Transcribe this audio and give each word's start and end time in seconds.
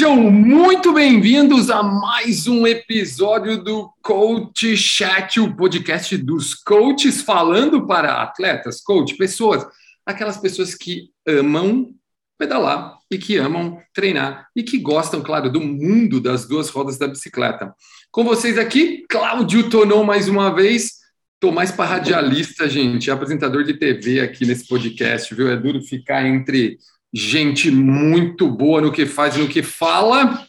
Sejam 0.00 0.16
muito 0.30 0.94
bem-vindos 0.94 1.68
a 1.68 1.82
mais 1.82 2.46
um 2.46 2.66
episódio 2.66 3.62
do 3.62 3.92
Coach 4.00 4.74
Chat, 4.74 5.38
o 5.38 5.54
podcast 5.54 6.16
dos 6.16 6.54
coaches 6.54 7.20
falando 7.20 7.86
para 7.86 8.22
atletas, 8.22 8.80
coach, 8.80 9.14
pessoas, 9.18 9.62
aquelas 10.06 10.38
pessoas 10.38 10.74
que 10.74 11.10
amam 11.28 11.90
pedalar 12.38 12.96
e 13.10 13.18
que 13.18 13.36
amam 13.36 13.78
treinar 13.92 14.48
e 14.56 14.62
que 14.62 14.78
gostam, 14.78 15.20
claro, 15.20 15.52
do 15.52 15.60
mundo 15.60 16.18
das 16.18 16.48
duas 16.48 16.70
rodas 16.70 16.96
da 16.96 17.06
bicicleta. 17.06 17.74
Com 18.10 18.24
vocês 18.24 18.56
aqui, 18.56 19.04
Cláudio 19.06 19.68
Tonon 19.68 20.02
mais 20.02 20.30
uma 20.30 20.48
vez. 20.48 20.92
Estou 21.34 21.52
mais 21.52 21.70
para 21.70 21.90
radialista, 21.90 22.66
gente, 22.66 23.10
apresentador 23.10 23.64
de 23.64 23.74
TV 23.74 24.20
aqui 24.22 24.46
nesse 24.46 24.66
podcast, 24.66 25.34
viu? 25.34 25.50
É 25.50 25.56
duro 25.58 25.82
ficar 25.82 26.26
entre 26.26 26.78
gente 27.12 27.70
muito 27.70 28.48
boa 28.48 28.80
no 28.80 28.92
que 28.92 29.06
faz 29.06 29.36
e 29.36 29.40
no 29.40 29.48
que 29.48 29.62
fala, 29.62 30.46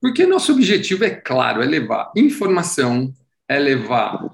porque 0.00 0.26
nosso 0.26 0.52
objetivo 0.52 1.04
é 1.04 1.10
claro, 1.10 1.62
é 1.62 1.66
levar 1.66 2.12
informação, 2.16 3.12
é 3.48 3.58
levar 3.58 4.28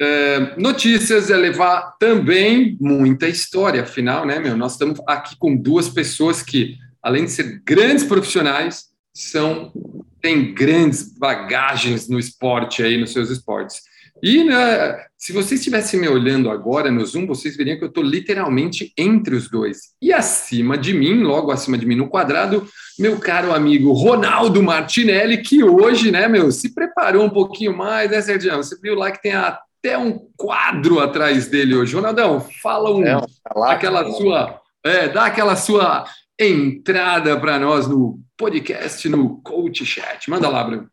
é, 0.00 0.56
notícias, 0.56 1.30
é 1.30 1.36
levar 1.36 1.96
também 1.98 2.76
muita 2.80 3.28
história. 3.28 3.82
Afinal, 3.82 4.26
né, 4.26 4.38
meu, 4.38 4.56
nós 4.56 4.72
estamos 4.72 5.00
aqui 5.06 5.36
com 5.38 5.56
duas 5.56 5.88
pessoas 5.88 6.42
que, 6.42 6.76
além 7.02 7.24
de 7.24 7.30
ser 7.30 7.62
grandes 7.64 8.04
profissionais, 8.04 8.86
são 9.14 9.72
têm 10.20 10.54
grandes 10.54 11.18
bagagens 11.18 12.08
no 12.08 12.18
esporte 12.18 12.82
aí, 12.82 12.96
nos 12.96 13.12
seus 13.12 13.28
esportes. 13.28 13.82
E 14.22 14.44
né, 14.44 15.04
se 15.18 15.32
vocês 15.32 15.60
estivessem 15.60 15.98
me 15.98 16.08
olhando 16.08 16.48
agora 16.48 16.92
no 16.92 17.04
Zoom, 17.04 17.26
vocês 17.26 17.56
veriam 17.56 17.76
que 17.76 17.82
eu 17.82 17.88
estou 17.88 18.04
literalmente 18.04 18.92
entre 18.96 19.34
os 19.34 19.50
dois. 19.50 19.94
E 20.00 20.12
acima 20.12 20.78
de 20.78 20.94
mim, 20.94 21.24
logo 21.24 21.50
acima 21.50 21.76
de 21.76 21.84
mim 21.84 21.96
no 21.96 22.08
quadrado, 22.08 22.68
meu 22.96 23.18
caro 23.18 23.52
amigo 23.52 23.92
Ronaldo 23.92 24.62
Martinelli, 24.62 25.38
que 25.38 25.64
hoje, 25.64 26.12
né, 26.12 26.28
meu, 26.28 26.52
se 26.52 26.72
preparou 26.72 27.24
um 27.24 27.30
pouquinho 27.30 27.76
mais, 27.76 28.12
né, 28.12 28.22
Sérgio? 28.22 28.56
Você 28.56 28.78
viu 28.80 28.94
lá 28.94 29.10
que 29.10 29.20
tem 29.20 29.32
até 29.32 29.98
um 29.98 30.20
quadro 30.36 31.00
atrás 31.00 31.48
dele 31.48 31.74
hoje. 31.74 31.96
Ronaldão, 31.96 32.40
fala 32.62 32.94
um, 32.94 33.04
é, 33.04 33.20
aquela 33.66 34.08
sua, 34.12 34.60
é, 34.84 35.08
dá 35.08 35.26
aquela 35.26 35.56
sua 35.56 36.04
entrada 36.38 37.38
para 37.40 37.58
nós 37.58 37.88
no 37.88 38.20
podcast, 38.36 39.08
no 39.08 39.40
Coach 39.42 39.84
Chat. 39.84 40.30
Manda 40.30 40.48
lá, 40.48 40.62
Bruno. 40.62 40.91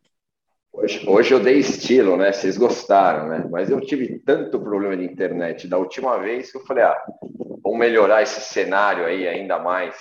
Hoje, 0.81 1.09
hoje 1.09 1.33
eu 1.33 1.41
dei 1.41 1.57
estilo, 1.57 2.15
né? 2.15 2.31
Vocês 2.31 2.57
gostaram, 2.57 3.27
né? 3.27 3.45
Mas 3.51 3.69
eu 3.69 3.81
tive 3.81 4.17
tanto 4.19 4.61
problema 4.61 4.95
de 4.95 5.03
internet 5.03 5.67
da 5.67 5.77
última 5.77 6.17
vez 6.17 6.49
que 6.49 6.57
eu 6.57 6.65
falei, 6.65 6.85
ah, 6.85 6.97
vamos 7.61 7.77
melhorar 7.77 8.21
esse 8.21 8.39
cenário 8.39 9.03
aí 9.03 9.27
ainda 9.27 9.59
mais. 9.59 9.93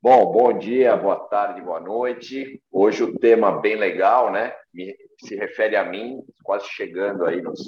Bom, 0.00 0.32
bom 0.32 0.56
dia, 0.56 0.96
boa 0.96 1.16
tarde, 1.28 1.60
boa 1.60 1.80
noite. 1.80 2.62
Hoje 2.72 3.04
o 3.04 3.18
tema 3.18 3.60
bem 3.60 3.76
legal, 3.76 4.32
né? 4.32 4.54
Me, 4.72 4.96
se 5.22 5.36
refere 5.36 5.76
a 5.76 5.84
mim, 5.84 6.22
quase 6.42 6.66
chegando 6.70 7.26
aí 7.26 7.42
nos, 7.42 7.60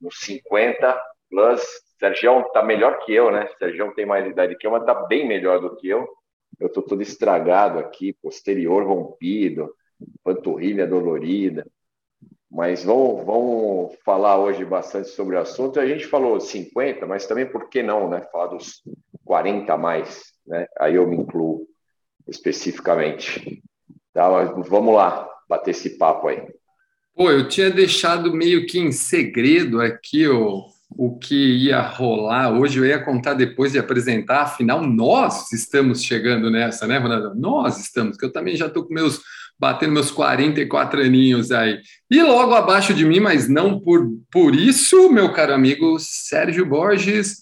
nos 0.00 0.16
50 0.20 0.96
plus. 1.28 1.60
Sérgio 1.98 2.40
tá 2.52 2.62
melhor 2.62 3.00
que 3.00 3.12
eu, 3.12 3.32
né? 3.32 3.48
Sérgio 3.58 3.92
tem 3.96 4.06
mais 4.06 4.24
idade 4.24 4.56
que 4.56 4.64
eu, 4.64 4.70
mas 4.70 4.84
tá 4.84 4.94
bem 4.94 5.26
melhor 5.26 5.60
do 5.60 5.74
que 5.74 5.88
eu. 5.88 6.08
Eu 6.60 6.68
tô 6.68 6.82
todo 6.82 7.02
estragado 7.02 7.80
aqui, 7.80 8.12
posterior 8.22 8.86
rompido 8.86 9.76
panturrilha 10.22 10.86
dolorida. 10.86 11.66
Mas 12.50 12.84
vamos, 12.84 13.24
vamos 13.26 13.96
falar 14.04 14.38
hoje 14.38 14.64
bastante 14.64 15.08
sobre 15.08 15.36
o 15.36 15.40
assunto. 15.40 15.78
A 15.78 15.86
gente 15.86 16.06
falou 16.06 16.40
50, 16.40 17.06
mas 17.06 17.26
também 17.26 17.46
por 17.46 17.68
que 17.68 17.82
não, 17.82 18.08
né? 18.08 18.22
Falar 18.32 18.46
dos 18.48 18.82
40 19.24 19.72
a 19.72 19.76
mais, 19.76 20.32
né? 20.46 20.66
Aí 20.80 20.94
eu 20.94 21.06
me 21.06 21.16
incluo 21.16 21.66
especificamente. 22.26 23.62
Tá, 24.12 24.28
mas 24.30 24.68
vamos 24.68 24.94
lá, 24.94 25.28
bater 25.48 25.72
esse 25.72 25.98
papo 25.98 26.28
aí. 26.28 26.42
Pô, 27.14 27.30
eu 27.30 27.48
tinha 27.48 27.70
deixado 27.70 28.32
meio 28.32 28.66
que 28.66 28.78
em 28.78 28.92
segredo 28.92 29.80
aqui 29.80 30.26
o, 30.26 30.66
o 30.90 31.18
que 31.18 31.66
ia 31.66 31.80
rolar. 31.80 32.52
Hoje 32.52 32.78
eu 32.78 32.86
ia 32.86 33.04
contar 33.04 33.34
depois 33.34 33.72
de 33.72 33.78
apresentar, 33.78 34.42
afinal, 34.42 34.82
nós 34.82 35.52
estamos 35.52 36.02
chegando 36.02 36.50
nessa, 36.50 36.86
né, 36.86 36.98
Ronaldo? 36.98 37.34
Nós 37.34 37.78
estamos, 37.78 38.16
que 38.16 38.24
eu 38.24 38.32
também 38.32 38.56
já 38.56 38.66
estou 38.66 38.84
com 38.84 38.94
meus 38.94 39.20
batendo 39.58 39.92
meus 39.92 40.10
44 40.10 41.00
aninhos 41.00 41.50
aí. 41.50 41.80
E 42.10 42.22
logo 42.22 42.54
abaixo 42.54 42.94
de 42.94 43.04
mim, 43.04 43.20
mas 43.20 43.48
não 43.48 43.80
por, 43.80 44.08
por 44.30 44.54
isso, 44.54 45.10
meu 45.10 45.32
caro 45.32 45.52
amigo 45.52 45.98
Sérgio 45.98 46.64
Borges, 46.64 47.38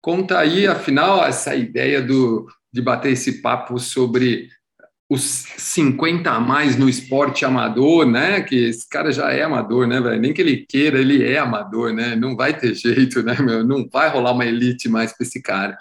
conta 0.00 0.38
aí, 0.38 0.66
afinal, 0.66 1.24
essa 1.24 1.54
ideia 1.54 2.00
do, 2.00 2.46
de 2.72 2.80
bater 2.80 3.12
esse 3.12 3.42
papo 3.42 3.78
sobre 3.78 4.48
os 5.12 5.44
50 5.58 6.30
a 6.30 6.40
mais 6.40 6.74
no 6.76 6.88
esporte 6.88 7.44
amador, 7.44 8.06
né? 8.06 8.40
Que 8.40 8.68
esse 8.68 8.88
cara 8.88 9.12
já 9.12 9.30
é 9.30 9.42
amador, 9.42 9.86
né, 9.86 10.00
velho? 10.00 10.18
Nem 10.18 10.32
que 10.32 10.40
ele 10.40 10.64
queira, 10.66 10.98
ele 10.98 11.22
é 11.22 11.36
amador, 11.36 11.92
né? 11.92 12.16
Não 12.16 12.34
vai 12.34 12.56
ter 12.56 12.74
jeito, 12.74 13.22
né, 13.22 13.36
meu? 13.38 13.62
Não 13.62 13.86
vai 13.92 14.08
rolar 14.08 14.32
uma 14.32 14.46
elite 14.46 14.88
mais 14.88 15.12
para 15.12 15.26
esse 15.26 15.42
cara. 15.42 15.76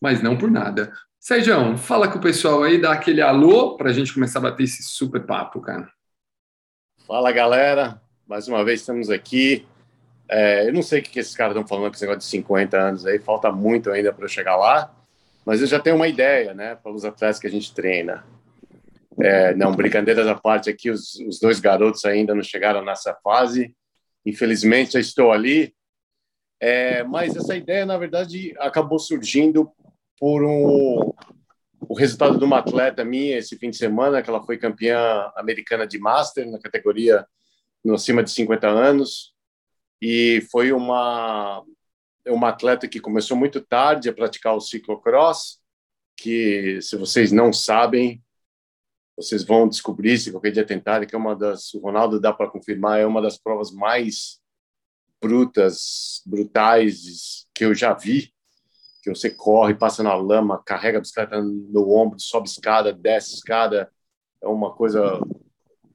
Mas 0.00 0.22
não 0.22 0.36
por 0.36 0.48
nada. 0.48 0.92
Sérgio, 1.20 1.76
fala 1.76 2.08
com 2.08 2.18
o 2.18 2.22
pessoal 2.22 2.62
aí, 2.62 2.80
dá 2.80 2.92
aquele 2.92 3.20
alô 3.20 3.76
para 3.76 3.90
a 3.90 3.92
gente 3.92 4.14
começar 4.14 4.38
a 4.38 4.42
bater 4.42 4.62
esse 4.62 4.84
super 4.84 5.26
papo, 5.26 5.60
cara. 5.60 5.90
Fala, 7.06 7.32
galera. 7.32 8.00
Mais 8.26 8.46
uma 8.46 8.64
vez 8.64 8.80
estamos 8.80 9.10
aqui. 9.10 9.66
É, 10.30 10.68
eu 10.68 10.72
não 10.72 10.82
sei 10.82 11.00
o 11.00 11.02
que 11.02 11.18
esses 11.18 11.34
caras 11.34 11.56
estão 11.56 11.66
falando 11.66 11.90
com 11.90 11.94
esse 11.96 12.02
negócio 12.02 12.20
de 12.20 12.26
50 12.26 12.78
anos 12.78 13.06
aí, 13.06 13.18
falta 13.18 13.50
muito 13.50 13.90
ainda 13.90 14.12
para 14.12 14.24
eu 14.24 14.28
chegar 14.28 14.56
lá, 14.56 14.94
mas 15.44 15.62
eu 15.62 15.66
já 15.66 15.80
tenho 15.80 15.96
uma 15.96 16.06
ideia, 16.06 16.52
né, 16.52 16.74
para 16.74 16.92
os 16.92 17.04
atletas 17.04 17.38
que 17.40 17.46
a 17.46 17.50
gente 17.50 17.74
treina. 17.74 18.24
É, 19.18 19.54
não, 19.54 19.72
brincadeiras 19.72 20.26
à 20.26 20.34
parte 20.34 20.70
aqui, 20.70 20.90
os, 20.90 21.14
os 21.26 21.40
dois 21.40 21.58
garotos 21.58 22.04
ainda 22.04 22.34
não 22.34 22.42
chegaram 22.42 22.84
nessa 22.84 23.14
fase. 23.24 23.74
Infelizmente, 24.24 24.92
já 24.92 25.00
estou 25.00 25.32
ali. 25.32 25.74
É, 26.60 27.02
mas 27.02 27.34
essa 27.34 27.56
ideia, 27.56 27.84
na 27.84 27.96
verdade, 27.96 28.54
acabou 28.58 28.98
surgindo 28.98 29.72
por 30.18 30.42
um, 30.44 31.12
o 31.80 31.94
resultado 31.94 32.38
de 32.38 32.44
uma 32.44 32.58
atleta 32.58 33.04
minha 33.04 33.38
esse 33.38 33.56
fim 33.56 33.70
de 33.70 33.76
semana, 33.76 34.22
que 34.22 34.28
ela 34.28 34.44
foi 34.44 34.58
campeã 34.58 35.30
americana 35.36 35.86
de 35.86 35.98
Master 35.98 36.48
na 36.50 36.58
categoria 36.58 37.26
no 37.84 37.94
acima 37.94 38.22
de 38.22 38.30
50 38.30 38.68
anos. 38.68 39.34
E 40.00 40.46
foi 40.50 40.72
uma 40.72 41.64
uma 42.26 42.50
atleta 42.50 42.86
que 42.86 43.00
começou 43.00 43.34
muito 43.36 43.58
tarde 43.58 44.08
a 44.10 44.12
praticar 44.12 44.54
o 44.54 44.60
ciclocross, 44.60 45.60
que 46.14 46.78
se 46.82 46.94
vocês 46.94 47.32
não 47.32 47.54
sabem, 47.54 48.22
vocês 49.16 49.42
vão 49.42 49.66
descobrir 49.66 50.18
se 50.18 50.30
qualquer 50.30 50.50
dia 50.50 50.66
tentarem 50.66 51.08
que 51.08 51.14
é 51.14 51.18
uma 51.18 51.34
das 51.34 51.72
o 51.72 51.80
Ronaldo 51.80 52.20
dá 52.20 52.32
para 52.32 52.50
confirmar 52.50 53.00
é 53.00 53.06
uma 53.06 53.22
das 53.22 53.38
provas 53.38 53.70
mais 53.70 54.40
brutas, 55.22 56.22
brutais 56.26 57.46
que 57.54 57.64
eu 57.64 57.74
já 57.74 57.94
vi 57.94 58.30
que 59.02 59.10
você 59.10 59.30
corre, 59.30 59.74
passa 59.74 60.02
na 60.02 60.14
lama, 60.14 60.62
carrega 60.64 60.98
a 60.98 61.00
bicicleta 61.00 61.40
no 61.40 61.90
ombro, 61.90 62.18
sobe 62.20 62.48
escada, 62.48 62.92
desce 62.92 63.34
escada, 63.34 63.90
é 64.42 64.48
uma 64.48 64.72
coisa 64.72 65.20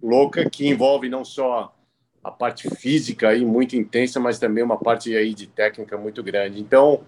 louca 0.01 0.49
que 0.49 0.67
envolve 0.67 1.09
não 1.09 1.23
só 1.23 1.73
a 2.23 2.31
parte 2.31 2.69
física 2.75 3.29
aí 3.29 3.45
muito 3.45 3.75
intensa, 3.75 4.19
mas 4.19 4.39
também 4.39 4.63
uma 4.63 4.77
parte 4.77 5.15
aí 5.15 5.33
de 5.33 5.47
técnica 5.47 5.97
muito 5.97 6.23
grande. 6.23 6.61
Então, 6.61 7.03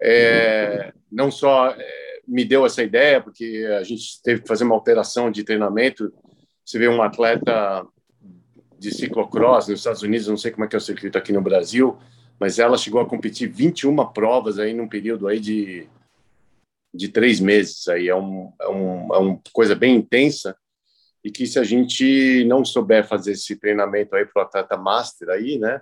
é, 0.00 0.92
não 1.10 1.30
só 1.30 1.70
é, 1.70 2.20
me 2.26 2.44
deu 2.44 2.64
essa 2.64 2.82
ideia, 2.82 3.20
porque 3.20 3.66
a 3.78 3.82
gente 3.82 4.22
teve 4.22 4.42
que 4.42 4.48
fazer 4.48 4.64
uma 4.64 4.74
alteração 4.74 5.30
de 5.30 5.42
treinamento. 5.42 6.12
Você 6.64 6.78
vê 6.78 6.88
um 6.88 7.02
atleta 7.02 7.84
de 8.78 8.92
ciclocross 8.92 9.66
nos 9.66 9.80
Estados 9.80 10.02
Unidos, 10.02 10.28
não 10.28 10.36
sei 10.36 10.52
como 10.52 10.64
é 10.64 10.68
que 10.68 10.76
é 10.76 10.78
o 10.78 10.80
circuito 10.80 11.18
aqui 11.18 11.32
no 11.32 11.40
Brasil, 11.40 11.98
mas 12.38 12.58
ela 12.58 12.78
chegou 12.78 13.00
a 13.00 13.08
competir 13.08 13.50
21 13.50 13.96
provas 14.12 14.58
aí 14.58 14.72
num 14.72 14.88
período 14.88 15.26
aí 15.26 15.40
de, 15.40 15.88
de 16.94 17.08
três 17.08 17.40
meses. 17.40 17.88
Aí 17.88 18.08
é, 18.08 18.14
um, 18.14 18.52
é, 18.60 18.68
um, 18.68 19.14
é 19.14 19.18
uma 19.18 19.40
coisa 19.52 19.74
bem 19.74 19.96
intensa 19.96 20.56
e 21.24 21.30
que 21.30 21.46
se 21.46 21.58
a 21.58 21.64
gente 21.64 22.44
não 22.44 22.64
souber 22.64 23.06
fazer 23.06 23.32
esse 23.32 23.56
treinamento 23.56 24.14
aí 24.14 24.24
para 24.24 24.42
o 24.42 24.46
atleta 24.46 24.76
master 24.76 25.30
aí, 25.30 25.58
né, 25.58 25.80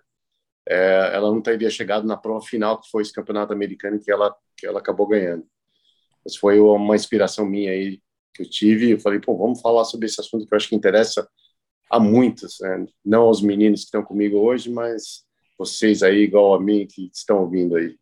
é, 0.68 1.10
ela 1.14 1.30
não 1.30 1.40
teria 1.42 1.70
chegado 1.70 2.06
na 2.06 2.16
prova 2.16 2.44
final 2.44 2.80
que 2.80 2.90
foi 2.90 3.02
esse 3.02 3.12
campeonato 3.12 3.52
americano 3.52 4.00
que 4.00 4.10
ela 4.10 4.34
que 4.56 4.66
ela 4.66 4.78
acabou 4.78 5.06
ganhando. 5.06 5.46
Mas 6.24 6.36
foi 6.36 6.58
uma 6.58 6.96
inspiração 6.96 7.44
minha 7.44 7.70
aí 7.70 8.00
que 8.32 8.42
eu 8.42 8.48
tive. 8.48 8.92
Eu 8.92 9.00
falei, 9.00 9.20
pô, 9.20 9.36
vamos 9.36 9.60
falar 9.60 9.84
sobre 9.84 10.06
esse 10.06 10.20
assunto 10.20 10.46
que 10.46 10.52
eu 10.52 10.56
acho 10.56 10.68
que 10.68 10.74
interessa 10.74 11.28
a 11.90 12.00
muitos, 12.00 12.58
né? 12.60 12.86
não 13.04 13.24
aos 13.24 13.42
meninos 13.42 13.80
que 13.80 13.86
estão 13.86 14.02
comigo 14.02 14.38
hoje, 14.38 14.70
mas 14.70 15.25
vocês 15.58 16.02
aí, 16.02 16.22
igual 16.22 16.54
a 16.54 16.60
mim, 16.60 16.86
que 16.86 17.10
estão 17.12 17.38
ouvindo 17.38 17.76
aí? 17.76 17.96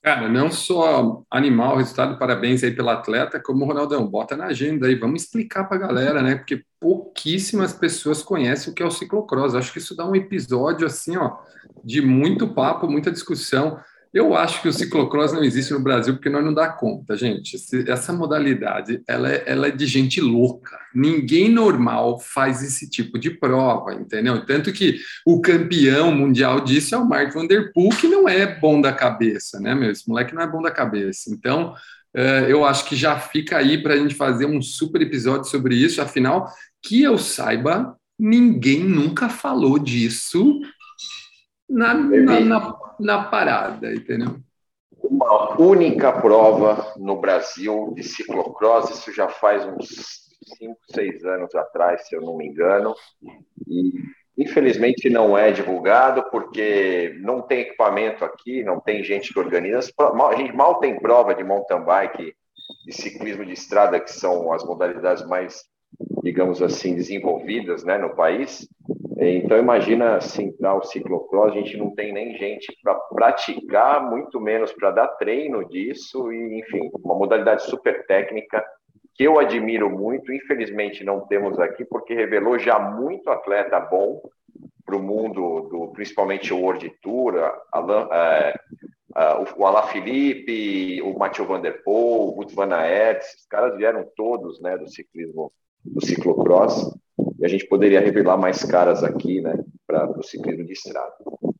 Cara, 0.00 0.28
não 0.28 0.50
só 0.50 1.22
animal 1.30 1.76
resultado, 1.76 2.18
parabéns 2.18 2.62
aí 2.62 2.70
pelo 2.70 2.88
atleta, 2.88 3.40
como 3.40 3.64
Ronaldão, 3.64 4.06
bota 4.06 4.36
na 4.36 4.46
agenda 4.46 4.86
aí, 4.86 4.94
vamos 4.94 5.24
explicar 5.24 5.64
para 5.64 5.76
a 5.76 5.80
galera, 5.80 6.22
né? 6.22 6.36
Porque 6.36 6.64
pouquíssimas 6.80 7.72
pessoas 7.72 8.22
conhecem 8.22 8.72
o 8.72 8.74
que 8.74 8.82
é 8.82 8.86
o 8.86 8.90
ciclocross. 8.90 9.54
Acho 9.54 9.72
que 9.72 9.78
isso 9.78 9.96
dá 9.96 10.08
um 10.08 10.14
episódio 10.14 10.86
assim, 10.86 11.16
ó, 11.16 11.38
de 11.84 12.00
muito 12.00 12.54
papo, 12.54 12.88
muita 12.88 13.10
discussão. 13.10 13.80
Eu 14.12 14.34
acho 14.34 14.62
que 14.62 14.68
o 14.68 14.72
ciclocross 14.72 15.32
não 15.32 15.44
existe 15.44 15.72
no 15.72 15.80
Brasil 15.80 16.14
porque 16.14 16.30
nós 16.30 16.44
não 16.44 16.54
dá 16.54 16.68
conta, 16.68 17.16
gente. 17.16 17.56
Essa 17.86 18.12
modalidade, 18.12 19.02
ela 19.06 19.30
é, 19.30 19.42
ela 19.46 19.68
é 19.68 19.70
de 19.70 19.86
gente 19.86 20.20
louca. 20.20 20.78
Ninguém 20.94 21.50
normal 21.50 22.18
faz 22.18 22.62
esse 22.62 22.88
tipo 22.88 23.18
de 23.18 23.30
prova, 23.30 23.94
entendeu? 23.94 24.44
Tanto 24.46 24.72
que 24.72 24.98
o 25.26 25.40
campeão 25.40 26.10
mundial 26.10 26.60
disso 26.60 26.94
é 26.94 26.98
o 26.98 27.06
Mark 27.06 27.32
Van 27.34 27.46
Der 27.46 27.72
Poel, 27.72 27.90
que 27.90 28.08
não 28.08 28.28
é 28.28 28.46
bom 28.58 28.80
da 28.80 28.92
cabeça, 28.92 29.60
né, 29.60 29.74
meu? 29.74 29.90
Esse 29.90 30.08
moleque 30.08 30.34
não 30.34 30.42
é 30.42 30.46
bom 30.46 30.62
da 30.62 30.70
cabeça. 30.70 31.30
Então, 31.30 31.74
eh, 32.14 32.46
eu 32.48 32.64
acho 32.64 32.86
que 32.86 32.96
já 32.96 33.18
fica 33.18 33.58
aí 33.58 33.82
para 33.82 33.94
a 33.94 33.96
gente 33.98 34.14
fazer 34.14 34.46
um 34.46 34.62
super 34.62 35.02
episódio 35.02 35.44
sobre 35.44 35.76
isso. 35.76 36.00
Afinal, 36.00 36.50
que 36.82 37.02
eu 37.02 37.18
saiba, 37.18 37.94
ninguém 38.18 38.82
nunca 38.82 39.28
falou 39.28 39.78
disso 39.78 40.60
na, 41.68 41.94
na, 41.94 42.40
na, 42.40 42.78
na 42.98 43.24
parada, 43.24 43.92
entendeu? 43.92 44.36
Uma 45.02 45.60
única 45.60 46.12
prova 46.12 46.94
no 46.96 47.20
Brasil 47.20 47.92
de 47.94 48.02
ciclocross, 48.02 48.90
isso 48.90 49.12
já 49.12 49.28
faz 49.28 49.64
uns 49.64 50.28
5, 50.58 50.76
6 50.94 51.24
anos 51.24 51.54
atrás, 51.54 52.06
se 52.06 52.16
eu 52.16 52.20
não 52.20 52.36
me 52.36 52.46
engano, 52.46 52.94
e 53.66 53.92
infelizmente 54.36 55.10
não 55.10 55.36
é 55.36 55.50
divulgado 55.50 56.24
porque 56.30 57.16
não 57.20 57.42
tem 57.42 57.60
equipamento 57.60 58.24
aqui, 58.24 58.62
não 58.62 58.80
tem 58.80 59.02
gente 59.02 59.32
que 59.32 59.38
organiza. 59.38 59.90
A 59.98 60.36
gente 60.36 60.54
mal 60.54 60.78
tem 60.78 60.98
prova 60.98 61.34
de 61.34 61.44
mountain 61.44 61.84
bike 61.84 62.34
e 62.86 62.92
ciclismo 62.92 63.44
de 63.44 63.52
estrada, 63.52 64.00
que 64.00 64.12
são 64.12 64.52
as 64.52 64.64
modalidades 64.64 65.26
mais, 65.26 65.64
digamos 66.22 66.62
assim, 66.62 66.94
desenvolvidas 66.94 67.84
né, 67.84 67.98
no 67.98 68.14
país. 68.14 68.68
Então, 69.20 69.58
imagina 69.58 70.14
assim, 70.16 70.54
o 70.60 70.82
ciclocross, 70.82 71.52
a 71.52 71.56
gente 71.56 71.76
não 71.76 71.92
tem 71.92 72.12
nem 72.12 72.38
gente 72.38 72.72
para 72.80 72.94
praticar, 72.94 74.08
muito 74.08 74.40
menos 74.40 74.72
para 74.72 74.92
dar 74.92 75.08
treino 75.08 75.68
disso, 75.68 76.32
e 76.32 76.60
enfim, 76.60 76.88
uma 77.02 77.16
modalidade 77.16 77.64
super 77.64 78.06
técnica 78.06 78.64
que 79.14 79.24
eu 79.24 79.40
admiro 79.40 79.90
muito. 79.90 80.32
Infelizmente, 80.32 81.02
não 81.02 81.26
temos 81.26 81.58
aqui, 81.58 81.84
porque 81.84 82.14
revelou 82.14 82.60
já 82.60 82.78
muito 82.78 83.28
atleta 83.28 83.80
bom 83.80 84.22
para 84.86 84.96
o 84.96 85.02
mundo, 85.02 85.62
do, 85.62 85.88
principalmente 85.88 86.54
o 86.54 86.60
World 86.60 86.88
Tour, 87.02 87.34
é, 87.36 88.54
é, 89.16 89.34
o 89.56 89.66
Alain 89.66 89.88
Felipe, 89.88 91.02
o 91.02 91.18
Mathieu 91.18 91.44
Van 91.44 91.60
Der 91.60 91.82
Poel, 91.82 92.20
o 92.20 92.36
Wout 92.36 92.54
Van 92.54 92.72
Aert, 92.72 93.18
esses 93.18 93.46
caras 93.46 93.76
vieram 93.76 94.06
todos 94.16 94.60
né, 94.60 94.78
do 94.78 94.88
ciclismo, 94.88 95.52
do 95.84 96.06
ciclocross 96.06 96.88
e 97.38 97.44
a 97.44 97.48
gente 97.48 97.66
poderia 97.66 98.00
revelar 98.00 98.36
mais 98.36 98.64
caras 98.64 99.04
aqui, 99.04 99.40
né, 99.40 99.58
para 99.86 100.10
o 100.10 100.22
ciclismo 100.22 100.64
de 100.64 100.72
estrada. 100.72 101.12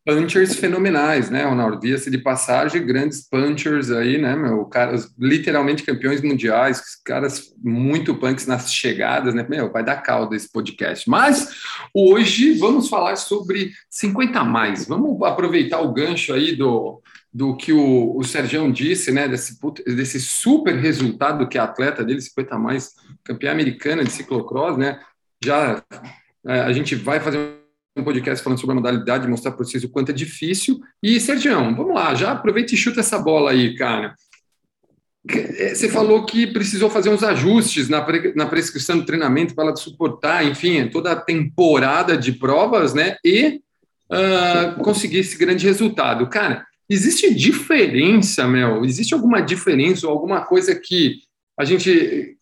Punchers 0.05 0.57
fenomenais, 0.57 1.29
né, 1.29 1.45
Ronaldo? 1.45 1.79
Via-se 1.81 2.11
de 2.11 2.17
passagem, 2.17 2.85
grandes 2.85 3.29
punchers 3.29 3.91
aí, 3.91 4.17
né, 4.17 4.35
meu? 4.35 4.65
Caras 4.65 5.15
literalmente 5.19 5.83
campeões 5.83 6.23
mundiais, 6.23 6.81
caras 7.05 7.53
muito 7.63 8.15
punks 8.15 8.47
nas 8.47 8.73
chegadas, 8.73 9.35
né? 9.35 9.47
Meu, 9.49 9.71
vai 9.71 9.85
dar 9.85 9.97
caldo 9.97 10.35
esse 10.35 10.51
podcast. 10.51 11.09
Mas 11.11 11.51
hoje 11.93 12.55
vamos 12.55 12.89
falar 12.89 13.17
sobre 13.17 13.71
50 13.91 14.43
mais. 14.45 14.89
Vamos 14.89 15.23
aproveitar 15.23 15.81
o 15.83 15.93
gancho 15.93 16.33
aí 16.33 16.57
do, 16.57 17.03
do 17.33 17.55
que 17.55 17.73
o, 17.73 18.17
o 18.17 18.25
Sergião 18.25 18.71
disse, 18.71 19.13
né, 19.13 19.29
desse, 19.29 19.59
desse 19.85 20.21
super 20.21 20.75
resultado 20.75 21.47
que 21.49 21.59
a 21.59 21.65
atleta 21.65 22.03
dele, 22.03 22.21
50 22.21 22.59
mais, 22.59 22.95
campeã 23.23 23.53
americana 23.53 24.03
de 24.03 24.11
ciclocross, 24.11 24.79
né, 24.79 24.99
já 25.43 25.83
é, 26.47 26.61
a 26.61 26.73
gente 26.73 26.95
vai 26.95 27.21
fazer 27.21 27.39
um 27.97 28.05
podcast 28.05 28.43
falando 28.43 28.59
sobre 28.59 28.73
a 28.73 28.77
modalidade, 28.77 29.29
mostrar 29.29 29.53
para 29.53 29.65
vocês 29.65 29.83
o 29.85 29.89
quanto 29.89 30.11
é 30.11 30.15
difícil. 30.15 30.81
E, 31.03 31.21
Sergião, 31.21 31.75
vamos 31.75 31.95
lá, 31.95 32.15
já 32.15 32.33
aproveita 32.33 32.75
e 32.75 32.77
chuta 32.77 33.01
essa 33.01 33.19
bola 33.19 33.51
aí, 33.51 33.75
cara. 33.75 34.15
É, 35.31 35.75
você 35.75 35.89
falou 35.89 36.25
que 36.25 36.47
precisou 36.47 36.89
fazer 36.89 37.11
uns 37.11 37.23
ajustes 37.23 37.89
na, 37.89 38.01
pre, 38.01 38.33
na 38.35 38.47
prescrição 38.47 38.99
do 38.99 39.05
treinamento 39.05 39.55
para 39.55 39.65
ela 39.65 39.77
suportar, 39.77 40.47
enfim, 40.47 40.89
toda 40.89 41.13
a 41.13 41.21
temporada 41.21 42.17
de 42.17 42.33
provas, 42.33 42.95
né? 42.95 43.17
E 43.25 43.61
uh, 44.11 44.83
conseguir 44.83 45.19
esse 45.19 45.37
grande 45.37 45.67
resultado. 45.67 46.27
Cara, 46.29 46.65
existe 46.89 47.35
diferença, 47.35 48.47
Mel? 48.47 48.85
Existe 48.85 49.13
alguma 49.13 49.41
diferença 49.41 50.07
ou 50.07 50.13
alguma 50.13 50.47
coisa 50.47 50.75
que 50.75 51.19
a 51.59 51.65
gente 51.65 52.38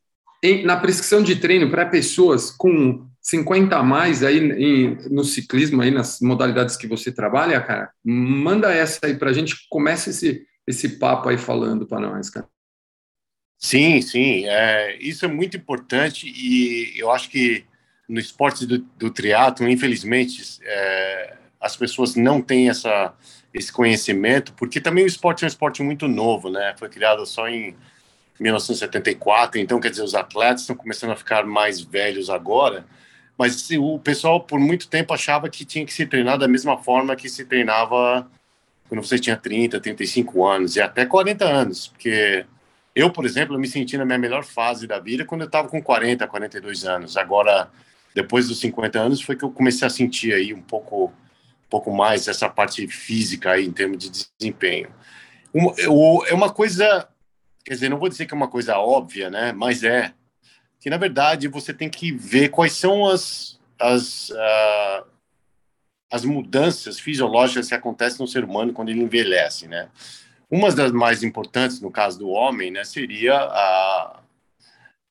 na 0.65 0.77
prescrição 0.77 1.23
de 1.23 1.37
treino 1.37 1.71
para 1.71 1.87
pessoas 1.87 2.51
com 2.51 3.07
50 3.21 3.77
a 3.77 3.83
mais 3.83 4.23
aí 4.23 4.39
em, 4.39 4.97
no 5.11 5.25
ciclismo, 5.25 5.83
aí 5.83 5.91
nas 5.91 6.21
modalidades 6.21 6.77
que 6.77 6.87
você 6.87 7.11
trabalha, 7.11 7.61
cara, 7.61 7.91
manda 8.05 8.73
essa 8.73 9.05
aí 9.05 9.17
para 9.17 9.31
a 9.31 9.33
gente, 9.33 9.67
começa 9.69 10.11
esse, 10.11 10.47
esse 10.67 10.99
papo 10.99 11.29
aí 11.29 11.37
falando 11.37 11.87
para 11.87 12.01
nós, 12.01 12.31
cara. 12.31 12.49
Sim, 13.59 14.01
sim, 14.03 14.45
é, 14.47 14.97
isso 15.01 15.25
é 15.25 15.29
muito 15.29 15.57
importante 15.57 16.29
e 16.29 16.99
eu 16.99 17.11
acho 17.11 17.31
que 17.31 17.65
no 18.09 18.21
esporte 18.21 18.67
do, 18.67 18.79
do 18.79 19.11
triatlo, 19.11 19.69
infelizmente, 19.69 20.61
é, 20.63 21.37
as 21.61 21.77
pessoas 21.77 22.15
não 22.15 22.41
têm 22.41 22.69
essa, 22.69 23.15
esse 23.53 23.73
conhecimento, 23.73 24.53
porque 24.55 24.81
também 24.81 25.05
o 25.05 25.07
esporte 25.07 25.43
é 25.43 25.47
um 25.47 25.49
esporte 25.49 25.83
muito 25.83 26.07
novo, 26.07 26.51
né? 26.51 26.75
Foi 26.79 26.89
criado 26.89 27.27
só 27.27 27.49
em 27.49 27.75
1974, 28.39 29.61
então 29.61 29.81
quer 29.81 29.91
dizer, 29.91 30.03
os 30.03 30.15
atletas 30.15 30.63
estão 30.63 30.77
começando 30.77 31.11
a 31.11 31.17
ficar 31.17 31.45
mais 31.45 31.81
velhos 31.81 32.29
agora, 32.31 32.87
mas 33.39 33.69
o 33.71 33.99
pessoal 33.99 34.41
por 34.41 34.59
muito 34.59 34.89
tempo 34.89 35.13
achava 35.13 35.49
que 35.49 35.65
tinha 35.65 35.85
que 35.85 35.93
se 35.93 36.07
treinar 36.07 36.39
da 36.39 36.49
mesma 36.49 36.79
forma 36.79 37.17
que 37.17 37.29
se 37.29 37.45
treinava 37.45 38.31
quando 38.89 39.03
você 39.03 39.19
tinha 39.19 39.37
30, 39.37 39.81
35 39.81 40.47
anos 40.47 40.77
e 40.77 40.81
até 40.81 41.05
40 41.05 41.45
anos, 41.45 41.89
porque 41.89 42.47
eu, 42.97 43.11
por 43.11 43.27
exemplo, 43.27 43.59
me 43.59 43.69
senti 43.69 43.99
na 43.99 44.07
minha 44.07 44.19
melhor 44.19 44.43
fase 44.43 44.87
da 44.87 44.99
vida 44.99 45.23
quando 45.23 45.43
eu 45.43 45.47
estava 45.47 45.69
com 45.69 45.83
40, 45.83 46.27
42 46.27 46.87
anos. 46.87 47.19
Agora, 47.19 47.69
depois 48.15 48.49
dos 48.49 48.59
50 48.59 48.99
anos, 48.99 49.21
foi 49.21 49.37
que 49.37 49.45
eu 49.45 49.51
comecei 49.51 49.87
a 49.87 49.91
sentir 49.91 50.33
aí 50.33 50.55
um 50.55 50.63
pouco, 50.63 51.09
um 51.09 51.69
pouco 51.69 51.93
mais 51.95 52.27
essa 52.27 52.49
parte 52.49 52.89
física 52.89 53.51
aí 53.51 53.67
em 53.67 53.71
termos 53.71 53.99
de 53.99 54.27
desempenho. 54.39 54.89
Uma, 55.53 55.75
é 56.27 56.33
uma 56.33 56.51
coisa 56.51 57.07
quer 57.67 57.75
dizer, 57.75 57.89
não 57.89 57.99
vou 57.99 58.09
dizer 58.09 58.27
que 58.27 58.33
é 58.33 58.37
uma 58.37 58.49
coisa 58.49 58.79
óbvia, 58.79 59.29
né? 59.29 59.53
Mas 59.53 59.83
é 59.83 60.15
que 60.79 60.89
na 60.89 60.97
verdade 60.97 61.49
você 61.49 61.75
tem 61.75 61.91
que 61.91 62.13
ver 62.13 62.49
quais 62.51 62.73
são 62.73 63.07
as 63.07 63.57
as, 63.79 64.31
uh, 64.31 65.07
as 66.11 66.25
mudanças 66.25 66.99
fisiológicas 66.99 67.69
que 67.69 67.75
acontecem 67.75 68.21
no 68.21 68.29
ser 68.29 68.43
humano 68.43 68.73
quando 68.73 68.89
ele 68.89 69.03
envelhece, 69.03 69.69
né? 69.69 69.91
Uma 70.49 70.73
das 70.73 70.93
mais 70.93 71.23
importantes 71.25 71.81
no 71.81 71.91
caso 71.91 72.19
do 72.21 72.29
homem, 72.29 72.71
né, 72.71 72.85
seria 72.85 73.37
a 73.37 74.23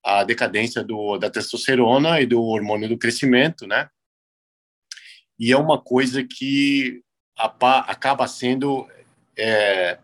a 0.03 0.24
decadência 0.24 0.83
do, 0.83 1.17
da 1.17 1.31
testosterona 1.31 2.21
e 2.21 2.27
do 2.27 2.41
hormônio 2.41 2.88
do 2.88 2.97
crescimento, 2.97 3.65
né? 3.67 3.89
E 5.38 5.51
é 5.51 5.57
uma 5.57 5.81
coisa 5.81 6.24
que 6.24 7.01
a, 7.35 7.47
acaba 7.91 8.27
sendo 8.27 8.88
é, 9.35 9.97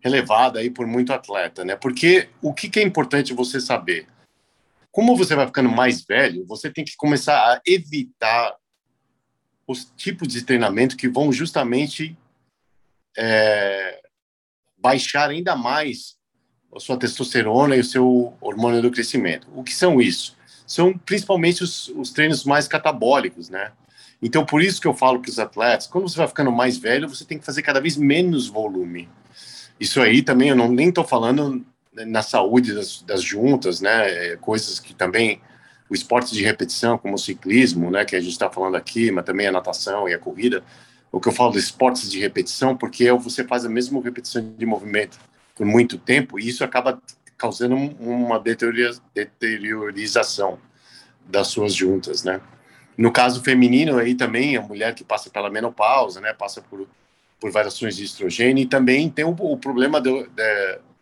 relevada 0.00 0.60
aí 0.60 0.70
por 0.70 0.86
muito 0.86 1.12
atleta, 1.12 1.64
né? 1.64 1.76
Porque 1.76 2.28
o 2.40 2.52
que, 2.52 2.68
que 2.68 2.80
é 2.80 2.82
importante 2.82 3.34
você 3.34 3.60
saber? 3.60 4.06
Como 4.90 5.16
você 5.16 5.34
vai 5.34 5.46
ficando 5.46 5.68
mais 5.68 6.02
velho, 6.02 6.44
você 6.46 6.70
tem 6.70 6.84
que 6.84 6.96
começar 6.96 7.36
a 7.36 7.60
evitar 7.66 8.54
os 9.66 9.84
tipos 9.96 10.28
de 10.28 10.42
treinamento 10.42 10.96
que 10.96 11.08
vão 11.08 11.30
justamente 11.30 12.16
é, 13.16 14.00
baixar 14.78 15.28
ainda 15.28 15.54
mais 15.54 16.16
a 16.74 16.80
sua 16.80 16.98
testosterona 16.98 17.76
e 17.76 17.80
o 17.80 17.84
seu 17.84 18.36
hormônio 18.40 18.80
do 18.80 18.90
crescimento. 18.90 19.48
O 19.54 19.62
que 19.62 19.74
são 19.74 20.00
isso? 20.00 20.36
São 20.66 20.96
principalmente 20.96 21.62
os, 21.62 21.88
os 21.88 22.10
treinos 22.10 22.44
mais 22.44 22.68
catabólicos, 22.68 23.48
né? 23.48 23.72
Então, 24.20 24.44
por 24.44 24.62
isso 24.62 24.80
que 24.80 24.86
eu 24.86 24.94
falo 24.94 25.20
para 25.20 25.30
os 25.30 25.38
atletas, 25.38 25.86
quando 25.86 26.08
você 26.08 26.18
vai 26.18 26.28
ficando 26.28 26.50
mais 26.50 26.76
velho, 26.76 27.08
você 27.08 27.24
tem 27.24 27.38
que 27.38 27.44
fazer 27.44 27.62
cada 27.62 27.80
vez 27.80 27.96
menos 27.96 28.48
volume. 28.48 29.08
Isso 29.78 30.00
aí 30.00 30.22
também 30.22 30.48
eu 30.50 30.56
não 30.56 30.68
nem 30.68 30.88
estou 30.88 31.04
falando 31.04 31.64
na 31.92 32.22
saúde 32.22 32.74
das, 32.74 33.02
das, 33.02 33.22
juntas, 33.22 33.80
né? 33.80 34.32
É, 34.32 34.36
coisas 34.36 34.78
que 34.80 34.94
também 34.94 35.40
o 35.88 35.94
esporte 35.94 36.34
de 36.34 36.42
repetição, 36.44 36.98
como 36.98 37.14
o 37.14 37.18
ciclismo, 37.18 37.90
né? 37.90 38.04
Que 38.04 38.16
a 38.16 38.20
gente 38.20 38.32
está 38.32 38.50
falando 38.50 38.76
aqui, 38.76 39.10
mas 39.10 39.24
também 39.24 39.46
a 39.46 39.52
natação 39.52 40.08
e 40.08 40.14
a 40.14 40.18
corrida. 40.18 40.62
O 41.10 41.20
que 41.20 41.28
eu 41.28 41.32
falo 41.32 41.52
de 41.52 41.58
esportes 41.58 42.10
de 42.10 42.18
repetição, 42.18 42.76
porque 42.76 43.06
é 43.06 43.12
você 43.12 43.44
faz 43.44 43.64
a 43.64 43.68
mesma 43.68 44.00
repetição 44.02 44.54
de 44.56 44.66
movimento 44.66 45.18
por 45.54 45.64
muito 45.64 45.96
tempo 45.98 46.38
e 46.38 46.48
isso 46.48 46.62
acaba 46.62 47.00
causando 47.36 47.74
uma 47.76 48.38
deteriorização 49.14 50.58
das 51.26 51.48
suas 51.48 51.74
juntas, 51.74 52.24
né? 52.24 52.40
No 52.96 53.12
caso 53.12 53.42
feminino 53.42 53.96
aí 53.96 54.14
também 54.14 54.56
a 54.56 54.62
mulher 54.62 54.94
que 54.94 55.04
passa 55.04 55.30
pela 55.30 55.48
menopausa, 55.48 56.20
né? 56.20 56.32
Passa 56.32 56.60
por 56.60 56.86
por 57.40 57.50
variações 57.50 57.96
de 57.96 58.04
estrogênio, 58.04 58.62
e 58.62 58.66
também 58.66 59.08
tem 59.08 59.24
o, 59.24 59.30
o 59.30 59.56
problema 59.56 60.00
da 60.00 60.10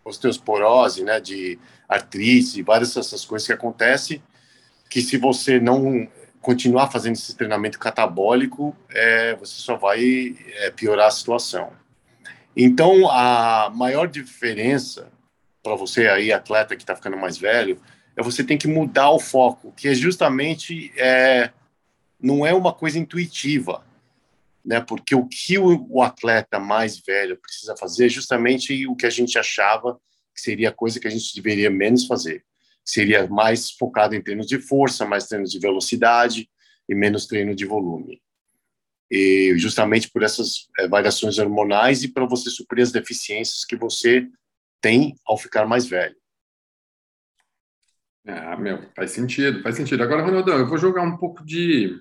osteosporose, 0.05 1.03
né, 1.03 1.21
de 1.21 1.59
artrite, 1.89 2.63
várias 2.63 2.95
dessas 2.95 3.25
coisas 3.25 3.47
que 3.47 3.53
acontecem, 3.53 4.23
que 4.89 5.01
se 5.01 5.17
você 5.17 5.59
não 5.59 6.09
continuar 6.41 6.91
fazendo 6.91 7.15
esse 7.15 7.35
treinamento 7.37 7.79
catabólico, 7.79 8.77
é, 8.91 9.35
você 9.35 9.55
só 9.55 9.77
vai 9.77 10.37
é, 10.59 10.71
piorar 10.71 11.09
a 11.09 11.11
situação. 11.11 11.73
Então, 12.57 13.11
a 13.11 13.71
maior 13.75 14.07
diferença 14.07 15.11
para 15.63 15.75
você 15.75 16.07
aí, 16.07 16.33
atleta 16.33 16.77
que 16.77 16.83
está 16.85 16.95
ficando 16.95 17.17
mais 17.17 17.37
velho, 17.37 17.81
é 18.17 18.23
você 18.23 18.45
tem 18.45 18.57
que 18.57 18.69
mudar 18.69 19.11
o 19.11 19.19
foco, 19.19 19.73
que 19.77 19.89
é 19.89 19.95
justamente 19.95 20.93
é, 20.97 21.51
não 22.21 22.47
é 22.47 22.55
uma 22.55 22.73
coisa 22.73 22.99
intuitiva, 22.99 23.85
né? 24.67 24.81
Porque 24.81 25.15
o 25.15 25.27
que 25.27 25.57
o, 25.57 26.03
atleta 26.03 26.59
mais 26.59 26.99
velho 26.99 27.39
precisa 27.41 27.77
fazer 27.77 28.07
é 28.07 28.09
justamente 28.09 28.87
o 28.89 28.97
que 28.97 29.07
a 29.07 29.11
gente 29.11 29.39
achava 29.39 29.99
que 30.35 30.41
seria 30.41 30.71
a 30.71 30.73
coisa 30.73 30.99
que 30.99 31.07
a 31.07 31.11
gente 31.11 31.35
deveria 31.35 31.71
menos 31.71 32.07
fazer. 32.07 32.45
Seria 32.85 33.27
mais 33.29 33.71
focado 33.71 34.15
em 34.15 34.21
treinos 34.21 34.47
de 34.47 34.59
força, 34.59 35.07
mais 35.07 35.29
treinos 35.29 35.53
de 35.53 35.61
velocidade 35.61 36.51
e 36.89 36.95
menos 36.95 37.27
treino 37.27 37.55
de 37.55 37.65
volume. 37.65 38.21
E 39.09 39.55
justamente 39.57 40.11
por 40.11 40.25
essas 40.25 40.69
é, 40.79 40.89
variações 40.89 41.39
hormonais 41.39 42.03
e 42.03 42.09
para 42.09 42.27
você 42.27 42.51
suprir 42.51 42.83
as 42.83 42.91
deficiências 42.91 43.65
que 43.65 43.77
você 43.77 44.29
tem 44.81 45.15
ao 45.25 45.39
ficar 45.39 45.65
mais 45.65 45.87
velho. 45.87 46.17
Ah, 48.27 48.57
meu, 48.57 48.83
faz 48.97 49.13
sentido, 49.13 49.63
faz 49.63 49.77
sentido. 49.77 50.03
Agora, 50.03 50.25
Ronaldão, 50.25 50.59
eu 50.59 50.67
vou 50.67 50.77
jogar 50.77 51.03
um 51.03 51.17
pouco 51.17 51.45
de 51.45 51.97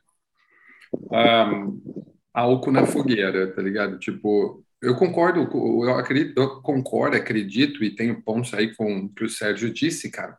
um, 1.12 2.15
álcool 2.36 2.72
na 2.72 2.86
fogueira, 2.86 3.52
tá 3.54 3.62
ligado? 3.62 3.98
Tipo, 3.98 4.64
eu 4.82 4.96
concordo, 4.96 5.40
eu 5.54 5.98
acredito, 5.98 6.38
eu 6.38 6.62
concordo, 6.62 7.16
acredito 7.16 7.84
e 7.84 7.96
tenho 7.96 8.22
pontos 8.22 8.54
aí 8.54 8.76
com 8.76 9.06
o 9.06 9.10
que 9.10 9.24
o 9.24 9.30
Sérgio 9.30 9.72
disse, 9.72 10.12
cara. 10.12 10.38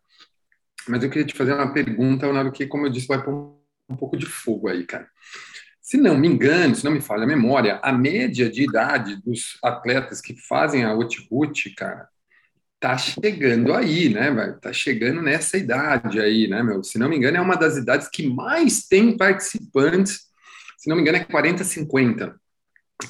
Mas 0.87 1.03
eu 1.03 1.09
queria 1.09 1.27
te 1.27 1.35
fazer 1.35 1.55
uma 1.55 1.73
pergunta, 1.73 2.27
Ronaldo, 2.27 2.53
que, 2.53 2.67
como 2.67 2.87
eu 2.87 2.91
disse, 2.91 3.09
vai 3.09 3.23
pôr 3.23 3.57
um 3.89 3.97
pouco 3.97 4.17
de 4.17 4.27
fogo 4.27 4.69
aí, 4.69 4.85
cara. 4.85 5.09
Se 5.81 5.97
não 5.97 6.19
me 6.19 6.29
engano, 6.29 6.75
se 6.75 6.85
não 6.85 6.93
me 6.93 7.01
falha 7.01 7.25
a 7.25 7.27
memória, 7.27 7.81
a 7.83 7.93
média 7.93 8.51
de 8.51 8.65
idade 8.65 9.17
dos 9.25 9.59
atletas 9.63 10.21
que 10.21 10.35
fazem 10.37 10.85
a 10.85 10.91
Output, 10.91 11.71
cara, 11.75 12.09
tá 12.79 12.99
chegando 12.99 13.73
aí, 13.73 14.09
né, 14.09 14.31
velho? 14.31 14.61
Tá 14.61 14.73
chegando 14.73 15.23
nessa 15.23 15.57
idade 15.57 16.21
aí, 16.21 16.47
né, 16.47 16.63
meu? 16.63 16.85
Se 16.85 16.99
não 16.99 17.09
me 17.09 17.17
engano, 17.17 17.39
é 17.39 17.41
uma 17.41 17.57
das 17.57 17.77
idades 17.77 18.09
que 18.09 18.29
mais 18.29 18.87
tem 18.87 19.17
participantes. 19.17 20.26
Se 20.87 20.91
não 20.91 20.95
me 20.95 21.03
engano, 21.03 21.19
é 21.19 21.25
40, 21.25 21.65
50. 21.65 22.37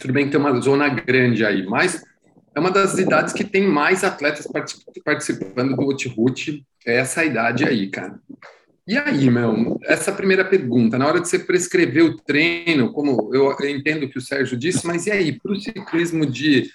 Tudo 0.01 0.13
bem 0.15 0.25
que 0.25 0.31
tem 0.31 0.41
uma 0.41 0.59
zona 0.63 0.89
grande 0.89 1.45
aí, 1.45 1.67
mas 1.67 2.03
é 2.55 2.59
uma 2.59 2.71
das 2.71 2.97
idades 2.97 3.35
que 3.35 3.45
tem 3.45 3.69
mais 3.69 4.03
atletas 4.03 4.49
participando 5.05 5.77
do 5.77 5.83
Outroot, 5.83 6.65
é 6.87 6.97
essa 6.97 7.23
idade 7.23 7.67
aí, 7.67 7.91
cara. 7.91 8.19
E 8.89 8.97
aí, 8.97 9.31
meu, 9.31 9.79
essa 9.85 10.11
primeira 10.11 10.43
pergunta, 10.43 10.97
na 10.97 11.07
hora 11.07 11.21
de 11.21 11.29
você 11.29 11.39
prescrever 11.39 12.03
o 12.03 12.17
treino, 12.17 12.95
como 12.95 13.31
eu 13.35 13.55
entendo 13.69 14.09
que 14.09 14.17
o 14.17 14.23
Sérgio 14.23 14.57
disse, 14.57 14.87
mas 14.87 15.07
e 15.07 15.11
aí, 15.11 15.39
para 15.39 15.53
o 15.53 15.61
ciclismo 15.61 16.25
de 16.25 16.73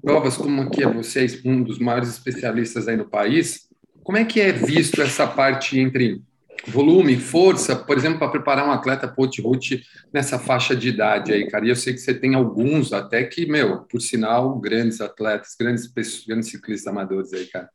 provas 0.00 0.36
como 0.36 0.62
aqui 0.62 0.84
é 0.84 0.86
vocês, 0.86 1.44
um 1.44 1.60
dos 1.60 1.80
maiores 1.80 2.08
especialistas 2.08 2.86
aí 2.86 2.96
no 2.96 3.08
país, 3.08 3.68
como 4.04 4.16
é 4.16 4.24
que 4.24 4.40
é 4.40 4.52
visto 4.52 5.02
essa 5.02 5.26
parte 5.26 5.76
entre 5.76 6.22
volume, 6.66 7.16
força, 7.16 7.76
por 7.76 7.96
exemplo, 7.96 8.18
para 8.18 8.30
preparar 8.30 8.66
um 8.66 8.72
atleta 8.72 9.08
put 9.08 9.40
root 9.40 9.82
nessa 10.12 10.38
faixa 10.38 10.74
de 10.74 10.88
idade 10.88 11.32
aí, 11.32 11.48
cara? 11.48 11.66
E 11.66 11.70
eu 11.70 11.76
sei 11.76 11.92
que 11.92 12.00
você 12.00 12.12
tem 12.12 12.34
alguns 12.34 12.92
até 12.92 13.24
que, 13.24 13.46
meu, 13.46 13.82
por 13.84 14.00
sinal, 14.00 14.58
grandes 14.58 15.00
atletas, 15.00 15.54
grandes, 15.58 15.86
grandes 16.26 16.50
ciclistas 16.50 16.86
amadores 16.86 17.32
aí, 17.32 17.46
cara. 17.46 17.68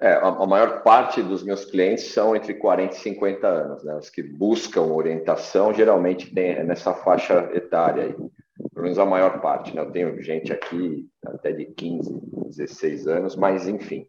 É, 0.00 0.14
a, 0.14 0.46
maior 0.46 0.82
parte 0.82 1.22
dos 1.22 1.42
meus 1.42 1.64
clientes 1.64 2.12
são 2.12 2.36
entre 2.36 2.54
40 2.54 2.94
e 2.94 2.98
50 2.98 3.46
anos, 3.46 3.84
né? 3.84 3.94
Os 3.96 4.10
que 4.10 4.22
buscam 4.22 4.82
orientação 4.82 5.72
geralmente 5.72 6.34
tem 6.34 6.62
nessa 6.64 6.92
faixa 6.92 7.48
etária 7.54 8.04
aí 8.04 8.14
pelo 8.72 8.84
menos 8.84 8.98
a 8.98 9.06
maior 9.06 9.40
parte, 9.40 9.74
né? 9.74 9.82
Eu 9.82 9.90
tenho 9.90 10.22
gente 10.22 10.52
aqui 10.52 11.08
até 11.24 11.52
de 11.52 11.66
15, 11.66 12.12
16 12.48 13.06
anos, 13.06 13.36
mas 13.36 13.66
enfim, 13.66 14.06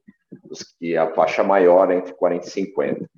que 0.63 0.95
a 0.95 1.13
faixa 1.13 1.43
maior 1.43 1.91
é 1.91 1.95
entre 1.95 2.13
40 2.13 2.45
e 2.45 2.49
50. 2.49 3.09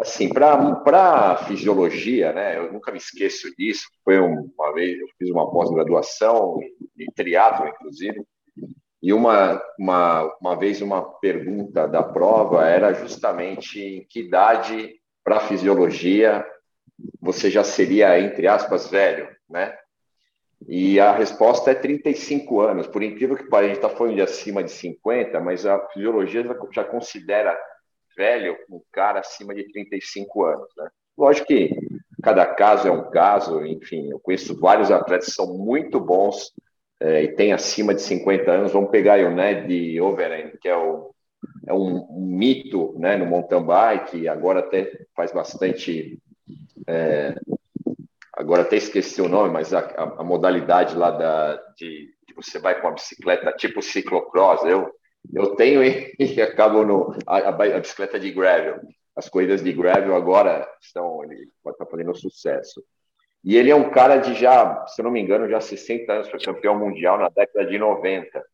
Assim, 0.00 0.28
para 0.28 1.36
fisiologia, 1.46 2.32
né? 2.32 2.56
Eu 2.56 2.72
nunca 2.72 2.92
me 2.92 2.98
esqueço 2.98 3.48
disso. 3.56 3.88
Foi 4.04 4.18
uma 4.18 4.72
vez, 4.72 4.98
eu 4.98 5.06
fiz 5.18 5.30
uma 5.30 5.50
pós-graduação 5.50 6.60
em 6.98 7.10
triatlo, 7.12 7.68
inclusive, 7.68 8.22
e 9.02 9.12
uma, 9.12 9.62
uma, 9.78 10.36
uma 10.40 10.56
vez 10.56 10.82
uma 10.82 11.02
pergunta 11.02 11.86
da 11.86 12.02
prova 12.02 12.66
era 12.66 12.92
justamente 12.92 13.80
em 13.80 14.04
que 14.08 14.20
idade 14.20 14.94
para 15.24 15.40
fisiologia 15.40 16.44
você 17.20 17.50
já 17.50 17.62
seria, 17.62 18.18
entre 18.18 18.48
aspas, 18.48 18.88
velho, 18.88 19.28
né? 19.48 19.76
E 20.66 20.98
a 20.98 21.12
resposta 21.12 21.70
é 21.70 21.74
35 21.74 22.60
anos. 22.60 22.86
Por 22.86 23.02
incrível 23.02 23.36
que 23.36 23.48
pareça, 23.48 23.72
a 23.72 23.74
gente 23.74 23.84
está 23.84 23.96
falando 23.96 24.14
de 24.16 24.22
acima 24.22 24.62
de 24.62 24.70
50, 24.70 25.40
mas 25.40 25.64
a 25.64 25.78
fisiologia 25.88 26.44
já 26.72 26.84
considera 26.84 27.56
velho 28.16 28.56
um 28.68 28.82
cara 28.90 29.20
acima 29.20 29.54
de 29.54 29.70
35 29.70 30.44
anos. 30.44 30.68
Né? 30.76 30.88
Lógico 31.16 31.46
que 31.46 31.70
cada 32.22 32.44
caso 32.44 32.88
é 32.88 32.90
um 32.90 33.10
caso, 33.10 33.64
enfim, 33.64 34.10
eu 34.10 34.18
conheço 34.18 34.58
vários 34.58 34.90
atletas 34.90 35.26
que 35.28 35.34
são 35.34 35.56
muito 35.56 36.00
bons 36.00 36.52
é, 37.00 37.22
e 37.22 37.28
têm 37.28 37.52
acima 37.52 37.94
de 37.94 38.02
50 38.02 38.50
anos. 38.50 38.72
Vamos 38.72 38.90
pegar 38.90 39.14
aí 39.14 39.24
o 39.24 39.34
Ned 39.34 40.00
Overen, 40.00 40.52
que 40.60 40.68
é, 40.68 40.76
o, 40.76 41.14
é 41.66 41.72
um, 41.72 42.04
um, 42.10 42.26
mito 42.36 42.94
né, 42.98 43.16
no 43.16 43.26
mountain 43.26 43.62
bike, 43.62 44.28
agora 44.28 44.60
até 44.60 44.90
faz 45.14 45.32
bastante 45.32 46.18
é, 46.86 47.34
agora 48.38 48.62
até 48.62 48.76
esqueci 48.76 49.20
o 49.20 49.28
nome, 49.28 49.52
mas 49.52 49.74
a, 49.74 49.80
a, 49.80 50.02
a 50.20 50.24
modalidade 50.24 50.96
lá 50.96 51.10
da, 51.10 51.56
de, 51.76 52.08
de, 52.26 52.34
você 52.36 52.60
vai 52.60 52.80
com 52.80 52.86
uma 52.86 52.94
bicicleta 52.94 53.52
tipo 53.52 53.82
ciclocross, 53.82 54.62
eu, 54.64 54.88
eu 55.34 55.56
tenho 55.56 55.82
e, 55.82 56.14
e 56.18 56.40
acabo 56.40 56.84
no, 56.84 57.18
a, 57.26 57.38
a, 57.38 57.80
bicicleta 57.80 58.18
de 58.18 58.30
gravel. 58.30 58.80
As 59.16 59.28
corridas 59.28 59.64
de 59.64 59.72
gravel 59.72 60.14
agora 60.14 60.68
estão, 60.80 61.24
ele 61.24 61.48
está 61.66 61.84
fazendo 61.84 62.14
sucesso. 62.14 62.80
E 63.42 63.56
ele 63.56 63.70
é 63.70 63.74
um 63.74 63.90
cara 63.90 64.18
de 64.18 64.34
já, 64.34 64.86
se 64.86 65.00
eu 65.00 65.04
não 65.04 65.10
me 65.10 65.20
engano, 65.20 65.48
já 65.48 65.60
60 65.60 66.12
anos, 66.12 66.28
foi 66.28 66.38
campeão 66.38 66.78
mundial 66.78 67.18
na 67.18 67.28
década 67.28 67.66
de 67.66 67.76
90. 67.76 68.44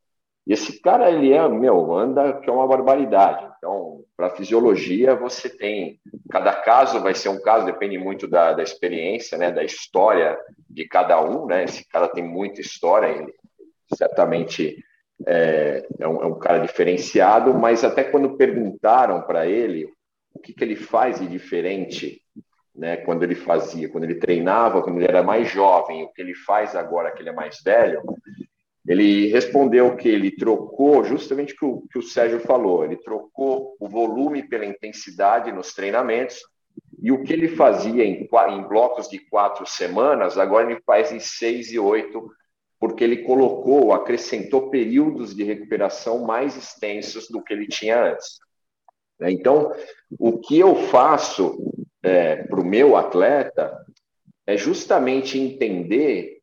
E 0.46 0.52
esse 0.52 0.80
cara, 0.80 1.10
ele 1.10 1.32
é, 1.32 1.48
meu, 1.48 1.94
anda 1.94 2.34
que 2.34 2.50
é 2.50 2.52
uma 2.52 2.66
barbaridade. 2.66 3.46
Então, 3.56 4.04
para 4.16 4.30
fisiologia, 4.30 5.14
você 5.14 5.48
tem. 5.48 5.98
Cada 6.30 6.52
caso 6.52 7.00
vai 7.00 7.14
ser 7.14 7.30
um 7.30 7.40
caso, 7.40 7.66
depende 7.66 7.96
muito 7.98 8.28
da, 8.28 8.52
da 8.52 8.62
experiência, 8.62 9.38
né, 9.38 9.50
da 9.50 9.64
história 9.64 10.38
de 10.68 10.86
cada 10.86 11.20
um, 11.22 11.46
né? 11.46 11.64
Esse 11.64 11.88
cara 11.88 12.08
tem 12.08 12.22
muita 12.22 12.60
história, 12.60 13.06
ele 13.06 13.32
certamente 13.96 14.76
é, 15.26 15.86
é, 15.98 16.08
um, 16.08 16.22
é 16.22 16.26
um 16.26 16.38
cara 16.38 16.58
diferenciado, 16.58 17.54
mas 17.54 17.84
até 17.84 18.04
quando 18.04 18.36
perguntaram 18.36 19.22
para 19.22 19.46
ele 19.46 19.86
o 20.34 20.40
que, 20.40 20.52
que 20.52 20.64
ele 20.64 20.76
faz 20.76 21.20
de 21.20 21.26
diferente 21.26 22.20
né, 22.74 22.96
quando 22.98 23.22
ele 23.22 23.36
fazia, 23.36 23.88
quando 23.88 24.04
ele 24.04 24.16
treinava, 24.16 24.82
quando 24.82 24.96
ele 24.98 25.06
era 25.06 25.22
mais 25.22 25.48
jovem, 25.48 26.02
o 26.02 26.08
que 26.08 26.20
ele 26.20 26.34
faz 26.34 26.74
agora 26.74 27.12
que 27.12 27.22
ele 27.22 27.28
é 27.28 27.32
mais 27.32 27.60
velho, 27.62 28.02
ele 28.86 29.28
respondeu 29.28 29.96
que 29.96 30.08
ele 30.08 30.30
trocou 30.30 31.04
justamente 31.04 31.54
o 31.62 31.86
que 31.90 31.98
o, 31.98 32.02
Sérgio 32.02 32.40
falou, 32.40 32.84
ele 32.84 32.96
trocou 32.96 33.74
o 33.80 33.88
volume 33.88 34.46
pela 34.46 34.66
intensidade 34.66 35.50
nos 35.50 35.72
treinamentos. 35.72 36.38
E 37.02 37.10
o 37.10 37.22
que 37.22 37.32
ele 37.32 37.48
fazia 37.48 38.04
em, 38.04 38.28
em 38.50 38.62
blocos 38.68 39.08
de 39.08 39.18
quatro 39.18 39.66
semanas, 39.66 40.36
agora 40.36 40.70
ele 40.70 40.80
faz 40.84 41.12
em 41.12 41.20
seis 41.20 41.70
e 41.70 41.78
oito, 41.78 42.30
porque 42.78 43.02
ele 43.02 43.24
colocou, 43.24 43.92
acrescentou 43.92 44.68
períodos 44.68 45.34
de 45.34 45.44
recuperação 45.44 46.24
mais 46.24 46.56
extensos 46.56 47.28
do 47.28 47.42
que 47.42 47.54
ele 47.54 47.66
tinha 47.66 48.12
antes. 48.12 48.38
Então, 49.22 49.72
o 50.18 50.38
que 50.38 50.58
eu 50.58 50.74
faço 50.74 51.56
é, 52.02 52.36
para 52.36 52.60
o 52.60 52.66
meu 52.66 52.96
atleta 52.96 53.74
é 54.46 54.56
justamente 54.56 55.38
entender 55.38 56.42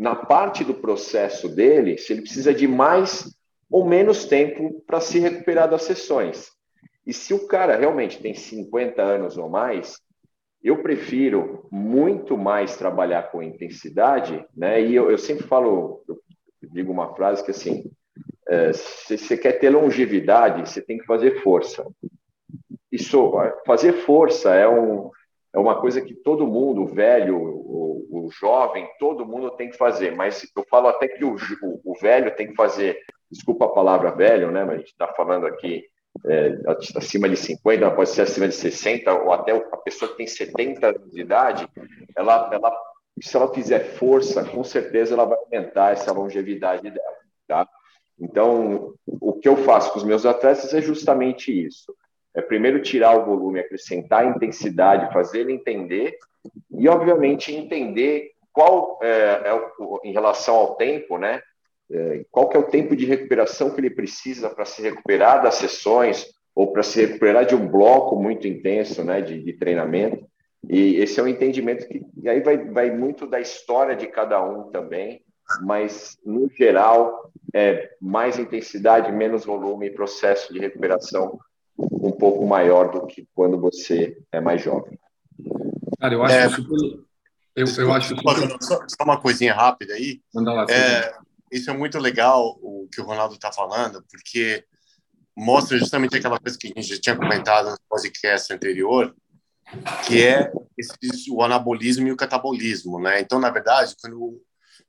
na 0.00 0.16
parte 0.16 0.64
do 0.64 0.72
processo 0.72 1.46
dele, 1.46 1.98
se 1.98 2.14
ele 2.14 2.22
precisa 2.22 2.54
de 2.54 2.66
mais 2.66 3.36
ou 3.70 3.84
menos 3.84 4.24
tempo 4.24 4.82
para 4.86 4.98
se 4.98 5.18
recuperar 5.18 5.68
das 5.68 5.82
sessões. 5.82 6.48
E 7.06 7.12
se 7.12 7.34
o 7.34 7.46
cara 7.46 7.76
realmente 7.76 8.18
tem 8.18 8.32
50 8.32 9.02
anos 9.02 9.36
ou 9.36 9.50
mais, 9.50 10.00
eu 10.64 10.82
prefiro 10.82 11.68
muito 11.70 12.34
mais 12.38 12.78
trabalhar 12.78 13.30
com 13.30 13.42
intensidade, 13.42 14.42
né? 14.56 14.80
E 14.80 14.94
eu, 14.94 15.10
eu 15.10 15.18
sempre 15.18 15.46
falo, 15.46 16.02
eu 16.08 16.18
digo 16.72 16.90
uma 16.90 17.14
frase 17.14 17.44
que 17.44 17.50
assim, 17.50 17.84
é, 18.48 18.72
se 18.72 19.18
você 19.18 19.36
quer 19.36 19.52
ter 19.58 19.68
longevidade, 19.68 20.66
você 20.66 20.80
tem 20.80 20.96
que 20.96 21.04
fazer 21.04 21.42
força. 21.42 21.86
Isso, 22.90 23.34
fazer 23.66 23.92
força 24.04 24.54
é 24.54 24.66
um, 24.66 25.10
é 25.52 25.58
uma 25.58 25.80
coisa 25.80 26.00
que 26.00 26.14
todo 26.14 26.46
mundo, 26.46 26.82
o 26.82 26.86
velho, 26.86 27.36
o, 27.36 28.26
o, 28.26 28.30
jovem, 28.30 28.88
todo 28.98 29.26
mundo 29.26 29.50
tem 29.50 29.70
que 29.70 29.76
fazer. 29.76 30.14
Mas 30.14 30.46
eu 30.56 30.64
falo 30.70 30.88
até 30.88 31.08
que 31.08 31.24
o, 31.24 31.34
o, 31.62 31.80
o 31.92 31.98
velho 32.00 32.34
tem 32.36 32.48
que 32.48 32.54
fazer, 32.54 32.98
desculpa 33.30 33.64
a 33.64 33.70
palavra 33.70 34.12
velho, 34.12 34.50
né? 34.50 34.64
Mas 34.64 34.74
a 34.74 34.78
gente 34.78 34.92
está 34.92 35.08
falando 35.08 35.46
aqui 35.46 35.84
é, 36.26 36.58
acima 36.96 37.28
de 37.28 37.36
50, 37.36 37.90
pode 37.90 38.10
ser 38.10 38.22
acima 38.22 38.48
de 38.48 38.54
60, 38.54 39.12
ou 39.12 39.32
até 39.32 39.52
a 39.52 39.76
pessoa 39.78 40.10
que 40.10 40.18
tem 40.18 40.26
70 40.26 40.86
anos 40.86 41.10
de 41.10 41.20
idade, 41.20 41.68
ela, 42.16 42.50
ela 42.52 42.76
se 43.20 43.36
ela 43.36 43.52
fizer 43.52 43.80
força, 43.96 44.44
com 44.44 44.62
certeza 44.64 45.14
ela 45.14 45.24
vai 45.24 45.38
aumentar 45.38 45.92
essa 45.92 46.12
longevidade 46.12 46.90
dela, 46.90 47.16
tá? 47.46 47.68
Então, 48.18 48.94
o 49.06 49.32
que 49.32 49.48
eu 49.48 49.56
faço 49.56 49.92
com 49.92 49.98
os 49.98 50.04
meus 50.04 50.26
atletas 50.26 50.72
é 50.74 50.82
justamente 50.82 51.66
isso. 51.66 51.94
É 52.34 52.40
primeiro 52.40 52.80
tirar 52.80 53.16
o 53.16 53.24
volume, 53.24 53.60
acrescentar 53.60 54.24
a 54.24 54.28
intensidade, 54.28 55.12
fazer 55.12 55.40
ele 55.40 55.52
entender 55.52 56.16
e, 56.70 56.88
obviamente, 56.88 57.54
entender 57.54 58.30
qual 58.52 58.98
é, 59.02 59.42
é 59.46 59.54
o, 59.54 60.00
em 60.04 60.12
relação 60.12 60.54
ao 60.54 60.76
tempo, 60.76 61.18
né? 61.18 61.42
É, 61.92 62.24
qual 62.30 62.48
que 62.48 62.56
é 62.56 62.60
o 62.60 62.68
tempo 62.68 62.94
de 62.94 63.04
recuperação 63.04 63.70
que 63.70 63.80
ele 63.80 63.90
precisa 63.90 64.48
para 64.48 64.64
se 64.64 64.80
recuperar 64.80 65.42
das 65.42 65.56
sessões 65.56 66.26
ou 66.54 66.72
para 66.72 66.82
se 66.82 67.04
recuperar 67.04 67.44
de 67.44 67.54
um 67.54 67.66
bloco 67.66 68.16
muito 68.16 68.46
intenso, 68.46 69.02
né, 69.02 69.20
de, 69.20 69.42
de 69.42 69.52
treinamento. 69.54 70.24
E 70.68 70.96
esse 70.96 71.18
é 71.18 71.22
um 71.22 71.28
entendimento 71.28 71.88
que 71.88 72.02
e 72.22 72.28
aí 72.28 72.40
vai, 72.40 72.58
vai 72.58 72.90
muito 72.90 73.26
da 73.26 73.40
história 73.40 73.96
de 73.96 74.06
cada 74.06 74.44
um 74.44 74.70
também, 74.70 75.22
mas 75.62 76.18
no 76.24 76.48
geral 76.50 77.32
é 77.54 77.90
mais 78.00 78.38
intensidade, 78.38 79.10
menos 79.10 79.44
volume 79.44 79.86
e 79.86 79.94
processo 79.94 80.52
de 80.52 80.60
recuperação 80.60 81.38
um 81.92 82.12
pouco 82.12 82.46
maior 82.46 82.90
do 82.90 83.06
que 83.06 83.26
quando 83.34 83.58
você 83.58 84.18
é 84.32 84.40
mais 84.40 84.62
jovem. 84.62 84.98
Cara, 86.00 86.14
eu 86.14 86.22
acho 86.22 86.34
é, 86.34 86.48
super, 86.48 87.00
eu, 87.56 87.66
eu 87.78 87.92
acho 87.92 88.16
super... 88.16 88.62
só, 88.62 88.78
só, 88.88 89.04
uma 89.04 89.20
coisinha 89.20 89.54
rápida 89.54 89.94
aí. 89.94 90.20
Manda 90.34 90.52
lá. 90.52 90.66
É, 90.70 91.14
isso 91.50 91.70
é 91.70 91.76
muito 91.76 91.98
legal 91.98 92.58
o 92.62 92.88
que 92.92 93.00
o 93.00 93.04
Ronaldo 93.04 93.34
está 93.34 93.52
falando, 93.52 94.04
porque 94.10 94.64
mostra 95.36 95.78
justamente 95.78 96.16
aquela 96.16 96.38
coisa 96.38 96.56
que 96.58 96.68
a 96.68 96.80
gente 96.80 96.94
já 96.94 97.00
tinha 97.00 97.16
comentado 97.16 97.70
no 97.70 97.78
podcast 97.88 98.52
anterior, 98.52 99.14
que 100.06 100.22
é 100.22 100.52
esse, 100.76 101.30
o 101.30 101.42
anabolismo 101.42 102.08
e 102.08 102.12
o 102.12 102.16
catabolismo, 102.16 103.00
né? 103.00 103.20
Então, 103.20 103.38
na 103.38 103.50
verdade, 103.50 103.96
quando 104.00 104.40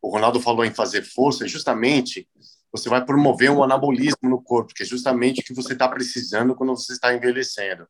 o 0.01 0.09
Ronaldo 0.09 0.39
falou 0.39 0.65
em 0.65 0.73
fazer 0.73 1.03
força, 1.03 1.47
justamente 1.47 2.27
você 2.71 2.89
vai 2.89 3.03
promover 3.03 3.51
um 3.51 3.63
anabolismo 3.63 4.29
no 4.29 4.41
corpo, 4.41 4.73
que 4.73 4.83
é 4.83 4.85
justamente 4.85 5.41
o 5.41 5.43
que 5.43 5.53
você 5.53 5.73
está 5.73 5.87
precisando 5.87 6.55
quando 6.55 6.75
você 6.75 6.93
está 6.93 7.13
envelhecendo. 7.13 7.85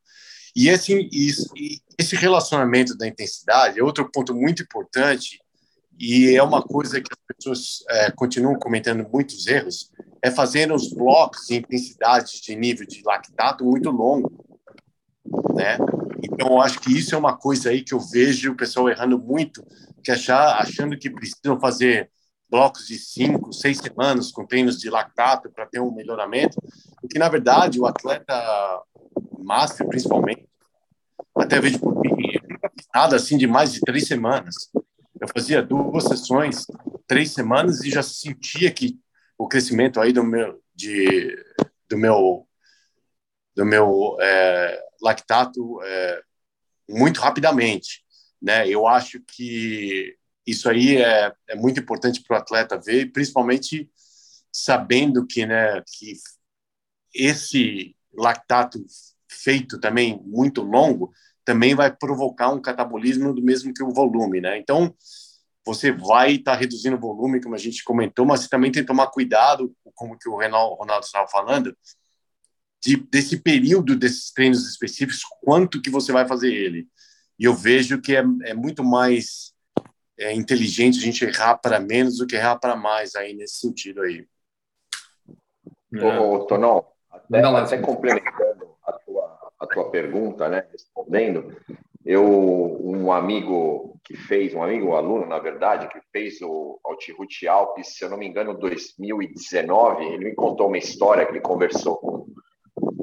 E 0.55 0.67
esse, 0.67 1.09
esse 1.97 2.15
relacionamento 2.15 2.97
da 2.97 3.07
intensidade 3.07 3.79
é 3.79 3.83
outro 3.83 4.09
ponto 4.11 4.33
muito 4.33 4.63
importante 4.63 5.39
e 5.97 6.35
é 6.35 6.43
uma 6.43 6.61
coisa 6.61 6.99
que 6.99 7.09
as 7.11 7.35
pessoas 7.35 7.83
é, 7.89 8.11
continuam 8.11 8.57
cometendo 8.57 9.07
muitos 9.07 9.47
erros, 9.47 9.91
é 10.21 10.31
fazer 10.31 10.71
os 10.71 10.91
blocos 10.91 11.45
de 11.47 11.55
intensidade 11.55 12.41
de 12.41 12.55
nível 12.55 12.85
de 12.85 13.01
lactato 13.05 13.63
muito 13.63 13.89
longo, 13.91 14.31
né? 15.53 15.77
Então, 16.23 16.49
eu 16.49 16.61
acho 16.61 16.79
que 16.79 16.91
isso 16.91 17.15
é 17.15 17.17
uma 17.17 17.37
coisa 17.37 17.69
aí 17.69 17.83
que 17.83 17.93
eu 17.93 17.99
vejo 17.99 18.51
o 18.51 18.57
pessoal 18.57 18.89
errando 18.89 19.17
muito, 19.17 19.63
que 20.03 20.11
achar, 20.11 20.59
achando 20.59 20.97
que 20.97 21.09
precisam 21.09 21.59
fazer 21.59 22.09
blocos 22.51 22.85
de 22.85 22.99
cinco, 22.99 23.53
seis 23.53 23.77
semanas 23.77 24.29
com 24.29 24.45
treinos 24.45 24.77
de 24.77 24.89
lactato 24.89 25.49
para 25.49 25.65
ter 25.65 25.79
um 25.79 25.89
melhoramento, 25.89 26.61
porque 26.99 27.17
na 27.17 27.29
verdade 27.29 27.79
o 27.79 27.85
atleta 27.85 28.35
master, 29.39 29.87
principalmente, 29.87 30.45
até 31.33 31.61
vejo 31.61 31.79
por 31.79 31.99
mim, 32.01 32.11
nada 32.93 33.15
assim 33.15 33.37
de 33.37 33.47
mais 33.47 33.71
de 33.71 33.79
três 33.79 34.05
semanas. 34.05 34.69
Eu 35.19 35.27
fazia 35.33 35.63
duas 35.63 36.03
sessões, 36.03 36.65
três 37.07 37.31
semanas 37.31 37.81
e 37.85 37.89
já 37.89 38.03
sentia 38.03 38.69
que 38.69 38.99
o 39.37 39.47
crescimento 39.47 39.99
aí 40.01 40.11
do 40.11 40.23
meu 40.23 40.61
de 40.75 41.37
do 41.89 41.97
meu 41.97 42.47
do 43.55 43.65
meu 43.65 44.17
é, 44.19 44.81
lactato 45.01 45.81
é, 45.83 46.21
muito 46.89 47.21
rapidamente, 47.21 48.03
né? 48.41 48.67
Eu 48.67 48.87
acho 48.87 49.21
que 49.21 50.17
isso 50.45 50.69
aí 50.69 50.97
é, 50.97 51.33
é 51.49 51.55
muito 51.55 51.79
importante 51.79 52.23
para 52.23 52.37
o 52.37 52.39
atleta 52.39 52.79
ver, 52.79 53.11
principalmente 53.11 53.89
sabendo 54.51 55.25
que, 55.25 55.45
né, 55.45 55.81
que 55.81 56.13
esse 57.13 57.95
lactato 58.13 58.83
feito 59.29 59.79
também 59.79 60.21
muito 60.25 60.61
longo 60.61 61.11
também 61.43 61.73
vai 61.73 61.91
provocar 61.95 62.49
um 62.49 62.61
catabolismo 62.61 63.33
do 63.33 63.41
mesmo 63.41 63.73
que 63.73 63.83
o 63.83 63.93
volume, 63.93 64.39
né? 64.39 64.57
Então, 64.57 64.93
você 65.65 65.91
vai 65.91 66.33
estar 66.33 66.53
tá 66.53 66.57
reduzindo 66.57 66.95
o 66.95 66.99
volume, 66.99 67.41
como 67.41 67.55
a 67.55 67.57
gente 67.57 67.83
comentou, 67.83 68.25
mas 68.25 68.41
você 68.41 68.49
também 68.49 68.71
tem 68.71 68.83
que 68.83 68.87
tomar 68.87 69.07
cuidado, 69.07 69.75
como 69.95 70.17
que 70.17 70.29
o 70.29 70.35
Ronaldo 70.35 71.05
estava 71.05 71.27
falando, 71.27 71.75
de, 72.83 72.97
desse 72.97 73.37
período 73.37 73.95
desses 73.95 74.31
treinos 74.31 74.67
específicos, 74.67 75.21
quanto 75.41 75.81
que 75.81 75.89
você 75.89 76.11
vai 76.11 76.27
fazer 76.27 76.53
ele. 76.53 76.87
E 77.37 77.45
eu 77.45 77.55
vejo 77.55 78.01
que 78.01 78.15
é, 78.15 78.23
é 78.43 78.53
muito 78.53 78.83
mais 78.83 79.53
é, 80.21 80.33
inteligente 80.33 80.99
a 80.99 81.01
gente 81.01 81.25
errar 81.25 81.57
para 81.57 81.79
menos 81.79 82.17
do 82.17 82.27
que 82.27 82.35
errar 82.35 82.57
para 82.57 82.75
mais 82.75 83.15
aí 83.15 83.33
nesse 83.33 83.55
sentido 83.55 84.01
aí. 84.01 84.25
É. 85.93 86.19
Ô, 86.19 86.45
Tonão, 86.45 86.85
até, 87.09 87.43
até 87.43 87.77
complementando 87.79 88.75
a 88.85 88.93
tua, 88.93 89.51
a 89.59 89.67
tua 89.67 89.89
pergunta, 89.89 90.47
né, 90.47 90.65
respondendo, 90.71 91.55
eu, 92.05 92.23
um 92.23 93.11
amigo 93.11 93.99
que 94.03 94.15
fez, 94.15 94.53
um 94.53 94.63
amigo, 94.63 94.87
um 94.87 94.95
aluno, 94.95 95.25
na 95.25 95.39
verdade, 95.39 95.87
que 95.87 95.99
fez 96.11 96.41
o 96.41 96.79
Altiroute 96.83 97.47
Alpes, 97.47 97.95
se 97.95 98.03
eu 98.03 98.09
não 98.09 98.17
me 98.17 98.27
engano, 98.27 98.57
2019, 98.57 100.05
ele 100.05 100.25
me 100.25 100.35
contou 100.35 100.67
uma 100.67 100.77
história 100.77 101.25
que 101.25 101.31
ele 101.31 101.41
conversou 101.41 101.97
com 101.97 102.25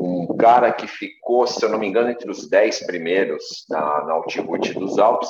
um 0.00 0.36
cara 0.36 0.72
que 0.72 0.86
ficou, 0.86 1.46
se 1.46 1.64
eu 1.64 1.68
não 1.68 1.78
me 1.78 1.86
engano, 1.86 2.10
entre 2.10 2.30
os 2.30 2.48
10 2.48 2.86
primeiros 2.86 3.64
na, 3.68 4.04
na 4.04 4.12
Altiroute 4.14 4.72
dos 4.74 4.98
Alpes, 4.98 5.28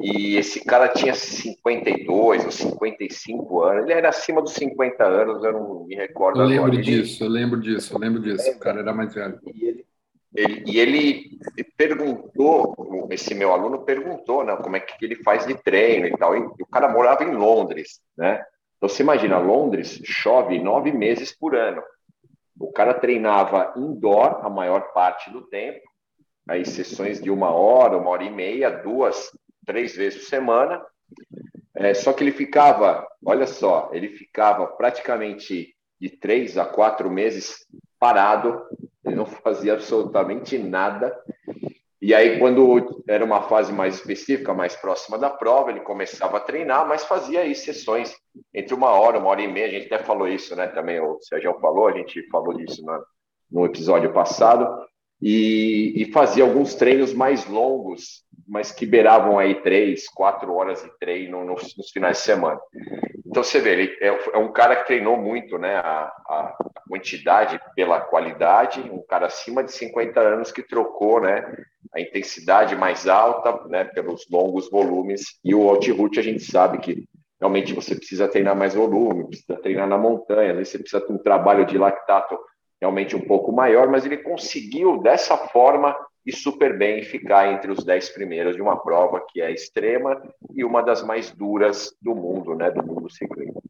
e 0.00 0.36
esse 0.36 0.64
cara 0.64 0.88
tinha 0.88 1.14
52 1.14 2.44
ou 2.44 2.50
55 2.50 3.62
anos, 3.62 3.84
ele 3.84 3.92
era 3.94 4.08
acima 4.10 4.40
dos 4.40 4.52
50 4.52 5.04
anos, 5.04 5.42
eu 5.42 5.52
não 5.52 5.84
me 5.84 5.96
recordo 5.96 6.40
Eu 6.40 6.46
lembro 6.46 6.66
agora. 6.66 6.82
disso, 6.82 7.24
eu 7.24 7.28
lembro 7.28 7.60
disso, 7.60 7.94
eu 7.94 7.98
lembro 7.98 8.20
disso, 8.20 8.50
o 8.50 8.58
cara 8.58 8.80
era 8.80 8.92
mais 8.92 9.12
velho. 9.12 9.40
E 9.54 9.66
ele, 9.66 9.86
ele, 10.36 10.62
e 10.66 10.78
ele 10.78 11.40
perguntou, 11.76 13.08
esse 13.10 13.34
meu 13.34 13.52
aluno 13.52 13.80
perguntou, 13.84 14.44
né, 14.44 14.54
como 14.56 14.76
é 14.76 14.80
que 14.80 15.04
ele 15.04 15.16
faz 15.16 15.46
de 15.46 15.54
treino 15.54 16.06
e 16.06 16.16
tal, 16.16 16.36
e 16.36 16.40
o 16.40 16.66
cara 16.70 16.88
morava 16.88 17.24
em 17.24 17.34
Londres, 17.34 18.00
né? 18.16 18.44
Então, 18.76 18.88
você 18.88 19.02
imagina, 19.02 19.38
Londres 19.38 20.00
chove 20.04 20.60
nove 20.60 20.92
meses 20.92 21.36
por 21.36 21.56
ano. 21.56 21.82
O 22.60 22.70
cara 22.70 22.94
treinava 22.94 23.72
indoor 23.76 24.44
a 24.44 24.48
maior 24.48 24.92
parte 24.92 25.30
do 25.30 25.42
tempo, 25.42 25.80
aí 26.48 26.64
sessões 26.64 27.20
de 27.20 27.30
uma 27.30 27.50
hora, 27.50 27.96
uma 27.98 28.10
hora 28.10 28.22
e 28.22 28.30
meia, 28.30 28.70
duas, 28.70 29.30
três 29.68 29.94
vezes 29.94 30.20
por 30.20 30.28
semana. 30.28 30.82
É, 31.76 31.92
só 31.92 32.12
que 32.12 32.24
ele 32.24 32.32
ficava, 32.32 33.06
olha 33.24 33.46
só, 33.46 33.90
ele 33.92 34.08
ficava 34.08 34.66
praticamente 34.66 35.74
de 36.00 36.08
três 36.08 36.56
a 36.56 36.64
quatro 36.64 37.10
meses 37.10 37.66
parado, 38.00 38.62
ele 39.04 39.14
não 39.14 39.26
fazia 39.44 39.74
absolutamente 39.74 40.58
nada. 40.58 41.14
E 42.00 42.14
aí, 42.14 42.38
quando 42.38 43.02
era 43.08 43.24
uma 43.24 43.42
fase 43.42 43.72
mais 43.72 43.96
específica, 43.96 44.54
mais 44.54 44.74
próxima 44.76 45.18
da 45.18 45.28
prova, 45.28 45.70
ele 45.70 45.80
começava 45.80 46.36
a 46.36 46.40
treinar, 46.40 46.86
mas 46.88 47.04
fazia 47.04 47.40
aí 47.40 47.54
sessões 47.54 48.14
entre 48.54 48.72
uma 48.72 48.90
hora, 48.90 49.18
uma 49.18 49.28
hora 49.28 49.42
e 49.42 49.48
meia. 49.48 49.66
A 49.66 49.70
gente 49.70 49.92
até 49.92 50.02
falou 50.04 50.28
isso, 50.28 50.54
né? 50.54 50.68
Também 50.68 51.00
o 51.00 51.18
Sérgio 51.20 51.58
falou, 51.60 51.88
a 51.88 51.92
gente 51.92 52.26
falou 52.28 52.56
disso 52.56 52.84
no, 52.84 53.04
no 53.50 53.66
episódio 53.66 54.12
passado. 54.12 54.66
E, 55.20 55.94
e, 55.96 56.12
fazia 56.12 56.44
alguns 56.44 56.76
treinos 56.76 57.12
mais 57.12 57.44
longos, 57.46 58.22
mas 58.48 58.72
que 58.72 58.86
beiravam 58.86 59.38
aí 59.38 59.62
três, 59.62 60.08
quatro 60.08 60.54
horas 60.54 60.82
de 60.82 60.90
treino 60.98 61.44
nos, 61.44 61.76
nos 61.76 61.90
finais 61.90 62.16
de 62.16 62.22
semana. 62.22 62.58
Então 63.26 63.42
você 63.42 63.60
vê, 63.60 63.72
ele 63.72 63.98
é, 64.00 64.08
é 64.08 64.38
um 64.38 64.50
cara 64.50 64.76
que 64.76 64.86
treinou 64.86 65.16
muito, 65.16 65.58
né? 65.58 65.76
A, 65.76 66.04
a, 66.28 66.56
quantidade 66.88 67.60
pela 67.76 68.00
qualidade, 68.00 68.80
um 68.80 69.04
cara 69.06 69.26
acima 69.26 69.62
de 69.62 69.70
50 69.72 70.18
anos 70.18 70.50
que 70.50 70.62
trocou, 70.62 71.20
né? 71.20 71.44
A 71.94 72.00
intensidade 72.00 72.74
mais 72.74 73.06
alta, 73.06 73.68
né? 73.68 73.84
Pelos 73.84 74.26
longos 74.30 74.70
volumes. 74.70 75.38
E 75.44 75.54
o 75.54 75.68
Altiroute 75.68 76.18
a 76.18 76.22
gente 76.22 76.42
sabe 76.42 76.78
que 76.78 77.04
realmente 77.38 77.74
você 77.74 77.94
precisa 77.94 78.26
treinar 78.26 78.56
mais 78.56 78.74
volume, 78.74 79.28
precisa 79.28 79.60
treinar 79.60 79.86
na 79.86 79.98
montanha, 79.98 80.54
né? 80.54 80.64
você 80.64 80.78
precisa 80.78 81.00
ter 81.00 81.12
um 81.12 81.18
trabalho 81.18 81.66
de 81.66 81.78
lactato 81.78 82.36
realmente 82.80 83.14
um 83.14 83.20
pouco 83.20 83.52
maior, 83.52 83.88
mas 83.88 84.04
ele 84.04 84.18
conseguiu 84.18 84.98
dessa 85.02 85.36
forma 85.36 85.94
e 86.28 86.32
super 86.36 86.76
bem 86.76 87.02
ficar 87.02 87.50
entre 87.54 87.72
os 87.72 87.82
dez 87.82 88.10
primeiros 88.10 88.54
de 88.54 88.60
uma 88.60 88.76
prova 88.76 89.24
que 89.32 89.40
é 89.40 89.50
extrema 89.50 90.22
e 90.54 90.62
uma 90.62 90.82
das 90.82 91.02
mais 91.02 91.30
duras 91.30 91.94
do 92.02 92.14
mundo, 92.14 92.54
né? 92.54 92.70
Do 92.70 92.84
mundo 92.84 93.08
ciclismo. 93.10 93.62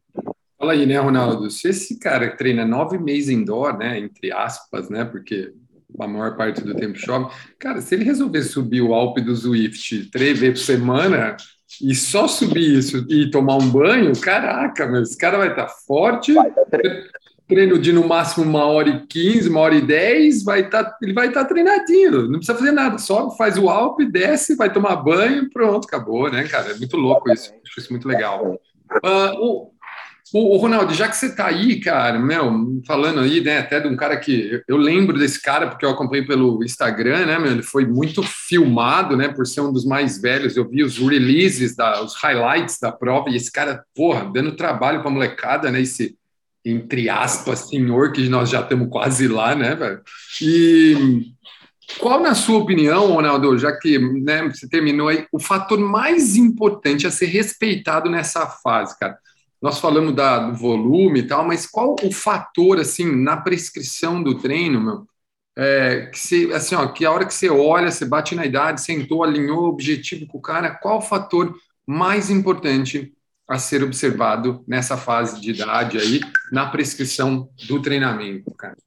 Fala 0.57 0.73
aí, 0.73 0.85
né, 0.85 0.99
Ronaldo? 0.99 1.49
Se 1.49 1.69
esse 1.69 1.97
cara 1.97 2.35
treina 2.35 2.65
nove 2.65 2.97
meses 2.97 3.29
indoor, 3.29 3.77
né, 3.77 3.97
entre 3.97 4.33
aspas, 4.33 4.89
né, 4.89 5.05
porque 5.05 5.53
a 5.97 6.05
maior 6.05 6.35
parte 6.35 6.61
do 6.61 6.75
tempo 6.75 6.99
chove, 6.99 7.33
cara, 7.57 7.79
se 7.79 7.95
ele 7.95 8.03
resolver 8.03 8.43
subir 8.43 8.81
o 8.81 8.93
Alpe 8.93 9.21
do 9.21 9.33
Zwift 9.33 10.11
três 10.11 10.37
vezes 10.37 10.59
por 10.59 10.65
semana 10.65 11.37
e 11.81 11.95
só 11.95 12.27
subir 12.27 12.77
isso 12.77 13.05
e 13.09 13.31
tomar 13.31 13.55
um 13.55 13.69
banho, 13.69 14.11
caraca, 14.19 14.85
meu, 14.85 15.01
esse 15.01 15.17
cara 15.17 15.37
vai 15.37 15.51
estar 15.51 15.67
tá 15.67 15.73
forte. 15.87 16.33
Vai 16.33 16.51
treino 17.49 17.79
de 17.79 17.91
no 17.91 18.07
máximo 18.07 18.45
uma 18.45 18.63
hora 18.65 18.89
e 18.89 19.07
quinze, 19.07 19.49
uma 19.49 19.61
hora 19.61 19.73
e 19.73 19.81
dez, 19.81 20.43
vai 20.43 20.69
tá, 20.69 20.95
ele 21.01 21.13
vai 21.13 21.29
estar 21.29 21.41
tá 21.41 21.49
treinadinho, 21.49 22.27
não 22.27 22.37
precisa 22.37 22.57
fazer 22.57 22.71
nada, 22.71 22.99
sobe, 22.99 23.35
faz 23.35 23.57
o 23.57 23.67
alpe, 23.67 24.05
desce, 24.05 24.55
vai 24.55 24.71
tomar 24.71 24.97
banho, 24.97 25.49
pronto, 25.49 25.85
acabou, 25.85 26.31
né, 26.31 26.43
cara? 26.43 26.71
É 26.71 26.75
muito 26.75 26.95
louco 26.95 27.31
isso, 27.31 27.51
acho 27.65 27.79
isso 27.79 27.91
muito 27.91 28.07
legal. 28.07 28.53
Uh, 29.03 29.33
o, 29.39 29.71
o, 30.31 30.55
o, 30.55 30.57
Ronaldo, 30.57 30.93
já 30.93 31.07
que 31.07 31.17
você 31.17 31.25
está 31.25 31.47
aí, 31.47 31.79
cara, 31.79 32.19
meu, 32.19 32.79
falando 32.85 33.21
aí, 33.21 33.41
né, 33.41 33.57
até 33.57 33.79
de 33.79 33.87
um 33.87 33.95
cara 33.95 34.15
que 34.17 34.61
eu 34.67 34.77
lembro 34.77 35.17
desse 35.17 35.41
cara 35.41 35.67
porque 35.67 35.83
eu 35.83 35.89
acompanhei 35.89 36.27
pelo 36.27 36.63
Instagram, 36.63 37.25
né, 37.25 37.39
meu, 37.39 37.51
ele 37.51 37.63
foi 37.63 37.83
muito 37.83 38.21
filmado, 38.21 39.17
né, 39.17 39.27
por 39.27 39.47
ser 39.47 39.61
um 39.61 39.73
dos 39.73 39.85
mais 39.85 40.21
velhos. 40.21 40.55
Eu 40.55 40.69
vi 40.69 40.83
os 40.83 40.99
releases, 40.99 41.75
da, 41.75 42.03
os 42.03 42.13
highlights 42.15 42.77
da 42.79 42.91
prova 42.91 43.31
e 43.31 43.35
esse 43.35 43.51
cara, 43.51 43.83
porra, 43.95 44.29
dando 44.31 44.55
trabalho 44.55 45.01
para 45.01 45.09
molecada, 45.09 45.71
né, 45.71 45.81
esse 45.81 46.18
entre 46.65 47.09
aspas 47.09 47.69
senhor 47.69 48.11
que 48.11 48.27
nós 48.29 48.49
já 48.49 48.61
estamos 48.61 48.89
quase 48.89 49.27
lá, 49.27 49.55
né, 49.55 49.75
velho. 49.75 50.01
E 50.41 51.31
qual, 51.99 52.19
na 52.21 52.35
sua 52.35 52.59
opinião, 52.59 53.13
Ronaldo, 53.13 53.57
já 53.57 53.71
que 53.71 53.97
né, 53.97 54.47
você 54.49 54.67
terminou 54.67 55.07
aí, 55.07 55.25
o 55.31 55.39
fator 55.39 55.79
mais 55.79 56.35
importante 56.35 57.07
a 57.07 57.11
ser 57.11 57.27
respeitado 57.27 58.09
nessa 58.09 58.45
fase, 58.45 58.97
cara? 58.99 59.17
nós 59.61 59.79
falamos 59.79 60.15
da, 60.15 60.39
do 60.39 60.55
volume 60.55 61.19
e 61.19 61.27
tal, 61.27 61.45
mas 61.45 61.65
qual 61.65 61.95
o 62.01 62.11
fator, 62.11 62.79
assim, 62.79 63.05
na 63.05 63.37
prescrição 63.37 64.23
do 64.23 64.37
treino, 64.37 64.79
meu, 64.79 65.07
é, 65.57 66.05
que 66.07 66.17
você, 66.17 66.51
assim, 66.53 66.75
ó, 66.75 66.87
que 66.87 67.05
a 67.05 67.11
hora 67.11 67.25
que 67.25 67.33
você 67.33 67.49
olha, 67.49 67.91
você 67.91 68.05
bate 68.05 68.35
na 68.35 68.45
idade, 68.45 68.81
sentou, 68.81 69.23
alinhou 69.23 69.63
o 69.63 69.69
objetivo 69.69 70.25
com 70.27 70.37
o 70.37 70.41
cara, 70.41 70.71
qual 70.71 70.99
o 70.99 71.01
fator 71.01 71.53
mais 71.85 72.29
importante 72.29 73.13
a 73.49 73.57
ser 73.57 73.83
observado 73.83 74.63
nessa 74.67 74.95
fase 74.95 75.41
de 75.41 75.51
idade 75.51 75.97
aí, 75.97 76.19
na 76.51 76.69
prescrição 76.69 77.49
do 77.67 77.81
treinamento, 77.81 78.53
cara? 78.55 78.77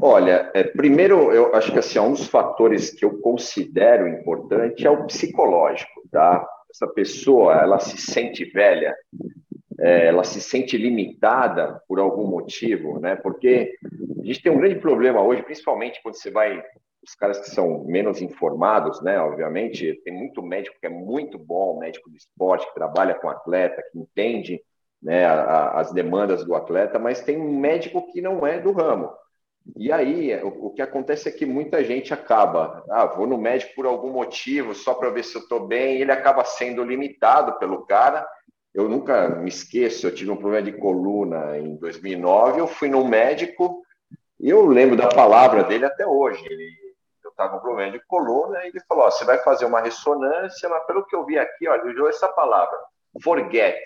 Olha, 0.00 0.50
é, 0.54 0.62
primeiro, 0.62 1.32
eu 1.32 1.54
acho 1.54 1.72
que 1.72 1.78
assim, 1.78 1.98
um 1.98 2.12
dos 2.12 2.26
fatores 2.26 2.90
que 2.90 3.04
eu 3.04 3.18
considero 3.18 4.08
importante 4.08 4.86
é 4.86 4.90
o 4.90 5.04
psicológico, 5.04 6.02
tá? 6.10 6.46
essa 6.70 6.86
pessoa 6.86 7.54
ela 7.54 7.78
se 7.78 7.98
sente 7.98 8.44
velha, 8.44 8.94
é, 9.80 10.06
ela 10.06 10.24
se 10.24 10.40
sente 10.40 10.76
limitada 10.76 11.80
por 11.88 11.98
algum 11.98 12.26
motivo, 12.26 12.98
né? 12.98 13.16
Porque 13.16 13.74
a 14.20 14.24
gente 14.24 14.42
tem 14.42 14.52
um 14.52 14.58
grande 14.58 14.76
problema 14.76 15.22
hoje, 15.22 15.42
principalmente 15.42 16.00
quando 16.02 16.16
você 16.16 16.30
vai 16.30 16.62
os 17.06 17.14
caras 17.14 17.38
que 17.38 17.50
são 17.50 17.84
menos 17.84 18.20
informados, 18.20 19.00
né? 19.00 19.18
Obviamente, 19.20 20.00
tem 20.04 20.12
muito 20.12 20.42
médico 20.42 20.76
que 20.80 20.86
é 20.86 20.90
muito 20.90 21.38
bom, 21.38 21.78
médico 21.78 22.10
do 22.10 22.16
esporte, 22.16 22.66
que 22.66 22.74
trabalha 22.74 23.14
com 23.14 23.28
atleta, 23.28 23.82
que 23.92 23.98
entende 23.98 24.60
né, 25.00 25.24
a, 25.24 25.34
a, 25.34 25.80
as 25.80 25.92
demandas 25.92 26.44
do 26.44 26.54
atleta, 26.54 26.98
mas 26.98 27.20
tem 27.20 27.40
um 27.40 27.58
médico 27.58 28.10
que 28.12 28.20
não 28.20 28.44
é 28.44 28.58
do 28.60 28.72
ramo. 28.72 29.10
E 29.76 29.92
aí, 29.92 30.34
o, 30.42 30.66
o, 30.66 30.70
que 30.70 30.82
acontece 30.82 31.28
é 31.28 31.32
que 31.32 31.46
muita 31.46 31.82
gente 31.84 32.12
acaba, 32.12 32.84
ah, 32.90 33.06
vou 33.06 33.26
no 33.26 33.38
médico 33.38 33.74
por 33.76 33.86
algum 33.86 34.12
motivo, 34.12 34.74
só 34.74 34.94
para 34.94 35.10
ver 35.10 35.24
se 35.24 35.36
eu 35.36 35.42
estou 35.42 35.66
bem, 35.66 36.00
ele 36.00 36.10
acaba 36.10 36.44
sendo 36.44 36.82
limitado 36.82 37.56
pelo 37.58 37.86
cara. 37.86 38.26
Eu 38.74 38.88
nunca 38.88 39.28
me 39.28 39.48
esqueço, 39.48 40.06
eu 40.06 40.14
tive 40.14 40.30
um 40.30 40.36
problema 40.36 40.70
de 40.70 40.76
coluna 40.76 41.56
em 41.56 41.76
2009, 41.76 42.60
eu 42.60 42.66
fui 42.66 42.88
no 42.88 43.06
médico, 43.06 43.82
e 44.40 44.50
eu 44.50 44.66
lembro 44.66 44.96
da 44.96 45.08
palavra 45.08 45.64
dele 45.64 45.86
até 45.86 46.06
hoje. 46.06 46.44
Ele, 46.48 46.85
estava 47.36 47.52
com 47.52 47.60
problema 47.60 47.92
de 47.92 48.00
coluna, 48.06 48.64
e 48.64 48.68
ele 48.68 48.80
falou: 48.88 49.10
você 49.10 49.24
vai 49.24 49.38
fazer 49.38 49.66
uma 49.66 49.80
ressonância, 49.80 50.68
mas 50.68 50.86
pelo 50.86 51.04
que 51.04 51.14
eu 51.14 51.24
vi 51.24 51.38
aqui, 51.38 51.68
olha, 51.68 51.82
ele 51.82 51.94
usou 51.94 52.08
essa 52.08 52.28
palavra, 52.28 52.76
forget. 53.22 53.78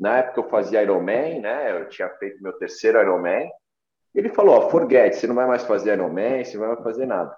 Na 0.00 0.18
época 0.18 0.40
eu 0.40 0.48
fazia 0.48 0.82
Ironman, 0.82 1.40
né? 1.40 1.80
Eu 1.80 1.88
tinha 1.88 2.08
feito 2.16 2.42
meu 2.42 2.52
terceiro 2.54 3.00
Ironman, 3.00 3.48
ele 4.14 4.28
falou, 4.30 4.56
ó, 4.56 4.70
forget, 4.70 5.14
você 5.14 5.26
não 5.26 5.34
vai 5.34 5.46
mais 5.46 5.64
fazer 5.64 5.92
Ironman, 5.92 6.44
você 6.44 6.54
não 6.54 6.60
vai 6.60 6.74
mais 6.74 6.82
fazer 6.82 7.06
nada. 7.06 7.36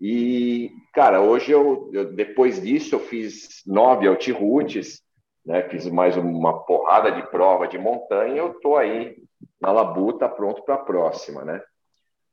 E, 0.00 0.70
cara, 0.92 1.20
hoje 1.20 1.52
eu, 1.52 1.90
eu 1.92 2.12
depois 2.12 2.60
disso, 2.60 2.94
eu 2.94 3.00
fiz 3.00 3.62
nove 3.66 4.06
altirutes, 4.06 5.02
né, 5.44 5.62
fiz 5.68 5.88
mais 5.88 6.16
uma 6.16 6.64
porrada 6.64 7.12
de 7.12 7.22
prova 7.30 7.68
de 7.68 7.78
montanha 7.78 8.34
e 8.34 8.38
eu 8.38 8.54
tô 8.60 8.76
aí 8.76 9.16
na 9.60 9.70
labuta, 9.72 10.28
pronto 10.28 10.62
para 10.64 10.74
a 10.74 10.78
próxima, 10.78 11.44
né? 11.44 11.62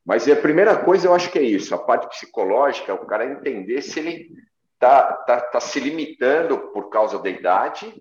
Mas 0.06 0.28
a 0.28 0.36
primeira 0.36 0.76
coisa 0.78 1.08
eu 1.08 1.14
acho 1.14 1.32
que 1.32 1.40
é 1.40 1.44
isso, 1.44 1.74
a 1.74 1.78
parte 1.78 2.08
psicológica, 2.10 2.94
o 2.94 3.06
cara 3.06 3.26
entender 3.26 3.82
se 3.82 4.00
ele 4.00 4.30
tá, 4.78 5.14
tá, 5.14 5.40
tá 5.40 5.60
se 5.60 5.80
limitando 5.80 6.58
por 6.74 6.90
causa 6.90 7.18
da 7.20 7.30
idade, 7.30 7.94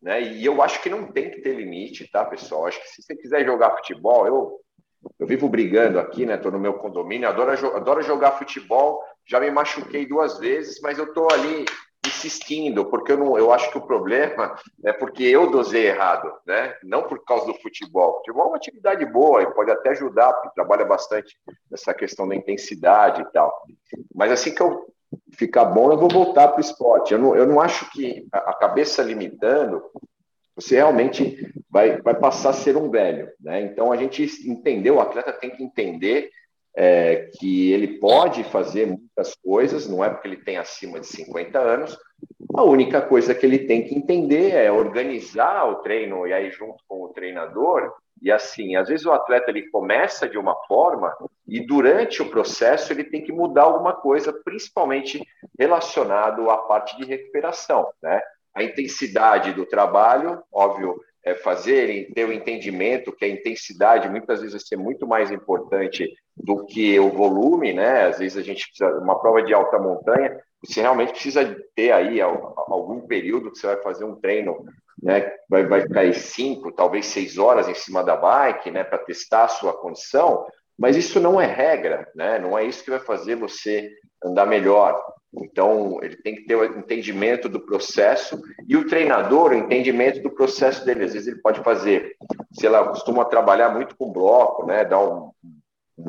né? 0.00 0.22
E 0.22 0.44
eu 0.44 0.62
acho 0.62 0.80
que 0.80 0.88
não 0.88 1.10
tem 1.10 1.30
que 1.30 1.40
ter 1.40 1.54
limite, 1.54 2.08
tá, 2.10 2.24
pessoal? 2.24 2.66
Acho 2.66 2.80
que 2.80 2.88
se 2.88 3.02
você 3.02 3.16
quiser 3.16 3.44
jogar 3.44 3.76
futebol, 3.76 4.26
eu 4.26 4.60
eu 5.18 5.26
vivo 5.26 5.48
brigando 5.48 5.98
aqui, 5.98 6.26
né? 6.26 6.34
Estou 6.34 6.50
no 6.50 6.58
meu 6.58 6.74
condomínio, 6.74 7.28
adoro, 7.28 7.76
adoro 7.76 8.02
jogar 8.02 8.32
futebol. 8.32 9.00
Já 9.26 9.38
me 9.40 9.50
machuquei 9.50 10.06
duas 10.06 10.38
vezes, 10.38 10.80
mas 10.80 10.98
eu 10.98 11.06
estou 11.06 11.28
ali 11.32 11.64
insistindo, 12.08 12.84
porque 12.86 13.12
eu, 13.12 13.18
não, 13.18 13.38
eu 13.38 13.52
acho 13.52 13.70
que 13.70 13.78
o 13.78 13.86
problema 13.86 14.56
é 14.84 14.92
porque 14.92 15.22
eu 15.22 15.50
dosei 15.50 15.86
errado, 15.86 16.32
né? 16.46 16.74
Não 16.82 17.04
por 17.04 17.24
causa 17.24 17.46
do 17.46 17.54
futebol. 17.54 18.16
futebol 18.18 18.44
é 18.44 18.48
uma 18.48 18.56
atividade 18.56 19.04
boa 19.06 19.42
e 19.42 19.54
pode 19.54 19.70
até 19.70 19.90
ajudar, 19.90 20.32
porque 20.32 20.54
trabalha 20.54 20.84
bastante 20.84 21.36
nessa 21.70 21.94
questão 21.94 22.26
da 22.26 22.34
intensidade 22.34 23.22
e 23.22 23.24
tal. 23.26 23.52
Mas 24.14 24.32
assim 24.32 24.54
que 24.54 24.62
eu 24.62 24.86
ficar 25.32 25.64
bom, 25.64 25.92
eu 25.92 25.98
vou 25.98 26.08
voltar 26.08 26.48
para 26.48 26.58
o 26.58 26.60
esporte. 26.60 27.12
Eu 27.12 27.18
não, 27.18 27.36
eu 27.36 27.46
não 27.46 27.60
acho 27.60 27.90
que 27.92 28.26
a 28.32 28.52
cabeça 28.54 29.02
limitando 29.02 29.82
você 30.54 30.74
realmente 30.74 31.54
vai, 31.70 32.02
vai 32.02 32.14
passar 32.14 32.50
a 32.50 32.52
ser 32.52 32.76
um 32.76 32.90
velho. 32.90 33.30
Né? 33.40 33.62
Então, 33.62 33.92
a 33.92 33.96
gente 33.96 34.24
entendeu, 34.44 34.96
o 34.96 35.00
atleta 35.00 35.32
tem 35.32 35.50
que 35.50 35.62
entender 35.62 36.30
é, 36.80 37.28
que 37.36 37.72
ele 37.72 37.98
pode 37.98 38.44
fazer 38.44 38.86
muitas 38.86 39.34
coisas, 39.34 39.88
não 39.88 40.04
é 40.04 40.08
porque 40.08 40.28
ele 40.28 40.36
tem 40.36 40.58
acima 40.58 41.00
de 41.00 41.08
50 41.08 41.58
anos. 41.58 41.98
A 42.54 42.62
única 42.62 43.02
coisa 43.02 43.34
que 43.34 43.44
ele 43.44 43.58
tem 43.58 43.84
que 43.84 43.96
entender 43.96 44.54
é 44.54 44.70
organizar 44.70 45.68
o 45.68 45.76
treino 45.76 46.24
e 46.24 46.32
aí 46.32 46.52
junto 46.52 46.80
com 46.86 47.02
o 47.02 47.08
treinador. 47.08 47.92
E 48.22 48.30
assim, 48.30 48.76
às 48.76 48.88
vezes 48.88 49.04
o 49.04 49.10
atleta 49.10 49.50
ele 49.50 49.68
começa 49.70 50.28
de 50.28 50.38
uma 50.38 50.54
forma 50.68 51.12
e 51.48 51.58
durante 51.66 52.22
o 52.22 52.30
processo 52.30 52.92
ele 52.92 53.02
tem 53.02 53.24
que 53.24 53.32
mudar 53.32 53.64
alguma 53.64 53.94
coisa, 53.94 54.32
principalmente 54.32 55.20
relacionado 55.58 56.48
à 56.48 56.58
parte 56.58 56.96
de 56.96 57.04
recuperação, 57.04 57.88
né? 58.00 58.22
a 58.54 58.62
intensidade 58.62 59.52
do 59.52 59.66
trabalho, 59.66 60.42
óbvio, 60.52 61.00
é 61.28 61.34
fazer, 61.34 62.12
ter 62.14 62.24
o 62.24 62.32
entendimento 62.32 63.12
que 63.12 63.24
a 63.24 63.28
intensidade 63.28 64.08
muitas 64.08 64.40
vezes 64.40 64.54
vai 64.54 64.60
ser 64.60 64.76
muito 64.76 65.06
mais 65.06 65.30
importante 65.30 66.08
do 66.36 66.64
que 66.66 66.98
o 66.98 67.10
volume, 67.10 67.72
né? 67.72 68.06
Às 68.06 68.18
vezes 68.18 68.36
a 68.36 68.42
gente 68.42 68.66
precisa, 68.66 68.98
uma 68.98 69.20
prova 69.20 69.42
de 69.42 69.52
alta 69.52 69.78
montanha, 69.78 70.38
você 70.64 70.80
realmente 70.80 71.12
precisa 71.12 71.56
ter 71.74 71.92
aí 71.92 72.20
algum 72.20 73.00
período 73.06 73.50
que 73.50 73.58
você 73.58 73.66
vai 73.66 73.82
fazer 73.82 74.04
um 74.04 74.16
treino, 74.16 74.64
né? 75.02 75.30
Vai, 75.48 75.66
vai 75.66 75.82
ficar 75.82 76.12
cinco, 76.14 76.72
talvez 76.72 77.06
seis 77.06 77.38
horas 77.38 77.68
em 77.68 77.74
cima 77.74 78.02
da 78.02 78.16
bike, 78.16 78.70
né? 78.70 78.84
Para 78.84 78.98
testar 78.98 79.44
a 79.44 79.48
sua 79.48 79.72
condição, 79.72 80.46
mas 80.78 80.96
isso 80.96 81.20
não 81.20 81.40
é 81.40 81.46
regra, 81.46 82.08
né? 82.14 82.38
Não 82.38 82.56
é 82.56 82.64
isso 82.64 82.84
que 82.84 82.90
vai 82.90 83.00
fazer 83.00 83.36
você 83.36 83.90
andar 84.24 84.46
melhor. 84.46 85.02
Então, 85.34 85.98
ele 86.02 86.16
tem 86.16 86.34
que 86.34 86.46
ter 86.46 86.56
o 86.56 86.64
entendimento 86.64 87.48
do 87.48 87.60
processo 87.60 88.40
e 88.66 88.76
o 88.76 88.86
treinador, 88.86 89.50
o 89.50 89.54
entendimento 89.54 90.22
do 90.22 90.30
processo 90.30 90.84
dele. 90.84 91.04
Às 91.04 91.12
vezes 91.12 91.28
ele 91.28 91.40
pode 91.40 91.60
fazer, 91.60 92.16
sei 92.52 92.68
lá, 92.68 92.88
costuma 92.88 93.24
trabalhar 93.24 93.68
muito 93.68 93.96
com 93.96 94.10
bloco, 94.10 94.66
né? 94.66 94.84
Dar 94.84 95.00
um 95.00 95.30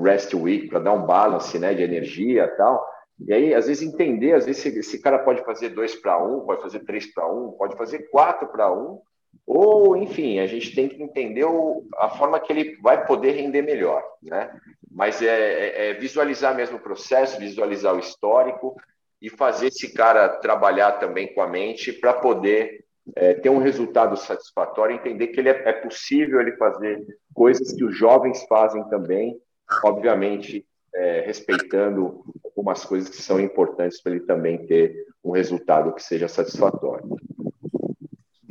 rest 0.01 0.33
week 0.33 0.67
para 0.67 0.79
dar 0.79 0.93
um 0.93 1.05
balance, 1.05 1.59
né? 1.59 1.73
De 1.73 1.83
energia 1.83 2.45
e 2.45 2.57
tal. 2.57 2.85
E 3.27 3.33
aí, 3.33 3.53
às 3.53 3.67
vezes, 3.67 3.83
entender, 3.83 4.33
às 4.33 4.45
vezes, 4.45 4.65
esse 4.65 4.99
cara 4.99 5.19
pode 5.19 5.43
fazer 5.43 5.69
dois 5.69 5.93
para 5.95 6.23
um, 6.23 6.41
pode 6.41 6.61
fazer 6.61 6.79
três 6.79 7.13
para 7.13 7.27
um, 7.29 7.51
pode 7.51 7.75
fazer 7.75 8.09
quatro 8.09 8.47
para 8.47 8.71
um, 8.71 9.01
ou, 9.45 9.97
enfim, 9.97 10.39
a 10.39 10.47
gente 10.47 10.73
tem 10.73 10.87
que 10.87 11.01
entender 11.01 11.43
o, 11.43 11.83
a 11.97 12.09
forma 12.09 12.39
que 12.39 12.53
ele 12.53 12.77
vai 12.81 13.05
poder 13.05 13.31
render 13.31 13.61
melhor, 13.61 14.03
né? 14.21 14.49
Mas 14.91 15.21
é, 15.21 15.27
é, 15.27 15.89
é 15.89 15.93
visualizar 15.93 16.55
mesmo 16.55 16.77
o 16.77 16.81
processo, 16.81 17.39
visualizar 17.39 17.95
o 17.95 17.99
histórico, 17.99 18.75
e 19.21 19.29
fazer 19.29 19.67
esse 19.67 19.93
cara 19.93 20.29
trabalhar 20.29 20.93
também 20.93 21.33
com 21.33 21.41
a 21.41 21.47
mente 21.47 21.91
para 21.91 22.13
poder 22.13 22.85
é, 23.15 23.33
ter 23.33 23.49
um 23.49 23.57
resultado 23.57 24.15
satisfatório, 24.15 24.95
entender 24.95 25.27
que 25.27 25.39
ele 25.39 25.49
é, 25.49 25.69
é, 25.69 25.73
possível 25.73 26.39
ele 26.39 26.55
fazer 26.55 27.05
coisas 27.33 27.73
que 27.73 27.83
os 27.83 27.97
jovens 27.97 28.43
fazem 28.47 28.83
também, 28.89 29.37
obviamente 29.83 30.65
é, 30.93 31.21
respeitando 31.21 32.23
algumas 32.43 32.85
coisas 32.85 33.09
que 33.09 33.21
são 33.21 33.39
importantes 33.39 34.01
para 34.01 34.13
ele 34.13 34.21
também 34.21 34.65
ter 34.65 35.05
um 35.23 35.31
resultado 35.31 35.93
que 35.93 36.03
seja 36.03 36.27
satisfatório. 36.27 37.09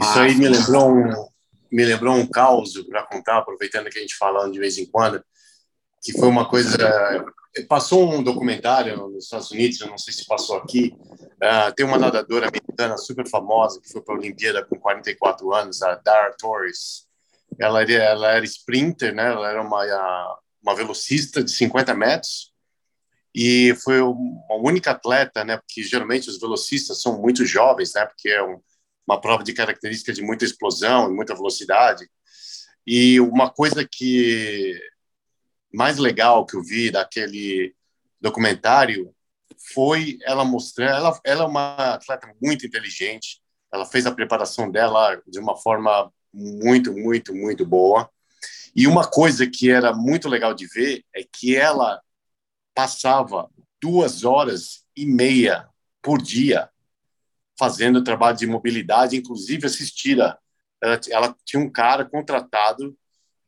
Isso 0.00 0.18
aí 0.18 0.34
me 0.36 0.48
lembrou 0.48 0.90
um, 0.90 1.28
me 1.72 1.84
lembrou 1.84 2.14
um 2.14 2.26
caos 2.26 2.74
para 2.88 3.04
contar, 3.04 3.38
aproveitando 3.38 3.90
que 3.90 3.98
a 3.98 4.02
gente 4.02 4.16
falando 4.16 4.52
de 4.52 4.58
vez 4.58 4.78
em 4.78 4.86
quando, 4.86 5.22
que 6.02 6.12
foi 6.12 6.28
uma 6.28 6.48
coisa 6.48 6.76
passou 7.66 8.12
um 8.12 8.22
documentário 8.22 8.96
nos 9.08 9.24
Estados 9.24 9.50
Unidos, 9.50 9.80
eu 9.80 9.88
não 9.88 9.98
sei 9.98 10.12
se 10.12 10.26
passou 10.26 10.56
aqui. 10.56 10.94
Uh, 11.10 11.74
tem 11.74 11.86
uma 11.86 11.98
nadadora 11.98 12.48
americana 12.48 12.96
super 12.96 13.26
famosa 13.28 13.80
que 13.80 13.90
foi 13.90 14.02
para 14.02 14.14
a 14.14 14.18
Olimpíada 14.18 14.64
com 14.64 14.78
44 14.78 15.52
anos, 15.54 15.82
a 15.82 15.94
Dara 15.96 16.34
Torres. 16.38 17.06
ela, 17.58 17.82
ela 17.82 18.32
era 18.32 18.44
sprinter, 18.44 19.14
né? 19.14 19.32
Ela 19.32 19.50
era 19.50 19.62
uma, 19.62 20.38
uma 20.62 20.74
velocista 20.74 21.42
de 21.42 21.50
50 21.50 21.94
metros 21.94 22.52
e 23.34 23.74
foi 23.82 24.00
a 24.00 24.54
única 24.56 24.92
atleta, 24.92 25.44
né? 25.44 25.56
Porque 25.56 25.82
geralmente 25.82 26.28
os 26.28 26.38
velocistas 26.38 27.00
são 27.00 27.20
muito 27.20 27.44
jovens, 27.44 27.94
né? 27.94 28.04
Porque 28.06 28.28
é 28.28 28.42
um, 28.42 28.60
uma 29.06 29.20
prova 29.20 29.42
de 29.42 29.52
característica 29.52 30.12
de 30.12 30.22
muita 30.22 30.44
explosão 30.44 31.10
e 31.10 31.14
muita 31.14 31.34
velocidade. 31.34 32.08
E 32.86 33.20
uma 33.20 33.50
coisa 33.50 33.86
que 33.86 34.78
mais 35.72 35.98
legal 35.98 36.46
que 36.46 36.56
eu 36.56 36.62
vi 36.62 36.90
daquele 36.90 37.74
documentário 38.20 39.14
foi 39.74 40.18
ela 40.22 40.44
mostrar, 40.44 40.96
ela, 40.96 41.20
ela 41.24 41.44
é 41.44 41.46
uma 41.46 41.94
atleta 41.94 42.32
muito 42.40 42.66
inteligente, 42.66 43.40
ela 43.72 43.84
fez 43.84 44.06
a 44.06 44.14
preparação 44.14 44.70
dela 44.70 45.20
de 45.26 45.38
uma 45.38 45.56
forma 45.56 46.12
muito, 46.32 46.92
muito, 46.92 47.34
muito 47.34 47.66
boa. 47.66 48.10
E 48.74 48.86
uma 48.86 49.08
coisa 49.08 49.46
que 49.46 49.70
era 49.70 49.92
muito 49.92 50.28
legal 50.28 50.54
de 50.54 50.66
ver 50.66 51.04
é 51.14 51.22
que 51.24 51.56
ela 51.56 52.00
passava 52.74 53.50
duas 53.80 54.24
horas 54.24 54.84
e 54.96 55.04
meia 55.06 55.68
por 56.00 56.22
dia 56.22 56.70
fazendo 57.58 58.04
trabalho 58.04 58.36
de 58.36 58.46
mobilidade, 58.46 59.16
inclusive 59.16 59.66
assistida. 59.66 60.38
Ela, 60.80 61.00
ela 61.10 61.36
tinha 61.44 61.60
um 61.60 61.68
cara 61.68 62.04
contratado 62.04 62.96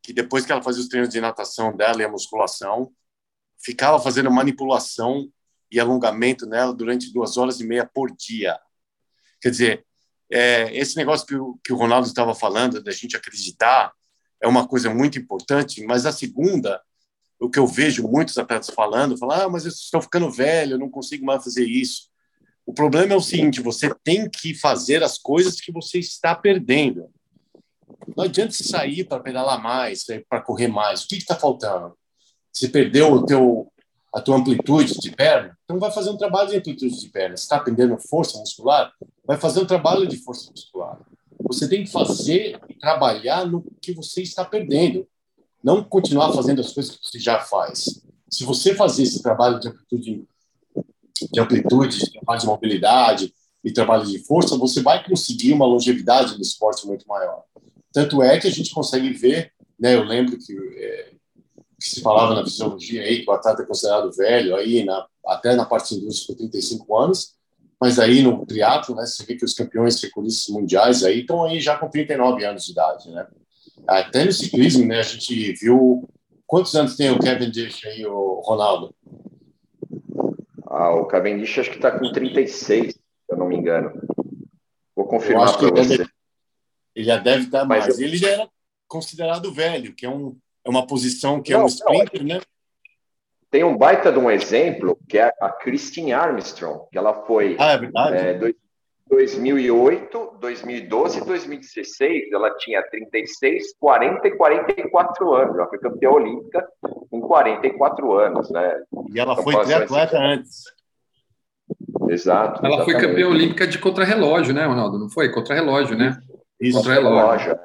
que 0.03 0.13
depois 0.13 0.45
que 0.45 0.53
ela 0.53 0.63
fazia 0.63 0.83
os 0.83 0.89
treinos 0.89 1.11
de 1.11 1.21
natação 1.21 1.77
dela 1.77 2.01
e 2.01 2.05
a 2.05 2.09
musculação, 2.09 2.93
ficava 3.63 3.99
fazendo 4.01 4.31
manipulação 4.31 5.31
e 5.71 5.79
alongamento 5.79 6.47
nela 6.47 6.73
durante 6.73 7.13
duas 7.13 7.37
horas 7.37 7.61
e 7.61 7.67
meia 7.67 7.87
por 7.87 8.11
dia. 8.17 8.59
Quer 9.41 9.51
dizer, 9.51 9.87
é, 10.31 10.75
esse 10.77 10.97
negócio 10.97 11.27
que 11.27 11.35
o, 11.35 11.59
que 11.65 11.73
o 11.73 11.77
Ronaldo 11.77 12.07
estava 12.07 12.35
falando, 12.35 12.83
da 12.83 12.93
gente 12.93 13.17
acreditar, 13.17 13.93
é 14.41 14.49
uma 14.49 14.67
coisa 14.67 14.93
muito 14.93 15.19
importante, 15.19 15.85
mas 15.85 16.07
a 16.07 16.13
segunda, 16.13 16.81
o 17.39 17.51
que 17.51 17.59
eu 17.59 17.67
vejo 17.67 18.09
muitos 18.09 18.39
atletas 18.39 18.71
falando, 18.71 19.19
falar, 19.19 19.45
ah, 19.45 19.49
mas 19.49 19.65
eu 19.65 19.71
estou 19.71 20.01
ficando 20.01 20.31
velho, 20.31 20.75
eu 20.75 20.79
não 20.79 20.91
consigo 20.91 21.25
mais 21.25 21.45
fazer 21.45 21.65
isso. 21.67 22.09
O 22.65 22.73
problema 22.73 23.13
é 23.13 23.17
o 23.17 23.21
seguinte, 23.21 23.61
você 23.61 23.93
tem 24.03 24.29
que 24.29 24.55
fazer 24.55 25.03
as 25.03 25.19
coisas 25.19 25.61
que 25.61 25.73
você 25.73 25.99
está 25.99 26.35
perdendo. 26.35 27.11
Não 28.17 28.25
adianta 28.25 28.53
você 28.53 28.65
sair 28.65 29.05
para 29.05 29.21
pedalar 29.21 29.63
mais, 29.63 30.05
para 30.29 30.41
correr 30.41 30.69
mais. 30.69 31.03
O 31.03 31.09
que 31.09 31.17
está 31.17 31.35
faltando? 31.35 31.95
Você 32.53 32.69
perdeu 32.69 33.13
o 33.13 33.25
teu, 33.25 33.73
a 34.13 34.21
tua 34.21 34.37
amplitude 34.37 34.99
de 34.99 35.11
perna, 35.13 35.57
então 35.65 35.79
vai 35.79 35.91
fazer 35.91 36.11
um 36.11 36.17
trabalho 36.17 36.51
de 36.51 36.57
amplitude 36.57 37.01
de 37.01 37.09
perna. 37.09 37.37
Você 37.37 37.45
está 37.45 37.59
perdendo 37.61 37.97
força 37.99 38.39
muscular, 38.39 38.93
vai 39.25 39.37
fazer 39.37 39.61
um 39.61 39.67
trabalho 39.67 40.07
de 40.07 40.17
força 40.17 40.51
muscular. 40.51 40.99
Você 41.45 41.69
tem 41.69 41.85
que 41.85 41.91
fazer 41.91 42.61
e 42.69 42.75
trabalhar 42.75 43.47
no 43.47 43.65
que 43.81 43.93
você 43.93 44.23
está 44.23 44.45
perdendo, 44.45 45.07
não 45.63 45.83
continuar 45.83 46.33
fazendo 46.33 46.61
as 46.61 46.73
coisas 46.73 46.97
que 46.97 47.09
você 47.09 47.19
já 47.19 47.41
faz. 47.41 48.03
Se 48.29 48.45
você 48.45 48.75
fazer 48.75 49.05
esse 49.05 49.23
trabalho 49.23 49.59
de 49.59 49.69
amplitude, 49.69 50.25
de 51.33 51.41
amplitude, 51.41 51.99
de 51.99 52.13
trabalho 52.13 52.41
de 52.41 52.47
mobilidade 52.47 53.35
e 53.65 53.73
trabalho 53.73 54.07
de 54.07 54.19
força, 54.21 54.57
você 54.57 54.83
vai 54.83 55.05
conseguir 55.05 55.53
uma 55.53 55.67
longevidade 55.67 56.35
no 56.35 56.43
esporte 56.43 56.87
muito 56.87 57.07
maior. 57.07 57.45
Tanto 57.93 58.23
é 58.23 58.39
que 58.39 58.47
a 58.47 58.51
gente 58.51 58.73
consegue 58.73 59.13
ver, 59.13 59.53
né? 59.79 59.95
Eu 59.95 60.05
lembro 60.05 60.39
que 60.39 60.57
é, 60.77 61.11
que 61.81 61.89
se 61.89 62.03
falava 62.03 62.35
na 62.35 62.45
fisiologia 62.45 63.03
aí, 63.03 63.25
que 63.25 63.31
o 63.31 63.33
atleta 63.33 63.63
é 63.63 63.67
considerado 63.67 64.13
velho, 64.13 64.55
aí 64.55 64.85
na, 64.85 65.07
até 65.27 65.57
na 65.57 65.65
parte 65.65 65.95
indústria 65.95 66.37
com 66.37 66.43
35 66.43 66.97
anos, 66.97 67.35
mas 67.81 67.99
aí 67.99 68.21
no 68.21 68.45
triatlo, 68.45 68.95
né, 68.95 69.07
você 69.07 69.25
vê 69.25 69.35
que 69.35 69.45
os 69.45 69.55
campeões 69.55 70.01
recordistas 70.03 70.55
mundiais 70.55 71.03
aí 71.03 71.21
estão 71.21 71.43
aí 71.43 71.59
já 71.59 71.79
com 71.79 71.89
39 71.89 72.45
anos 72.45 72.67
de 72.67 72.73
idade, 72.73 73.11
né? 73.11 73.27
Até 73.87 74.27
no 74.27 74.33
ciclismo, 74.33 74.87
né, 74.87 75.01
a 75.01 75.03
gente 75.03 75.55
viu 75.55 76.07
quantos 76.47 76.75
anos 76.75 76.97
tem 76.97 77.11
o 77.11 77.19
Cavendish 77.19 77.87
aí, 77.87 78.05
o 78.05 78.43
Ronaldo? 78.45 78.95
Ah, 80.67 80.95
o 80.95 81.07
Cavendish 81.07 81.59
acho 81.59 81.71
que 81.71 81.77
está 81.77 81.91
com 81.91 82.13
36, 82.13 82.93
se 82.93 83.01
eu 83.31 83.39
não 83.39 83.49
me 83.49 83.57
engano. 83.57 83.91
Vou 84.95 85.07
confirmar 85.07 85.57
para 85.57 85.71
você. 85.71 86.05
Ele 87.01 87.05
já 87.05 87.17
deve 87.17 87.45
estar 87.45 87.65
mais. 87.65 87.99
Eu... 87.99 88.05
Ele 88.05 88.17
já 88.17 88.29
era 88.29 88.49
considerado 88.87 89.53
velho, 89.53 89.95
que 89.95 90.05
é 90.05 90.09
um 90.09 90.37
é 90.63 90.69
uma 90.69 90.87
posição 90.87 91.41
que 91.41 91.53
não, 91.53 91.61
é 91.61 91.65
um 91.65 91.67
sprinter, 91.67 92.21
não, 92.21 92.35
né? 92.37 92.41
Tem 93.51 93.65
um 93.65 93.77
baita 93.77 94.13
de 94.13 94.19
um 94.19 94.31
exemplo, 94.31 94.99
que 95.09 95.19
é 95.19 95.33
a 95.41 95.49
Christine 95.49 96.13
Armstrong, 96.13 96.85
que 96.93 96.99
ela 96.99 97.15
foi 97.25 97.57
ah, 97.59 97.73
é 97.73 97.79
verdade. 97.79 98.17
É, 98.17 98.55
2008, 99.09 100.37
2012 100.39 101.25
2016, 101.25 102.33
ela 102.33 102.55
tinha 102.59 102.83
36, 102.83 103.75
40 103.81 104.29
e 104.29 104.31
44 104.37 105.35
anos. 105.35 105.57
Ela 105.57 105.69
foi 105.69 105.79
campeã 105.79 106.11
olímpica 106.11 106.69
com 107.11 107.21
44 107.21 108.13
anos, 108.13 108.51
né? 108.51 108.83
E 109.13 109.19
ela 109.19 109.33
então, 109.33 109.43
foi 109.43 109.65
triatleta 109.65 110.19
antes. 110.19 110.65
Exato. 112.09 112.65
Ela 112.65 112.77
exatamente. 112.77 112.85
foi 112.85 112.95
campeã 113.01 113.29
olímpica 113.29 113.67
de 113.67 113.79
contrarrelógio, 113.79 114.55
né, 114.55 114.65
Ronaldo? 114.65 114.99
Não 114.99 115.09
foi? 115.09 115.31
Contrarrelógio, 115.31 115.97
né? 115.97 116.21
Isso, 116.61 116.79
contrarrelógio. 116.79 117.59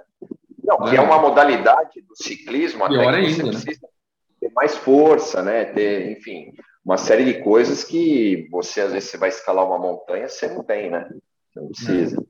Não, 0.64 0.78
que 0.78 0.96
é, 0.96 0.98
é 0.98 1.02
uma 1.02 1.20
modalidade 1.20 2.02
do 2.02 2.16
ciclismo 2.16 2.88
Pior 2.88 3.10
até 3.10 3.22
que 3.22 3.28
ainda, 3.28 3.44
você 3.44 3.72
né? 3.72 3.78
ter 4.40 4.52
mais 4.54 4.76
força, 4.76 5.44
né? 5.44 5.66
Ter, 5.66 6.12
enfim, 6.12 6.54
uma 6.84 6.98
série 6.98 7.26
de 7.26 7.42
coisas 7.42 7.84
que 7.84 8.48
você, 8.50 8.82
às 8.82 8.94
vezes, 8.94 9.10
você 9.10 9.18
vai 9.18 9.30
escalar 9.30 9.66
uma 9.66 9.78
montanha, 9.78 10.28
você 10.28 10.48
não 10.48 10.64
tem, 10.64 10.90
né? 10.90 11.08
Você 11.52 11.60
não 11.60 11.68
precisa. 11.68 12.26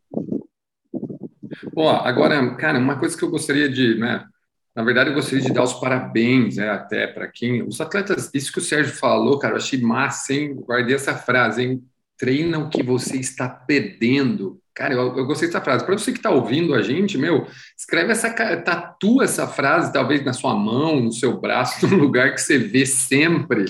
Bom, 1.73 1.89
agora, 1.89 2.55
cara, 2.55 2.77
uma 2.77 2.97
coisa 2.97 3.17
que 3.17 3.23
eu 3.23 3.29
gostaria 3.29 3.69
de, 3.69 3.97
né? 3.97 4.25
Na 4.75 4.83
verdade, 4.83 5.09
eu 5.09 5.13
gostaria 5.13 5.41
de 5.41 5.53
dar 5.53 5.63
os 5.63 5.73
parabéns, 5.73 6.57
né, 6.57 6.69
até 6.69 7.07
para 7.07 7.29
quem. 7.29 7.63
Os 7.63 7.79
atletas, 7.79 8.29
isso 8.33 8.51
que 8.51 8.59
o 8.59 8.61
Sérgio 8.61 8.93
falou, 8.93 9.39
cara, 9.39 9.53
eu 9.53 9.57
achei 9.57 9.79
massa, 9.79 10.33
hein? 10.33 10.53
Guardei 10.53 10.95
essa 10.95 11.15
frase, 11.15 11.63
hein? 11.63 11.83
Treina 12.17 12.59
o 12.59 12.69
que 12.69 12.81
você 12.81 13.17
está 13.17 13.49
perdendo 13.49 14.61
Cara, 14.75 14.93
eu, 14.93 15.17
eu 15.17 15.25
gostei 15.25 15.47
dessa 15.47 15.61
frase. 15.61 15.85
Para 15.85 15.97
você 15.97 16.11
que 16.11 16.19
está 16.19 16.29
ouvindo 16.29 16.75
a 16.75 16.81
gente, 16.81 17.17
meu, 17.17 17.47
escreve 17.77 18.11
essa, 18.11 18.29
tatua 18.29 19.23
essa 19.23 19.47
frase, 19.47 19.93
talvez 19.93 20.23
na 20.23 20.33
sua 20.33 20.53
mão, 20.53 20.99
no 20.99 21.13
seu 21.13 21.39
braço, 21.39 21.87
num 21.87 21.95
lugar 21.95 22.33
que 22.33 22.41
você 22.41 22.57
vê 22.57 22.85
sempre. 22.85 23.63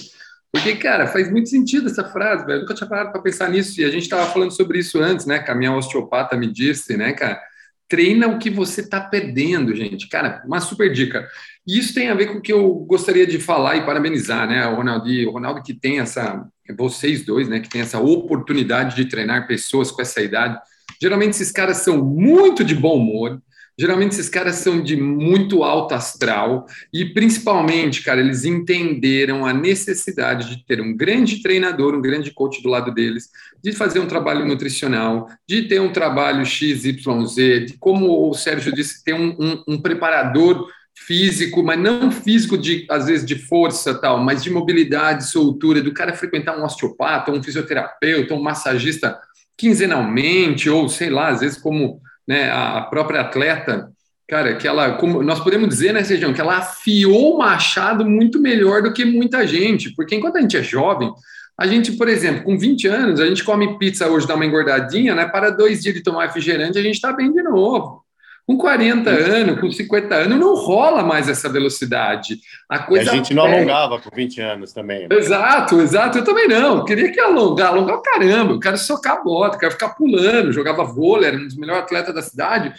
Porque, 0.51 0.75
cara, 0.77 1.05
faz 1.05 1.29
muito 1.29 1.49
sentido 1.49 1.87
essa 1.87 2.03
frase, 2.05 2.43
velho. 2.43 2.57
Eu 2.57 2.61
nunca 2.61 2.73
tinha 2.73 2.89
parado 2.89 3.11
para 3.11 3.21
pensar 3.21 3.49
nisso. 3.49 3.79
E 3.79 3.85
a 3.85 3.91
gente 3.91 4.03
estava 4.03 4.25
falando 4.31 4.51
sobre 4.51 4.79
isso 4.79 4.99
antes, 4.99 5.27
né? 5.27 5.37
Que 5.37 5.51
a 5.51 5.55
minha 5.55 5.75
osteopata 5.75 6.35
me 6.35 6.51
disse, 6.51 6.97
né, 6.97 7.13
cara? 7.13 7.39
Treina 7.87 8.27
o 8.27 8.39
que 8.39 8.49
você 8.49 8.81
está 8.81 8.99
perdendo, 8.99 9.75
gente. 9.75 10.09
Cara, 10.09 10.41
uma 10.43 10.59
super 10.59 10.91
dica. 10.91 11.27
E 11.67 11.77
isso 11.77 11.93
tem 11.93 12.09
a 12.09 12.15
ver 12.15 12.27
com 12.27 12.39
o 12.39 12.41
que 12.41 12.53
eu 12.53 12.73
gostaria 12.87 13.27
de 13.27 13.37
falar 13.37 13.75
e 13.75 13.85
parabenizar, 13.85 14.47
né? 14.47 14.65
O 14.67 14.75
Ronaldo, 14.75 15.07
o 15.07 15.31
Ronaldo 15.31 15.61
que 15.61 15.73
tem 15.73 15.99
essa, 15.99 16.47
vocês 16.77 17.25
dois, 17.25 17.47
né? 17.47 17.59
Que 17.59 17.69
tem 17.69 17.81
essa 17.81 17.99
oportunidade 17.99 18.95
de 18.95 19.05
treinar 19.05 19.47
pessoas 19.47 19.91
com 19.91 20.01
essa 20.01 20.21
idade 20.21 20.59
Geralmente 21.01 21.31
esses 21.31 21.51
caras 21.51 21.77
são 21.77 22.03
muito 22.03 22.63
de 22.63 22.73
bom 22.73 22.97
humor, 22.97 23.41
geralmente 23.77 24.13
esses 24.13 24.29
caras 24.29 24.55
são 24.55 24.81
de 24.81 24.95
muito 24.95 25.63
alto 25.63 25.93
astral 25.93 26.65
e 26.93 27.05
principalmente, 27.05 28.01
cara, 28.01 28.21
eles 28.21 28.45
entenderam 28.45 29.45
a 29.45 29.53
necessidade 29.53 30.49
de 30.49 30.65
ter 30.65 30.79
um 30.79 30.95
grande 30.95 31.41
treinador, 31.41 31.93
um 31.93 32.01
grande 32.01 32.31
coach 32.31 32.61
do 32.61 32.69
lado 32.69 32.93
deles, 32.93 33.29
de 33.61 33.73
fazer 33.73 33.99
um 33.99 34.07
trabalho 34.07 34.45
nutricional, 34.45 35.27
de 35.47 35.63
ter 35.63 35.81
um 35.81 35.91
trabalho 35.91 36.45
XYZ, 36.45 37.35
de 37.65 37.75
como 37.77 38.29
o 38.29 38.33
Sérgio 38.33 38.73
disse, 38.73 39.03
ter 39.03 39.13
um, 39.13 39.35
um, 39.37 39.63
um 39.67 39.81
preparador 39.81 40.67
físico, 40.95 41.61
mas 41.61 41.79
não 41.79 42.09
físico 42.09 42.57
de 42.57 42.85
às 42.89 43.07
vezes 43.07 43.25
de 43.25 43.35
força 43.35 43.93
tal, 43.93 44.19
mas 44.19 44.43
de 44.43 44.49
mobilidade, 44.49 45.27
soltura, 45.27 45.81
do 45.81 45.93
cara 45.93 46.13
frequentar 46.13 46.57
um 46.57 46.63
osteopata, 46.63 47.31
um 47.31 47.43
fisioterapeuta, 47.43 48.33
um 48.33 48.41
massagista 48.41 49.19
quinzenalmente, 49.57 50.69
ou 50.69 50.89
sei 50.89 51.09
lá, 51.09 51.29
às 51.29 51.41
vezes 51.41 51.57
como 51.57 52.01
né, 52.27 52.49
a 52.51 52.81
própria 52.81 53.21
atleta, 53.21 53.89
cara, 54.27 54.55
que 54.55 54.67
ela, 54.67 54.93
como 54.93 55.21
nós 55.21 55.39
podemos 55.39 55.69
dizer, 55.69 55.93
né, 55.93 56.03
Sejão, 56.03 56.33
que 56.33 56.41
ela 56.41 56.57
afiou 56.57 57.35
o 57.35 57.37
machado 57.37 58.05
muito 58.05 58.41
melhor 58.41 58.81
do 58.81 58.93
que 58.93 59.05
muita 59.05 59.45
gente, 59.45 59.93
porque 59.95 60.15
enquanto 60.15 60.37
a 60.37 60.41
gente 60.41 60.57
é 60.57 60.63
jovem, 60.63 61.11
a 61.57 61.67
gente, 61.67 61.93
por 61.93 62.09
exemplo, 62.09 62.43
com 62.43 62.57
20 62.57 62.87
anos, 62.87 63.19
a 63.19 63.27
gente 63.27 63.43
come 63.43 63.77
pizza 63.77 64.09
hoje, 64.09 64.27
dá 64.27 64.35
uma 64.35 64.45
engordadinha, 64.45 65.15
né? 65.15 65.25
Para 65.25 65.49
dois 65.49 65.81
dias 65.81 65.95
de 65.95 66.03
tomar 66.03 66.25
refrigerante, 66.25 66.77
a 66.77 66.81
gente 66.81 66.95
está 66.95 67.13
bem 67.13 67.31
de 67.31 67.41
novo. 67.43 68.04
Com 68.47 68.57
40 68.57 69.09
anos, 69.09 69.59
com 69.59 69.71
50 69.71 70.13
anos, 70.13 70.39
não 70.39 70.53
rola 70.53 71.01
mais 71.01 71.27
essa 71.27 71.49
velocidade. 71.49 72.37
A, 72.69 72.77
coisa 72.77 73.09
a 73.09 73.15
gente 73.15 73.33
não 73.33 73.43
alongava 73.43 73.99
com 73.99 74.15
20 74.15 74.39
anos 74.39 74.71
também. 74.71 75.07
Né? 75.07 75.15
Exato, 75.15 75.81
exato. 75.81 76.19
Eu 76.19 76.23
também 76.23 76.47
não. 76.47 76.77
Eu 76.77 76.85
queria 76.85 77.11
que 77.11 77.19
alongar, 77.19 77.69
alongar 77.69 77.97
o 77.97 78.01
caramba. 78.03 78.53
Eu 78.53 78.59
quero 78.59 78.77
socar 78.77 79.17
a 79.17 79.23
bota, 79.23 79.55
eu 79.55 79.59
quero 79.59 79.71
ficar 79.71 79.89
pulando. 79.89 80.51
Jogava 80.51 80.83
vôlei, 80.83 81.29
era 81.29 81.37
um 81.37 81.45
dos 81.45 81.57
melhores 81.57 81.83
atletas 81.83 82.13
da 82.13 82.21
cidade. 82.21 82.67
Eu 82.67 82.73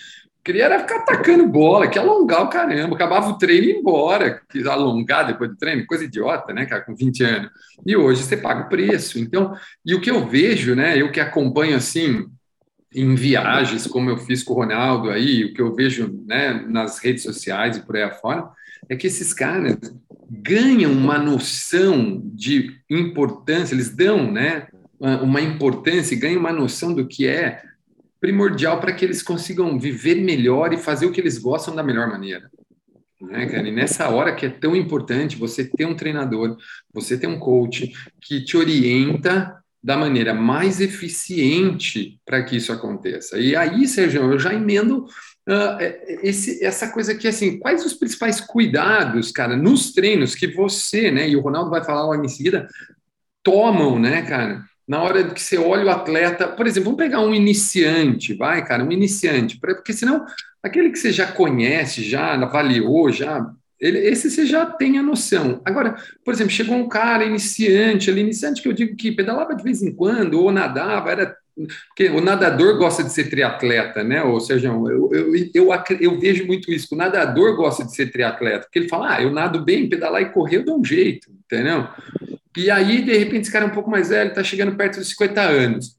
queria 0.45 0.67
era 0.67 0.79
ficar 0.79 0.99
atacando 0.99 1.49
bola, 1.49 1.89
que 1.89 1.99
alongar 1.99 2.45
o 2.45 2.49
caramba. 2.49 2.95
Acabava 2.95 3.31
o 3.31 3.37
treino 3.37 3.67
e 3.67 3.71
ir 3.71 3.77
embora. 3.79 4.41
Quis 4.49 4.67
alongar 4.67 5.27
depois 5.27 5.51
do 5.51 5.57
treino, 5.57 5.85
coisa 5.85 6.05
idiota, 6.05 6.53
né, 6.53 6.65
cara, 6.67 6.83
com 6.83 6.95
20 6.95 7.25
anos. 7.25 7.51
E 7.85 7.97
hoje 7.97 8.23
você 8.23 8.37
paga 8.37 8.67
o 8.67 8.69
preço. 8.69 9.19
Então, 9.19 9.53
e 9.85 9.97
o 9.97 10.01
que 10.01 10.13
eu 10.13 10.25
vejo, 10.25 10.77
né, 10.77 10.97
eu 10.97 11.11
que 11.11 11.19
acompanho 11.19 11.77
assim 11.77 12.25
em 12.97 13.15
viagens, 13.15 13.87
como 13.87 14.09
eu 14.09 14.17
fiz 14.17 14.43
com 14.43 14.55
o 14.55 14.57
Ronaldo 14.57 15.11
aí, 15.11 15.45
o 15.45 15.53
que 15.53 15.61
eu 15.61 15.75
vejo 15.75 16.19
né, 16.27 16.65
nas 16.67 16.99
redes 16.99 17.23
sociais 17.23 17.77
e 17.77 17.83
por 17.83 17.95
aí 17.95 18.03
afora, 18.03 18.49
é 18.89 18.97
que 18.97 19.07
esses 19.07 19.35
caras 19.35 19.77
ganham 20.31 20.93
uma 20.93 21.19
noção 21.19 22.23
de 22.25 22.81
importância, 22.89 23.75
eles 23.75 23.95
dão 23.95 24.33
né, 24.33 24.67
uma 24.99 25.43
importância 25.43 26.15
e 26.15 26.19
ganham 26.19 26.41
uma 26.41 26.53
noção 26.53 26.95
do 26.95 27.07
que 27.07 27.27
é 27.27 27.63
primordial 28.19 28.81
para 28.81 28.95
que 28.95 29.05
eles 29.05 29.23
consigam 29.23 29.79
viver 29.79 30.15
melhor 30.15 30.73
e 30.73 30.79
fazer 30.79 31.05
o 31.05 31.13
que 31.13 31.21
eles 31.21 31.37
gostam 31.37 31.75
da 31.75 31.83
melhor 31.83 32.09
maneira. 32.09 32.51
Né, 33.21 33.47
cara? 33.47 33.69
E 33.69 33.73
nessa 33.73 34.09
hora 34.09 34.35
que 34.35 34.47
é 34.47 34.51
tão 34.51 34.75
importante 34.75 35.37
você 35.37 35.65
ter 35.65 35.85
um 35.85 35.95
treinador, 35.95 36.57
você 36.93 37.19
ter 37.19 37.27
um 37.27 37.39
coach 37.39 37.93
que 38.23 38.43
te 38.43 38.57
orienta 38.57 39.63
da 39.87 39.97
maneira 39.97 40.35
mais 40.35 40.81
eficiente 40.81 42.19
para 42.27 42.43
que 42.43 42.57
isso 42.57 42.73
aconteça. 42.73 43.39
E 43.39 43.55
aí, 43.55 43.87
Sérgio, 43.87 44.33
eu 44.33 44.37
já 44.37 44.53
emendo 44.53 45.05
uh, 45.05 45.79
esse, 46.25 46.65
essa 46.65 46.89
coisa 46.89 47.13
aqui, 47.13 47.29
assim, 47.29 47.57
quais 47.61 47.87
os 47.87 47.95
principais 47.95 48.41
cuidados, 48.41 49.31
cara, 49.31 49.57
nos 49.57 49.93
treinos 49.93 50.35
que 50.35 50.49
você, 50.49 51.13
né, 51.13 51.29
e 51.29 51.37
o 51.37 51.41
Ronaldo 51.41 51.71
vai 51.71 51.85
falar 51.85 52.05
logo 52.05 52.25
em 52.25 52.29
seguida, 52.29 52.67
tomam, 53.45 53.97
né, 53.97 54.23
cara, 54.23 54.65
na 54.89 55.01
hora 55.05 55.31
que 55.31 55.41
você 55.41 55.57
olha 55.57 55.85
o 55.85 55.91
atleta, 55.91 56.49
por 56.49 56.67
exemplo, 56.67 56.87
vamos 56.91 57.05
pegar 57.05 57.21
um 57.21 57.33
iniciante, 57.33 58.35
vai, 58.35 58.67
cara, 58.67 58.83
um 58.83 58.91
iniciante, 58.91 59.57
porque 59.61 59.93
senão 59.93 60.27
aquele 60.65 60.91
que 60.91 60.99
você 60.99 61.13
já 61.13 61.31
conhece, 61.31 62.03
já 62.03 62.35
avaliou, 62.35 63.13
já 63.13 63.49
ele, 63.81 63.99
esse 63.99 64.31
você 64.31 64.47
já 64.47 64.65
tem 64.65 64.99
a 64.99 65.03
noção. 65.03 65.61
Agora, 65.65 65.97
por 66.25 66.33
exemplo, 66.33 66.53
chegou 66.53 66.77
um 66.77 66.89
cara 66.89 67.25
iniciante, 67.25 68.11
ali, 68.11 68.21
iniciante 68.21 68.63
que 68.63 68.69
eu 68.69 68.73
digo 68.73 68.97
que 68.97 69.13
pedalava 69.13 69.55
de 69.55 69.63
vez 69.63 69.83
em 69.83 69.95
quando, 69.95 70.41
ou 70.41 70.51
nadava, 70.51 71.11
era. 71.11 71.37
Porque 71.89 72.11
o 72.11 72.21
nadador 72.21 72.77
gosta 72.77 73.03
de 73.03 73.11
ser 73.11 73.31
triatleta, 73.31 74.05
né? 74.05 74.23
Ou 74.23 74.39
seja, 74.41 74.69
eu, 74.69 75.11
eu, 75.11 75.35
eu, 75.55 75.71
eu, 76.01 76.21
vejo 76.21 76.47
muito 76.47 76.71
isso. 76.71 76.95
O 76.95 76.99
nadador 76.99 77.57
gosta 77.57 77.83
de 77.83 77.95
ser 77.95 78.11
triatleta, 78.11 78.65
porque 78.65 78.79
ele 78.79 78.89
fala, 78.89 79.15
ah, 79.17 79.23
eu 79.23 79.31
nado 79.31 79.65
bem, 79.65 79.89
pedalar 79.89 80.21
e 80.21 80.33
correr, 80.33 80.59
eu 80.59 80.65
dou 80.65 80.79
um 80.79 80.85
jeito, 80.85 81.31
entendeu? 81.31 81.89
E 82.57 82.71
aí, 82.71 83.03
de 83.03 83.17
repente, 83.17 83.43
esse 83.43 83.53
cara 83.53 83.65
é 83.65 83.69
um 83.69 83.75
pouco 83.75 83.91
mais 83.91 84.11
velho, 84.11 84.29
está 84.29 84.45
chegando 84.45 84.77
perto 84.77 84.99
dos 84.99 85.09
50 85.11 85.41
anos. 85.41 85.97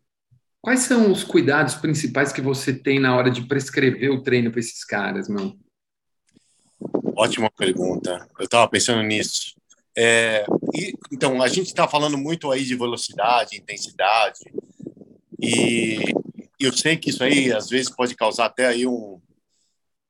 Quais 0.61 0.81
são 0.81 1.11
os 1.11 1.23
cuidados 1.23 1.75
principais 1.75 2.31
que 2.31 2.41
você 2.41 2.73
tem 2.73 2.99
na 2.99 3.15
hora 3.15 3.31
de 3.31 3.47
prescrever 3.47 4.11
o 4.11 4.21
treino 4.21 4.51
para 4.51 4.59
esses 4.59 4.83
caras, 4.83 5.27
meu? 5.27 5.55
Ótima 7.15 7.49
pergunta. 7.49 8.27
Eu 8.37 8.45
estava 8.45 8.67
pensando 8.69 9.01
nisso. 9.01 9.55
É, 9.95 10.45
e, 10.73 10.93
então, 11.11 11.41
a 11.41 11.47
gente 11.47 11.67
está 11.67 11.87
falando 11.87 12.17
muito 12.17 12.51
aí 12.51 12.63
de 12.63 12.75
velocidade, 12.75 13.57
intensidade, 13.57 14.41
e 15.39 15.97
eu 16.59 16.71
sei 16.71 16.97
que 16.97 17.09
isso 17.09 17.23
aí 17.23 17.51
às 17.51 17.69
vezes 17.69 17.89
pode 17.89 18.15
causar 18.15 18.45
até 18.45 18.67
aí 18.67 18.85
um, 18.85 19.19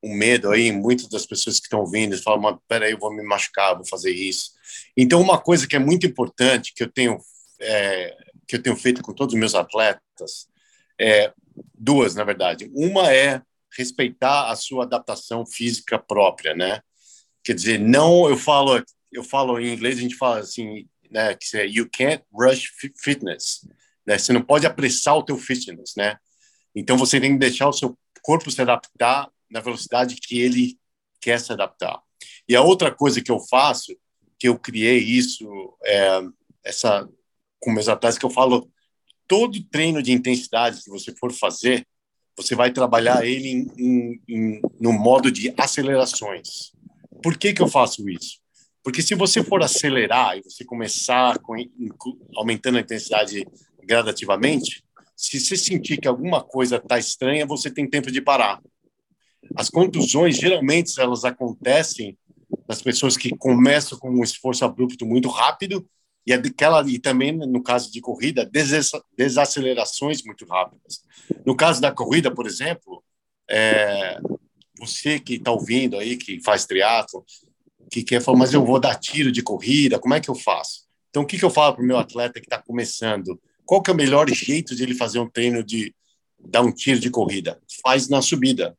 um 0.02 0.14
medo 0.14 0.50
aí 0.50 0.68
em 0.68 0.72
muitas 0.72 1.08
das 1.08 1.26
pessoas 1.26 1.58
que 1.58 1.66
estão 1.66 1.80
ouvindo, 1.80 2.12
eles 2.12 2.22
falam, 2.22 2.40
mas 2.40 2.56
peraí, 2.68 2.92
eu 2.92 2.98
vou 2.98 3.14
me 3.14 3.22
machucar, 3.22 3.74
vou 3.74 3.86
fazer 3.86 4.12
isso. 4.12 4.52
Então, 4.96 5.20
uma 5.20 5.38
coisa 5.38 5.66
que 5.66 5.76
é 5.76 5.78
muito 5.78 6.06
importante, 6.06 6.72
que 6.74 6.82
eu 6.82 6.90
tenho, 6.90 7.18
é, 7.60 8.16
que 8.46 8.56
eu 8.56 8.62
tenho 8.62 8.76
feito 8.76 9.02
com 9.02 9.12
todos 9.12 9.34
os 9.34 9.40
meus 9.40 9.54
atletas, 9.54 10.48
é 11.00 11.32
duas, 11.74 12.14
na 12.14 12.24
verdade. 12.24 12.70
Uma 12.74 13.12
é 13.12 13.42
respeitar 13.76 14.50
a 14.50 14.56
sua 14.56 14.84
adaptação 14.84 15.44
física 15.46 15.98
própria, 15.98 16.54
né? 16.54 16.80
Quer 17.44 17.54
dizer, 17.54 17.78
não, 17.78 18.28
eu 18.28 18.36
falo, 18.36 18.82
eu 19.12 19.24
falo 19.24 19.58
em 19.58 19.72
inglês, 19.72 19.98
a 19.98 20.02
gente 20.02 20.16
fala 20.16 20.38
assim, 20.38 20.86
né, 21.10 21.34
que 21.34 21.56
é 21.56 21.66
you 21.66 21.88
can't 21.90 22.22
rush 22.32 22.70
fitness, 22.96 23.66
né? 24.06 24.18
Você 24.18 24.32
não 24.32 24.42
pode 24.42 24.66
apressar 24.66 25.16
o 25.16 25.22
teu 25.22 25.38
fitness, 25.38 25.94
né? 25.96 26.16
Então 26.74 26.96
você 26.96 27.20
tem 27.20 27.32
que 27.32 27.38
deixar 27.38 27.68
o 27.68 27.72
seu 27.72 27.98
corpo 28.22 28.50
se 28.50 28.60
adaptar 28.60 29.30
na 29.50 29.60
velocidade 29.60 30.16
que 30.16 30.38
ele 30.40 30.78
quer 31.20 31.40
se 31.40 31.52
adaptar. 31.52 32.00
E 32.48 32.54
a 32.54 32.62
outra 32.62 32.94
coisa 32.94 33.22
que 33.22 33.30
eu 33.30 33.40
faço, 33.40 33.96
que 34.38 34.48
eu 34.48 34.58
criei 34.58 34.98
isso, 34.98 35.46
é, 35.84 36.20
essa 36.64 37.08
com 37.60 37.72
meus 37.72 37.88
atletas, 37.88 38.18
que 38.18 38.24
eu 38.24 38.30
falo, 38.30 38.70
todo 39.26 39.62
treino 39.64 40.02
de 40.02 40.12
intensidade 40.12 40.82
que 40.82 40.90
você 40.90 41.14
for 41.14 41.32
fazer, 41.32 41.86
você 42.38 42.54
vai 42.54 42.72
trabalhar 42.72 43.26
ele 43.26 43.48
em, 43.48 43.66
em, 43.76 44.20
em, 44.28 44.60
no 44.80 44.92
modo 44.92 45.28
de 45.28 45.52
acelerações. 45.58 46.70
Por 47.20 47.36
que, 47.36 47.52
que 47.52 47.60
eu 47.60 47.66
faço 47.66 48.08
isso? 48.08 48.38
Porque 48.82 49.02
se 49.02 49.16
você 49.16 49.42
for 49.42 49.60
acelerar 49.60 50.38
e 50.38 50.42
você 50.42 50.64
começar 50.64 51.36
com, 51.40 51.56
aumentando 52.36 52.78
a 52.78 52.80
intensidade 52.80 53.44
gradativamente, 53.82 54.84
se 55.16 55.40
você 55.40 55.56
sentir 55.56 55.98
que 55.98 56.06
alguma 56.06 56.40
coisa 56.40 56.76
está 56.76 56.96
estranha, 56.96 57.44
você 57.44 57.72
tem 57.72 57.90
tempo 57.90 58.08
de 58.08 58.22
parar. 58.22 58.62
As 59.56 59.68
contusões, 59.68 60.36
geralmente, 60.36 60.98
elas 61.00 61.24
acontecem 61.24 62.16
nas 62.68 62.80
pessoas 62.80 63.16
que 63.16 63.36
começam 63.36 63.98
com 63.98 64.10
um 64.10 64.22
esforço 64.22 64.64
abrupto 64.64 65.04
muito 65.04 65.28
rápido 65.28 65.84
e, 66.26 66.32
aquela, 66.32 66.86
e 66.88 66.98
também, 66.98 67.32
no 67.32 67.62
caso 67.62 67.90
de 67.90 68.00
corrida, 68.00 68.48
desacelerações 69.16 70.22
muito 70.22 70.44
rápidas. 70.44 71.02
No 71.44 71.56
caso 71.56 71.80
da 71.80 71.90
corrida, 71.90 72.30
por 72.30 72.46
exemplo, 72.46 73.02
é, 73.50 74.20
você 74.78 75.18
que 75.18 75.34
está 75.34 75.50
ouvindo 75.50 75.98
aí, 75.98 76.16
que 76.16 76.40
faz 76.42 76.66
triatlo, 76.66 77.24
que 77.90 78.02
quer 78.02 78.20
falar, 78.20 78.38
mas 78.38 78.52
eu 78.52 78.64
vou 78.64 78.78
dar 78.78 78.94
tiro 78.96 79.32
de 79.32 79.42
corrida, 79.42 79.98
como 79.98 80.14
é 80.14 80.20
que 80.20 80.28
eu 80.28 80.34
faço? 80.34 80.86
Então, 81.10 81.22
o 81.22 81.26
que, 81.26 81.38
que 81.38 81.44
eu 81.44 81.50
falo 81.50 81.74
para 81.74 81.82
o 81.82 81.86
meu 81.86 81.98
atleta 81.98 82.40
que 82.40 82.46
está 82.46 82.60
começando? 82.60 83.40
Qual 83.64 83.82
que 83.82 83.90
é 83.90 83.94
o 83.94 83.96
melhor 83.96 84.28
jeito 84.28 84.74
de 84.74 84.82
ele 84.82 84.94
fazer 84.94 85.18
um 85.18 85.28
treino 85.28 85.64
de 85.64 85.94
dar 86.38 86.62
um 86.62 86.72
tiro 86.72 87.00
de 87.00 87.10
corrida? 87.10 87.60
Faz 87.82 88.08
na 88.08 88.20
subida. 88.20 88.76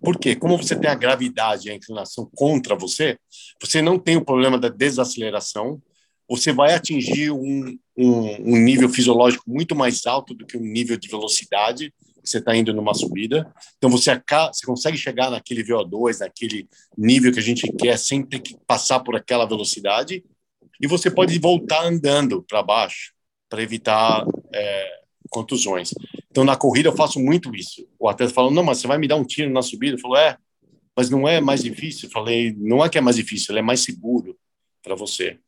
Por 0.00 0.18
quê? 0.18 0.36
Como 0.36 0.56
você 0.56 0.76
tem 0.76 0.88
a 0.88 0.94
gravidade 0.94 1.68
e 1.68 1.70
a 1.70 1.74
inclinação 1.74 2.30
contra 2.34 2.76
você, 2.76 3.18
você 3.60 3.82
não 3.82 3.98
tem 3.98 4.16
o 4.16 4.24
problema 4.24 4.58
da 4.58 4.68
desaceleração, 4.68 5.82
você 6.28 6.52
vai 6.52 6.74
atingir 6.74 7.30
um, 7.30 7.78
um, 7.96 8.54
um 8.54 8.56
nível 8.56 8.88
fisiológico 8.88 9.44
muito 9.46 9.74
mais 9.74 10.06
alto 10.06 10.34
do 10.34 10.46
que 10.46 10.56
um 10.56 10.62
nível 10.62 10.96
de 10.96 11.08
velocidade, 11.08 11.92
você 12.24 12.38
está 12.38 12.56
indo 12.56 12.72
numa 12.72 12.94
subida. 12.94 13.52
Então 13.76 13.90
você, 13.90 14.10
você 14.52 14.64
consegue 14.64 14.96
chegar 14.96 15.30
naquele 15.30 15.64
VO2, 15.64 16.20
naquele 16.20 16.68
nível 16.96 17.32
que 17.32 17.40
a 17.40 17.42
gente 17.42 17.70
quer, 17.72 17.98
sem 17.98 18.22
ter 18.24 18.40
que 18.40 18.56
passar 18.66 19.00
por 19.00 19.16
aquela 19.16 19.44
velocidade. 19.44 20.24
E 20.80 20.86
você 20.86 21.10
pode 21.10 21.38
voltar 21.38 21.84
andando 21.84 22.42
para 22.42 22.62
baixo 22.62 23.12
para 23.48 23.62
evitar 23.62 24.24
é, 24.54 25.00
contusões. 25.30 25.90
Então 26.30 26.44
na 26.44 26.56
corrida 26.56 26.88
eu 26.88 26.96
faço 26.96 27.20
muito 27.20 27.54
isso. 27.54 27.86
O 27.98 28.08
atleta 28.08 28.32
falou: 28.32 28.50
não, 28.50 28.62
mas 28.62 28.78
você 28.78 28.86
vai 28.86 28.98
me 28.98 29.08
dar 29.08 29.16
um 29.16 29.24
tiro 29.24 29.50
na 29.50 29.62
subida? 29.62 29.96
Eu 29.96 30.00
falo: 30.00 30.16
é, 30.16 30.38
mas 30.96 31.10
não 31.10 31.28
é 31.28 31.40
mais 31.40 31.62
difícil. 31.62 32.08
Eu 32.08 32.12
falei: 32.12 32.54
não 32.56 32.84
é 32.84 32.88
que 32.88 32.98
é 32.98 33.00
mais 33.00 33.16
difícil, 33.16 33.56
é 33.56 33.62
mais 33.62 33.80
seguro 33.80 34.36
para 34.82 34.94
você. 34.94 35.38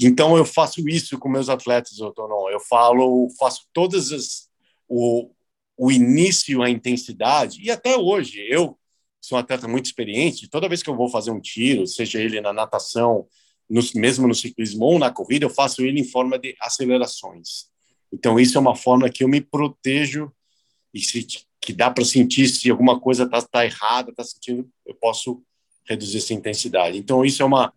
Então 0.00 0.36
eu 0.36 0.44
faço 0.44 0.88
isso 0.88 1.18
com 1.18 1.28
meus 1.28 1.48
atletas, 1.48 1.98
não, 1.98 2.50
eu 2.50 2.60
falo, 2.60 3.28
faço 3.38 3.66
todas 3.72 4.10
as 4.12 4.48
o, 4.88 5.30
o 5.76 5.92
início, 5.92 6.62
a 6.62 6.68
intensidade, 6.68 7.62
e 7.62 7.70
até 7.70 7.96
hoje, 7.96 8.40
eu 8.50 8.76
sou 9.20 9.38
um 9.38 9.40
atleta 9.40 9.68
muito 9.68 9.86
experiente, 9.86 10.48
toda 10.48 10.68
vez 10.68 10.82
que 10.82 10.90
eu 10.90 10.96
vou 10.96 11.08
fazer 11.08 11.30
um 11.30 11.40
tiro, 11.40 11.86
seja 11.86 12.20
ele 12.20 12.40
na 12.40 12.52
natação, 12.52 13.26
no, 13.68 13.80
mesmo 13.94 14.26
no 14.26 14.34
ciclismo 14.34 14.84
ou 14.84 14.98
na 14.98 15.12
corrida, 15.12 15.44
eu 15.44 15.50
faço 15.50 15.82
ele 15.82 16.00
em 16.00 16.04
forma 16.04 16.38
de 16.38 16.56
acelerações. 16.60 17.70
Então, 18.12 18.40
isso 18.40 18.58
é 18.58 18.60
uma 18.60 18.74
forma 18.74 19.08
que 19.08 19.22
eu 19.22 19.28
me 19.28 19.40
protejo 19.40 20.32
e 20.92 21.00
se, 21.00 21.24
que 21.60 21.72
dá 21.72 21.88
para 21.88 22.04
sentir 22.04 22.48
se 22.48 22.68
alguma 22.68 22.98
coisa 22.98 23.22
está 23.24 23.40
tá 23.40 23.64
errada, 23.64 24.10
está 24.10 24.24
sentindo, 24.24 24.68
eu 24.84 24.94
posso 24.96 25.40
reduzir 25.88 26.18
essa 26.18 26.34
intensidade. 26.34 26.98
Então, 26.98 27.24
isso 27.24 27.42
é 27.42 27.44
uma, 27.46 27.72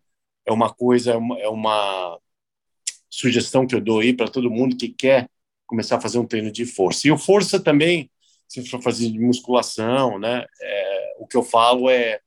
é 0.45 0.51
uma 0.51 0.73
coisa, 0.73 1.11
é 1.11 1.17
uma, 1.17 1.39
é 1.39 1.47
uma 1.47 2.19
sugestão 3.09 3.67
que 3.67 3.75
eu 3.75 3.81
dou 3.81 3.99
aí 3.99 4.13
para 4.13 4.27
todo 4.27 4.51
mundo 4.51 4.75
que 4.75 4.89
quer 4.89 5.29
começar 5.65 5.97
a 5.97 6.01
fazer 6.01 6.19
um 6.19 6.27
treino 6.27 6.51
de 6.51 6.65
força. 6.65 7.07
E 7.07 7.11
o 7.11 7.17
força 7.17 7.59
também, 7.59 8.09
se 8.47 8.65
for 8.67 8.81
fazer 8.81 9.09
de 9.11 9.19
musculação, 9.19 10.19
né? 10.19 10.45
É, 10.61 11.15
o 11.19 11.27
que 11.27 11.37
eu 11.37 11.43
falo 11.43 11.89
é, 11.89 12.19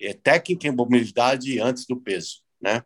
é 0.00 0.12
técnica 0.12 0.66
e 0.66 0.70
mobilidade 0.70 1.58
antes 1.60 1.86
do 1.86 1.96
peso, 1.96 2.42
né? 2.60 2.82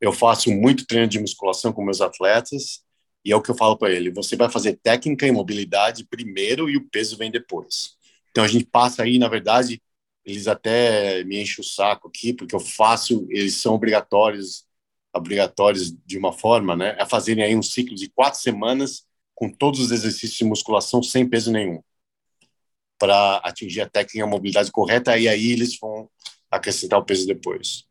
Eu 0.00 0.12
faço 0.12 0.50
muito 0.50 0.86
treino 0.86 1.06
de 1.06 1.20
musculação 1.20 1.72
com 1.72 1.84
meus 1.84 2.00
atletas 2.00 2.84
e 3.24 3.30
é 3.32 3.36
o 3.36 3.42
que 3.42 3.50
eu 3.50 3.56
falo 3.56 3.76
para 3.76 3.92
ele: 3.92 4.10
você 4.10 4.36
vai 4.36 4.50
fazer 4.50 4.78
técnica 4.82 5.26
e 5.26 5.32
mobilidade 5.32 6.04
primeiro 6.04 6.68
e 6.68 6.76
o 6.76 6.88
peso 6.88 7.16
vem 7.16 7.30
depois. 7.30 7.96
Então 8.30 8.42
a 8.44 8.48
gente 8.48 8.64
passa 8.64 9.02
aí, 9.02 9.18
na 9.18 9.28
verdade, 9.28 9.80
eles 10.24 10.46
até 10.46 11.24
me 11.24 11.40
enchem 11.40 11.62
o 11.62 11.66
saco 11.66 12.08
aqui 12.08 12.32
porque 12.32 12.54
eu 12.54 12.60
faço, 12.60 13.26
eles 13.30 13.56
são 13.56 13.74
obrigatórios 13.74 14.64
obrigatórios 15.14 15.92
de 16.06 16.16
uma 16.16 16.32
forma, 16.32 16.74
né, 16.74 16.96
é 16.98 17.04
fazerem 17.04 17.44
aí 17.44 17.54
um 17.54 17.62
ciclo 17.62 17.94
de 17.94 18.08
quatro 18.08 18.40
semanas 18.40 19.04
com 19.34 19.50
todos 19.50 19.80
os 19.80 19.90
exercícios 19.90 20.38
de 20.38 20.44
musculação 20.44 21.02
sem 21.02 21.28
peso 21.28 21.52
nenhum, 21.52 21.82
para 22.98 23.36
atingir 23.38 23.82
a 23.82 23.88
técnica 23.88 24.18
e 24.18 24.22
a 24.22 24.26
mobilidade 24.26 24.70
correta, 24.70 25.18
e 25.18 25.28
aí 25.28 25.52
eles 25.52 25.78
vão 25.78 26.08
acrescentar 26.50 26.98
o 26.98 27.04
peso 27.04 27.26
depois. 27.26 27.84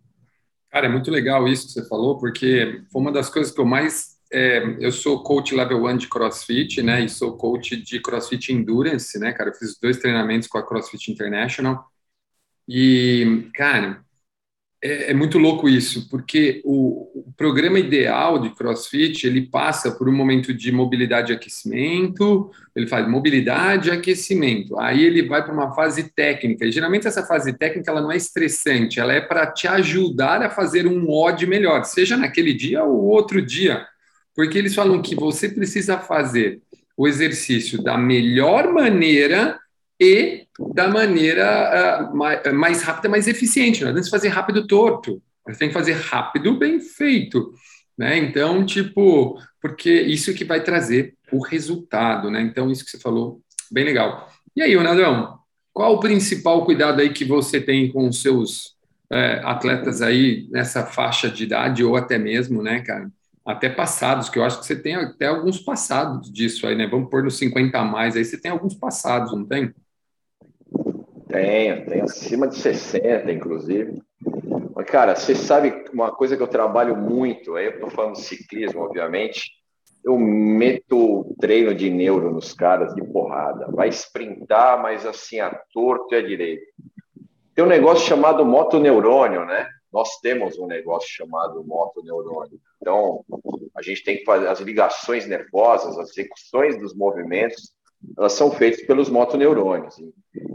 Cara, 0.71 0.87
é 0.87 0.89
muito 0.89 1.11
legal 1.11 1.47
isso 1.47 1.67
que 1.67 1.73
você 1.73 1.87
falou, 1.87 2.17
porque 2.17 2.81
foi 2.91 3.01
uma 3.01 3.11
das 3.11 3.29
coisas 3.29 3.53
que 3.53 3.59
eu 3.59 3.65
mais 3.65 4.19
é, 4.33 4.63
eu 4.79 4.93
sou 4.93 5.21
coach 5.21 5.53
level 5.53 5.85
1 5.85 5.97
de 5.97 6.07
CrossFit, 6.07 6.81
né? 6.81 7.03
E 7.03 7.09
sou 7.09 7.35
coach 7.35 7.75
de 7.75 7.99
CrossFit 7.99 8.53
Endurance, 8.53 9.19
né, 9.19 9.33
cara? 9.33 9.49
Eu 9.49 9.53
fiz 9.53 9.77
dois 9.77 9.97
treinamentos 9.97 10.47
com 10.47 10.57
a 10.57 10.65
CrossFit 10.65 11.11
International. 11.11 11.83
E, 12.67 13.49
cara, 13.53 14.03
é, 14.83 15.11
é, 15.11 15.13
muito 15.13 15.37
louco 15.37 15.69
isso, 15.69 16.09
porque 16.09 16.59
o, 16.65 17.19
o, 17.19 17.33
programa 17.37 17.77
ideal 17.77 18.39
de 18.39 18.49
CrossFit 18.49 19.27
ele 19.27 19.43
passa 19.43 19.91
por 19.91 20.09
um 20.09 20.11
momento 20.11 20.51
de 20.51 20.71
mobilidade 20.71 21.31
e 21.31 21.35
aquecimento, 21.35 22.49
ele 22.75 22.87
faz 22.87 23.07
mobilidade 23.07 23.89
e 23.89 23.91
aquecimento, 23.91 24.79
aí 24.79 25.03
ele 25.03 25.27
vai 25.27 25.43
para 25.43 25.53
uma 25.53 25.75
fase 25.75 26.11
técnica, 26.15 26.65
e 26.65 26.71
geralmente 26.71 27.07
essa 27.07 27.23
fase 27.23 27.53
técnica 27.53 27.91
ela 27.91 28.01
não 28.01 28.11
é 28.11 28.17
estressante, 28.17 28.99
ela 28.99 29.13
é 29.13 29.21
para 29.21 29.45
te 29.45 29.67
ajudar 29.67 30.41
a 30.41 30.49
fazer 30.49 30.87
um 30.87 31.07
odd 31.11 31.45
melhor, 31.45 31.83
seja 31.83 32.17
naquele 32.17 32.53
dia 32.53 32.83
ou 32.83 33.03
outro 33.03 33.39
dia, 33.39 33.85
porque 34.35 34.57
eles 34.57 34.73
falam 34.73 34.99
que 34.99 35.13
você 35.13 35.47
precisa 35.47 35.99
fazer 35.99 36.59
o 36.97 37.07
exercício 37.07 37.83
da 37.83 37.97
melhor 37.97 38.73
maneira 38.73 39.59
e 40.01 40.47
da 40.73 40.87
maneira 40.87 42.09
uh, 42.11 42.55
mais 42.55 42.81
rápida, 42.81 43.07
mais 43.07 43.27
eficiente. 43.27 43.83
Não 43.83 43.91
adianta 43.91 44.09
fazer 44.09 44.29
rápido 44.29 44.65
torto, 44.65 45.21
você 45.47 45.59
tem 45.59 45.67
que 45.67 45.73
fazer 45.73 45.93
rápido, 45.93 46.57
bem 46.57 46.79
feito. 46.79 47.53
Né? 47.95 48.17
Então, 48.17 48.65
tipo, 48.65 49.37
porque 49.61 49.91
isso 49.91 50.33
que 50.33 50.43
vai 50.43 50.63
trazer 50.63 51.13
o 51.31 51.39
resultado, 51.39 52.31
né? 52.31 52.41
Então, 52.41 52.71
isso 52.71 52.83
que 52.83 52.89
você 52.89 52.99
falou, 52.99 53.41
bem 53.71 53.85
legal. 53.85 54.27
E 54.55 54.61
aí, 54.63 54.75
Ronaldão, 54.75 55.37
qual 55.71 55.93
o 55.93 55.99
principal 55.99 56.65
cuidado 56.65 56.99
aí 56.99 57.13
que 57.13 57.23
você 57.23 57.61
tem 57.61 57.91
com 57.91 58.07
os 58.07 58.21
seus 58.21 58.75
é, 59.11 59.39
atletas 59.43 60.01
aí 60.01 60.47
nessa 60.49 60.83
faixa 60.85 61.29
de 61.29 61.43
idade 61.43 61.83
ou 61.83 61.95
até 61.95 62.17
mesmo, 62.17 62.63
né, 62.63 62.81
cara? 62.81 63.09
Até 63.45 63.69
passados, 63.69 64.29
que 64.29 64.39
eu 64.39 64.43
acho 64.43 64.59
que 64.59 64.65
você 64.65 64.75
tem 64.75 64.95
até 64.95 65.27
alguns 65.27 65.59
passados 65.59 66.31
disso 66.31 66.65
aí, 66.65 66.75
né? 66.75 66.87
Vamos 66.87 67.09
pôr 67.09 67.23
nos 67.23 67.37
50 67.37 67.77
a 67.77 67.83
mais 67.83 68.15
aí, 68.15 68.25
você 68.25 68.39
tem 68.39 68.51
alguns 68.51 68.73
passados, 68.73 69.31
não 69.31 69.45
tem? 69.45 69.71
Tenho, 71.31 71.85
tenho 71.85 72.03
acima 72.03 72.47
de 72.47 72.57
60, 72.57 73.31
inclusive. 73.31 74.01
Mas, 74.75 74.85
cara, 74.85 75.15
você 75.15 75.33
sabe 75.33 75.85
uma 75.93 76.11
coisa 76.11 76.35
que 76.35 76.43
eu 76.43 76.47
trabalho 76.47 76.95
muito, 76.97 77.55
aí 77.55 77.67
eu 77.67 77.73
estou 77.73 77.89
falando 77.89 78.15
ciclismo, 78.15 78.81
obviamente, 78.81 79.49
eu 80.03 80.17
meto 80.17 81.35
treino 81.39 81.73
de 81.75 81.89
neuro 81.89 82.31
nos 82.31 82.53
caras 82.53 82.93
de 82.95 83.03
porrada. 83.03 83.67
Vai 83.71 83.89
sprintar, 83.89 84.81
mas 84.81 85.05
assim, 85.05 85.39
a 85.39 85.51
torto 85.71 86.13
e 86.13 86.17
a 86.17 86.21
direito. 86.21 86.65
Tem 87.53 87.63
um 87.63 87.67
negócio 87.67 88.07
chamado 88.07 88.45
motoneurônio, 88.45 89.45
né? 89.45 89.67
Nós 89.93 90.19
temos 90.21 90.57
um 90.57 90.65
negócio 90.65 91.09
chamado 91.09 91.63
motoneurônio. 91.63 92.59
Então, 92.81 93.23
a 93.75 93.81
gente 93.81 94.03
tem 94.03 94.17
que 94.17 94.23
fazer 94.23 94.47
as 94.47 94.59
ligações 94.59 95.27
nervosas, 95.27 95.97
as 95.97 96.09
execuções 96.09 96.79
dos 96.79 96.95
movimentos 96.95 97.73
elas 98.17 98.33
são 98.33 98.51
feitas 98.51 98.81
pelos 98.81 99.09
motoneurônios. 99.09 99.95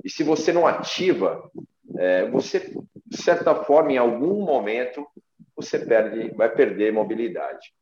E 0.04 0.10
se 0.10 0.22
você 0.22 0.52
não 0.52 0.66
ativa, 0.66 1.50
é, 1.98 2.28
você, 2.30 2.72
de 3.06 3.16
certa 3.16 3.54
forma, 3.54 3.92
em 3.92 3.98
algum 3.98 4.42
momento, 4.44 5.06
você 5.54 5.78
perde, 5.78 6.34
vai 6.34 6.48
perder 6.54 6.92
mobilidade. 6.92 7.72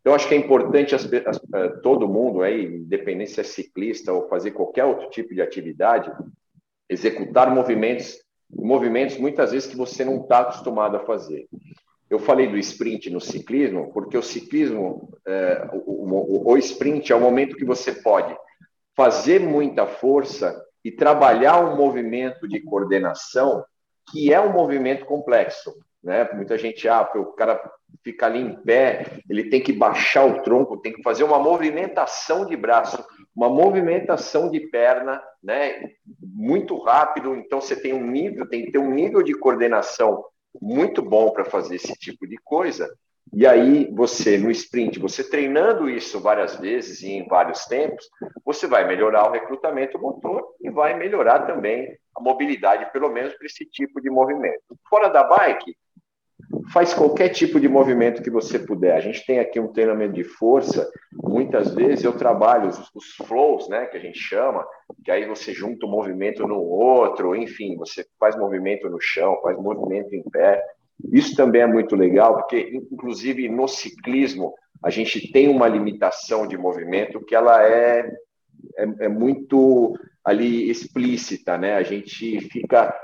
Então, 0.00 0.14
acho 0.14 0.28
que 0.28 0.34
é 0.34 0.38
importante 0.38 0.94
as, 0.94 1.04
as, 1.04 1.40
é, 1.54 1.68
todo 1.82 2.08
mundo, 2.08 2.42
aí, 2.42 2.64
independente 2.64 3.32
se 3.32 3.40
é 3.40 3.44
ciclista 3.44 4.12
ou 4.12 4.28
fazer 4.28 4.52
qualquer 4.52 4.84
outro 4.84 5.10
tipo 5.10 5.34
de 5.34 5.42
atividade, 5.42 6.12
executar 6.88 7.52
movimentos, 7.52 8.16
movimentos 8.48 9.16
muitas 9.18 9.50
vezes 9.50 9.68
que 9.68 9.76
você 9.76 10.04
não 10.04 10.22
está 10.22 10.40
acostumado 10.40 10.96
a 10.96 11.04
fazer. 11.04 11.48
Eu 12.08 12.20
falei 12.20 12.46
do 12.46 12.56
sprint 12.56 13.10
no 13.10 13.20
ciclismo, 13.20 13.92
porque 13.92 14.16
o 14.16 14.22
ciclismo, 14.22 15.12
é, 15.26 15.68
o, 15.72 16.48
o, 16.48 16.52
o 16.52 16.56
sprint 16.58 17.12
é 17.12 17.16
o 17.16 17.20
momento 17.20 17.56
que 17.56 17.64
você 17.64 17.90
pode 17.92 18.36
fazer 18.94 19.40
muita 19.40 19.86
força 19.86 20.56
e 20.86 20.92
trabalhar 20.92 21.58
um 21.64 21.74
movimento 21.74 22.46
de 22.46 22.60
coordenação 22.60 23.64
que 24.12 24.32
é 24.32 24.40
um 24.40 24.52
movimento 24.52 25.04
complexo, 25.04 25.74
né? 26.00 26.30
Muita 26.32 26.56
gente, 26.56 26.88
ah, 26.88 27.10
o 27.16 27.32
cara 27.32 27.60
fica 28.04 28.26
ali 28.26 28.40
em 28.40 28.54
pé, 28.54 29.18
ele 29.28 29.50
tem 29.50 29.60
que 29.60 29.72
baixar 29.72 30.24
o 30.24 30.44
tronco, 30.44 30.76
tem 30.76 30.92
que 30.92 31.02
fazer 31.02 31.24
uma 31.24 31.40
movimentação 31.40 32.46
de 32.46 32.56
braço, 32.56 33.04
uma 33.34 33.48
movimentação 33.48 34.48
de 34.48 34.60
perna, 34.60 35.20
né? 35.42 35.90
Muito 36.22 36.78
rápido, 36.78 37.34
então 37.34 37.60
você 37.60 37.74
tem 37.74 37.92
um 37.92 38.06
nível, 38.06 38.48
tem 38.48 38.66
que 38.66 38.70
ter 38.70 38.78
um 38.78 38.92
nível 38.92 39.24
de 39.24 39.34
coordenação 39.34 40.24
muito 40.62 41.02
bom 41.02 41.32
para 41.32 41.44
fazer 41.44 41.74
esse 41.74 41.94
tipo 41.94 42.28
de 42.28 42.36
coisa. 42.44 42.88
E 43.32 43.46
aí, 43.46 43.90
você, 43.92 44.38
no 44.38 44.50
sprint, 44.50 44.98
você 44.98 45.28
treinando 45.28 45.90
isso 45.90 46.20
várias 46.20 46.56
vezes 46.56 47.02
e 47.02 47.10
em 47.10 47.26
vários 47.26 47.64
tempos, 47.64 48.08
você 48.44 48.66
vai 48.66 48.86
melhorar 48.86 49.28
o 49.28 49.32
recrutamento 49.32 49.98
motor 49.98 50.54
e 50.60 50.70
vai 50.70 50.96
melhorar 50.96 51.40
também 51.40 51.96
a 52.16 52.20
mobilidade, 52.22 52.90
pelo 52.92 53.10
menos 53.10 53.34
para 53.34 53.46
esse 53.46 53.64
tipo 53.66 54.00
de 54.00 54.08
movimento. 54.08 54.62
Fora 54.88 55.08
da 55.08 55.24
bike, 55.24 55.76
faz 56.72 56.94
qualquer 56.94 57.30
tipo 57.30 57.60
de 57.60 57.68
movimento 57.68 58.22
que 58.22 58.30
você 58.30 58.58
puder. 58.58 58.96
A 58.96 59.00
gente 59.00 59.24
tem 59.26 59.38
aqui 59.38 59.58
um 59.58 59.72
treinamento 59.72 60.14
de 60.14 60.24
força. 60.24 60.88
Muitas 61.12 61.74
vezes 61.74 62.04
eu 62.04 62.16
trabalho 62.16 62.68
os, 62.68 62.90
os 62.94 63.14
flows, 63.26 63.68
né, 63.68 63.86
que 63.86 63.96
a 63.96 64.00
gente 64.00 64.18
chama, 64.18 64.66
que 65.04 65.10
aí 65.10 65.26
você 65.26 65.52
junta 65.52 65.86
um 65.86 65.90
movimento 65.90 66.46
no 66.46 66.60
outro, 66.60 67.34
enfim, 67.34 67.76
você 67.76 68.06
faz 68.18 68.36
movimento 68.36 68.88
no 68.88 69.00
chão, 69.00 69.40
faz 69.42 69.56
movimento 69.58 70.14
em 70.14 70.22
pé. 70.22 70.62
Isso 71.12 71.36
também 71.36 71.62
é 71.62 71.66
muito 71.66 71.94
legal, 71.94 72.36
porque, 72.36 72.80
inclusive, 72.92 73.48
no 73.48 73.68
ciclismo, 73.68 74.54
a 74.82 74.90
gente 74.90 75.30
tem 75.32 75.48
uma 75.48 75.68
limitação 75.68 76.46
de 76.46 76.56
movimento 76.56 77.24
que 77.24 77.34
ela 77.34 77.62
é, 77.62 78.00
é, 78.76 78.84
é 79.00 79.08
muito 79.08 79.94
ali 80.24 80.70
explícita, 80.70 81.56
né? 81.56 81.76
A 81.76 81.82
gente 81.82 82.40
fica 82.48 82.94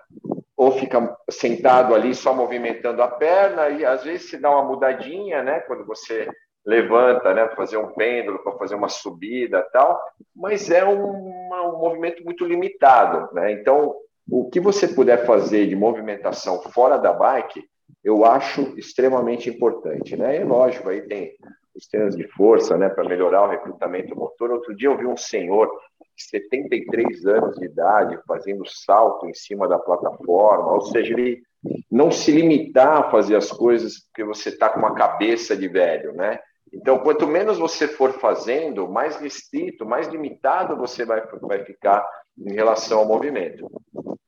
ou 0.57 0.73
fica 0.73 1.17
sentado 1.31 1.95
ali 1.95 2.15
só 2.15 2.33
movimentando 2.33 3.03
a 3.03 3.09
perna 3.09 3.69
e 3.71 3.85
às 3.85 4.05
vezes 4.05 4.31
se 4.31 4.39
dá 4.39 4.51
uma 4.51 4.65
mudadinha, 4.65 5.43
né? 5.43 5.61
Quando 5.61 5.85
você 5.85 6.29
levanta, 6.65 7.35
né? 7.35 7.47
Para 7.47 7.57
fazer 7.57 7.77
um 7.77 7.93
pêndulo, 7.95 8.43
para 8.43 8.53
fazer 8.59 8.75
uma 8.75 8.89
subida, 8.89 9.67
tal. 9.73 10.01
Mas 10.35 10.71
é 10.71 10.85
um, 10.85 11.05
um 11.05 11.79
movimento 11.79 12.25
muito 12.25 12.45
limitado, 12.45 13.33
né? 13.35 13.53
Então, 13.53 13.95
o 14.31 14.49
que 14.51 14.61
você 14.61 14.87
puder 14.87 15.27
fazer 15.27 15.67
de 15.67 15.75
movimentação 15.75 16.63
fora 16.63 16.97
da 16.97 17.13
bike 17.13 17.65
eu 18.03 18.25
acho 18.25 18.75
extremamente 18.79 19.49
importante, 19.49 20.17
né? 20.17 20.41
E 20.41 20.45
lógico, 20.45 20.89
aí 20.89 21.03
tem 21.03 21.33
os 21.75 21.87
treinos 21.87 22.17
de 22.17 22.27
força, 22.29 22.77
né, 22.77 22.89
para 22.89 23.09
melhorar 23.09 23.45
o 23.45 23.51
recrutamento 23.51 24.15
motor. 24.15 24.51
Outro 24.51 24.75
dia 24.75 24.89
eu 24.89 24.99
vi 24.99 25.07
um 25.07 25.17
senhor 25.17 25.69
de 26.17 26.25
73 26.25 27.25
anos 27.27 27.57
de 27.59 27.65
idade 27.65 28.19
fazendo 28.27 28.67
salto 28.67 29.27
em 29.27 29.35
cima 29.35 29.67
da 29.67 29.79
plataforma, 29.79 30.73
ou 30.73 30.83
seja, 30.83 31.13
ele 31.15 31.43
não 31.91 32.11
se 32.11 32.31
limitar 32.33 32.99
a 32.99 33.11
fazer 33.11 33.37
as 33.37 33.51
coisas 33.51 34.01
porque 34.07 34.25
você 34.25 34.51
está 34.51 34.69
com 34.69 34.81
uma 34.81 34.95
cabeça 34.95 35.57
de 35.57 35.69
velho, 35.69 36.13
né? 36.13 36.39
Então, 36.73 36.99
quanto 36.99 37.27
menos 37.27 37.59
você 37.59 37.87
for 37.87 38.13
fazendo, 38.15 38.89
mais 38.89 39.17
restrito, 39.17 39.85
mais 39.85 40.09
limitado 40.09 40.77
você 40.77 41.05
vai, 41.05 41.23
vai 41.43 41.65
ficar 41.65 42.07
em 42.39 42.53
relação 42.55 43.01
ao 43.01 43.07
movimento. 43.07 43.71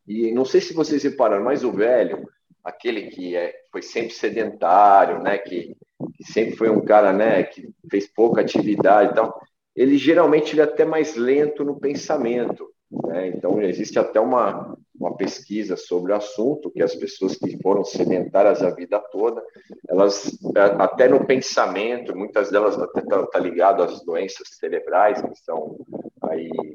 E 0.06 0.30
não 0.32 0.44
sei 0.44 0.60
se 0.60 0.74
vocês 0.74 1.02
repararam, 1.02 1.42
mas 1.42 1.64
o 1.64 1.72
velho, 1.72 2.28
aquele 2.64 3.08
que 3.08 3.36
é, 3.36 3.54
foi 3.70 3.82
sempre 3.82 4.12
sedentário, 4.14 5.22
né, 5.22 5.38
que, 5.38 5.76
que, 6.16 6.24
sempre 6.24 6.56
foi 6.56 6.70
um 6.70 6.84
cara, 6.84 7.12
né, 7.12 7.42
que 7.42 7.68
fez 7.90 8.06
pouca 8.06 8.40
atividade 8.40 9.12
e 9.12 9.14
tal, 9.14 9.40
ele 9.76 9.98
geralmente 9.98 10.54
ele 10.54 10.60
é 10.60 10.64
até 10.64 10.84
mais 10.84 11.16
lento 11.16 11.64
no 11.64 11.78
pensamento, 11.78 12.68
né? 13.06 13.26
Então 13.28 13.60
existe 13.60 13.98
até 13.98 14.20
uma 14.20 14.76
uma 14.98 15.16
pesquisa 15.16 15.76
sobre 15.76 16.12
o 16.12 16.14
assunto 16.14 16.70
que 16.70 16.82
as 16.82 16.94
pessoas 16.94 17.36
que 17.36 17.60
foram 17.60 17.84
sedentárias 17.84 18.62
a 18.62 18.70
vida 18.70 18.98
toda, 19.10 19.42
elas 19.88 20.38
até 20.78 21.08
no 21.08 21.26
pensamento, 21.26 22.16
muitas 22.16 22.50
delas 22.50 22.78
até 22.78 23.02
tá, 23.02 23.26
tá 23.26 23.38
ligado 23.38 23.82
às 23.82 24.02
doenças 24.04 24.48
cerebrais 24.58 25.20
que 25.20 25.34
são 25.44 25.76
aí 26.22 26.50
é, 26.50 26.73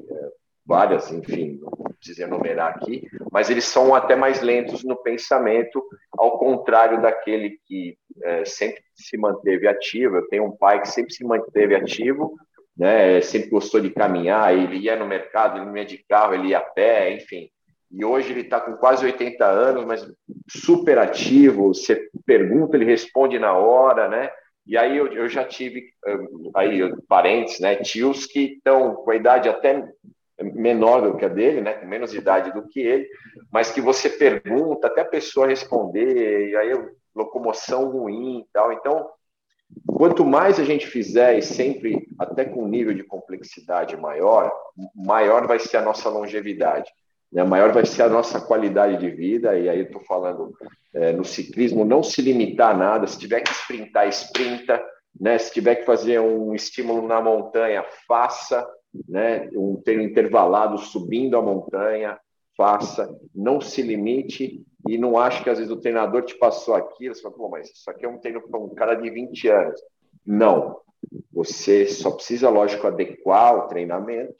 várias, 0.70 1.10
enfim, 1.10 1.58
não 1.60 1.92
preciso 1.94 2.22
enumerar 2.22 2.76
aqui, 2.76 3.02
mas 3.32 3.50
eles 3.50 3.64
são 3.64 3.92
até 3.92 4.14
mais 4.14 4.40
lentos 4.40 4.84
no 4.84 4.94
pensamento, 4.94 5.82
ao 6.16 6.38
contrário 6.38 7.02
daquele 7.02 7.58
que 7.66 7.98
é, 8.22 8.44
sempre 8.44 8.80
se 8.94 9.18
manteve 9.18 9.66
ativo. 9.66 10.16
Eu 10.16 10.28
tenho 10.28 10.44
um 10.44 10.56
pai 10.56 10.80
que 10.80 10.88
sempre 10.88 11.12
se 11.12 11.24
manteve 11.24 11.74
ativo, 11.74 12.36
né, 12.76 13.20
sempre 13.20 13.50
gostou 13.50 13.80
de 13.80 13.90
caminhar, 13.90 14.56
ele 14.56 14.76
ia 14.76 14.94
no 14.94 15.08
mercado, 15.08 15.58
ele 15.58 15.80
ia 15.80 15.84
de 15.84 15.98
carro, 16.08 16.34
ele 16.34 16.48
ia 16.50 16.58
a 16.58 16.62
pé, 16.62 17.14
enfim. 17.14 17.50
E 17.90 18.04
hoje 18.04 18.30
ele 18.30 18.42
está 18.42 18.60
com 18.60 18.74
quase 18.74 19.04
80 19.04 19.44
anos, 19.44 19.84
mas 19.84 20.08
super 20.48 20.98
ativo. 20.98 21.74
Você 21.74 22.08
pergunta, 22.24 22.76
ele 22.76 22.84
responde 22.84 23.40
na 23.40 23.54
hora, 23.54 24.08
né? 24.08 24.30
E 24.64 24.78
aí 24.78 24.96
eu, 24.96 25.08
eu 25.08 25.28
já 25.28 25.44
tive 25.44 25.82
aí 26.54 26.78
parentes, 27.08 27.58
né, 27.58 27.74
tios 27.74 28.24
que 28.24 28.54
estão 28.54 28.94
com 28.94 29.10
a 29.10 29.16
idade 29.16 29.48
até 29.48 29.84
menor 30.42 31.02
do 31.02 31.16
que 31.16 31.24
a 31.24 31.28
dele, 31.28 31.60
né, 31.60 31.74
com 31.74 31.86
menos 31.86 32.14
idade 32.14 32.52
do 32.52 32.66
que 32.68 32.80
ele, 32.80 33.08
mas 33.52 33.70
que 33.70 33.80
você 33.80 34.08
pergunta 34.08 34.86
até 34.86 35.02
a 35.02 35.06
pessoa 35.06 35.46
responder, 35.46 36.50
e 36.50 36.56
aí 36.56 36.72
locomoção 37.14 37.90
ruim 37.90 38.40
e 38.40 38.46
tal. 38.52 38.72
Então, 38.72 39.08
Quanto 39.86 40.24
mais 40.24 40.58
a 40.58 40.64
gente 40.64 40.86
fizer, 40.86 41.38
e 41.38 41.42
sempre 41.42 42.06
até 42.18 42.44
com 42.44 42.64
um 42.64 42.68
nível 42.68 42.94
de 42.94 43.04
complexidade 43.04 43.96
maior, 43.96 44.52
maior 44.94 45.46
vai 45.46 45.58
ser 45.58 45.76
a 45.76 45.82
nossa 45.82 46.08
longevidade, 46.08 46.90
né? 47.32 47.44
maior 47.44 47.72
vai 47.72 47.84
ser 47.84 48.02
a 48.02 48.08
nossa 48.08 48.40
qualidade 48.40 48.96
de 48.96 49.10
vida. 49.10 49.58
E 49.58 49.68
aí 49.68 49.78
eu 49.78 49.84
estou 49.84 50.00
falando 50.02 50.54
é, 50.94 51.12
no 51.12 51.24
ciclismo, 51.24 51.84
não 51.84 52.02
se 52.02 52.22
limitar 52.22 52.74
a 52.74 52.76
nada, 52.76 53.06
se 53.06 53.18
tiver 53.18 53.40
que 53.40 53.52
sprintar, 53.52 54.08
sprinta, 54.08 54.82
né? 55.18 55.38
se 55.38 55.52
tiver 55.52 55.76
que 55.76 55.84
fazer 55.84 56.18
um 56.20 56.54
estímulo 56.54 57.06
na 57.06 57.20
montanha, 57.20 57.84
faça, 58.08 58.66
né? 59.08 59.48
um 59.54 59.76
treino 59.76 60.02
intervalado 60.02 60.78
subindo 60.78 61.36
a 61.36 61.42
montanha, 61.42 62.18
faça, 62.56 63.08
não 63.34 63.60
se 63.60 63.82
limite 63.82 64.64
e 64.88 64.98
não 64.98 65.18
acho 65.18 65.42
que 65.42 65.50
às 65.50 65.58
vezes 65.58 65.72
o 65.72 65.80
treinador 65.80 66.22
te 66.22 66.36
passou 66.36 66.74
aquilo, 66.74 67.14
você 67.14 67.22
fala, 67.22 67.34
pô, 67.34 67.48
mas 67.48 67.70
isso 67.70 67.90
aqui 67.90 68.04
é 68.04 68.08
um 68.08 68.18
treino 68.18 68.40
para 68.42 68.60
um 68.60 68.68
cara 68.70 68.94
de 68.94 69.10
20 69.10 69.48
anos. 69.48 69.80
Não. 70.26 70.78
Você 71.32 71.86
só 71.86 72.10
precisa, 72.10 72.50
lógico, 72.50 72.86
adequar 72.86 73.56
o 73.56 73.68
treinamento. 73.68 74.34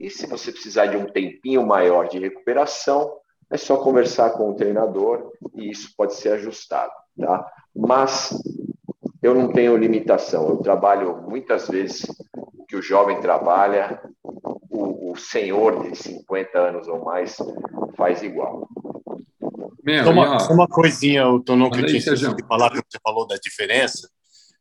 E 0.00 0.08
se 0.08 0.26
você 0.26 0.50
precisar 0.50 0.86
de 0.86 0.96
um 0.96 1.06
tempinho 1.06 1.66
maior 1.66 2.08
de 2.08 2.18
recuperação, 2.18 3.12
é 3.50 3.56
só 3.56 3.76
conversar 3.76 4.30
com 4.30 4.50
o 4.50 4.54
treinador 4.54 5.32
e 5.54 5.70
isso 5.70 5.94
pode 5.96 6.14
ser 6.14 6.32
ajustado, 6.32 6.92
tá? 7.18 7.46
Mas 7.74 8.30
eu 9.22 9.34
não 9.34 9.52
tenho 9.52 9.76
limitação. 9.76 10.48
Eu 10.48 10.58
trabalho 10.58 11.22
muitas 11.28 11.68
vezes 11.68 12.06
o 12.78 12.82
que 12.82 12.82
jovem 12.82 13.20
trabalha, 13.20 14.00
o, 14.70 15.12
o 15.12 15.16
senhor 15.16 15.82
de 15.82 15.96
50 15.96 16.58
anos 16.58 16.88
ou 16.88 17.04
mais 17.04 17.36
faz 17.96 18.22
igual. 18.22 18.68
Meu, 19.82 20.10
uma, 20.10 20.38
só 20.38 20.52
uma 20.52 20.68
coisinha, 20.68 21.26
o 21.28 21.40
Tonon, 21.40 21.70
que 21.70 21.80
eu 21.80 21.86
tinha 21.86 22.00
de 22.00 22.46
falar, 22.46 22.70
que 22.70 22.76
você 22.76 22.98
falou 23.02 23.26
da 23.26 23.36
diferença. 23.36 24.08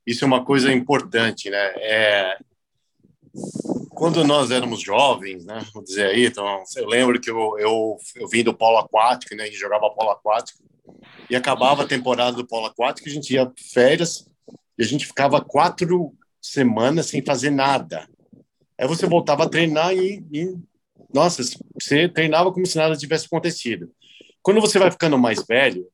Isso 0.05 0.24
é 0.24 0.28
uma 0.28 0.43
coisa 0.43 0.72
importante, 0.72 1.49
né? 1.49 1.74
É, 1.78 2.38
quando 3.89 4.24
nós 4.24 4.51
éramos 4.51 4.82
jovens, 4.82 5.45
né? 5.45 5.65
Vou 5.74 5.84
dizer 5.84 6.07
aí, 6.07 6.28
então, 6.28 6.63
eu 6.78 6.88
lembro 6.88 7.20
que 7.20 7.30
eu, 7.30 7.59
eu, 7.59 7.97
eu 8.15 8.28
vim 8.28 8.43
do 8.43 8.53
polo 8.53 8.78
aquático, 8.78 9.36
né? 9.36 9.43
A 9.43 9.45
gente 9.47 9.59
jogava 9.59 9.89
polo 9.89 10.11
aquático 10.11 10.63
e 11.30 11.36
acabava 11.36 11.84
a 11.84 11.88
temporada 11.88 12.38
do 12.38 12.47
polo 12.47 12.68
aquático, 12.68 13.09
a 13.09 13.11
gente 13.11 13.34
ia 13.34 13.51
férias 13.74 14.26
e 14.78 14.84
a 14.84 14.88
gente 14.88 15.05
ficava 15.05 15.41
quatro 15.41 16.15
semanas 16.52 17.08
sem 17.08 17.24
fazer 17.24 17.50
nada. 17.50 18.08
Aí 18.78 18.88
você 18.88 19.08
voltava 19.08 19.43
a 19.43 19.50
treinar 19.50 19.93
e, 19.93 20.24
e 20.32 20.56
nossa, 21.14 21.41
você 21.80 22.08
treinava 22.10 22.52
como 22.52 22.66
se 22.66 22.78
nada 22.78 22.95
tivesse 22.95 23.26
acontecido. 23.26 23.91
Quando 24.41 24.62
você 24.62 24.78
vai 24.78 24.91
ficando 24.91 25.18
mais 25.18 25.43
velho, 25.45 25.88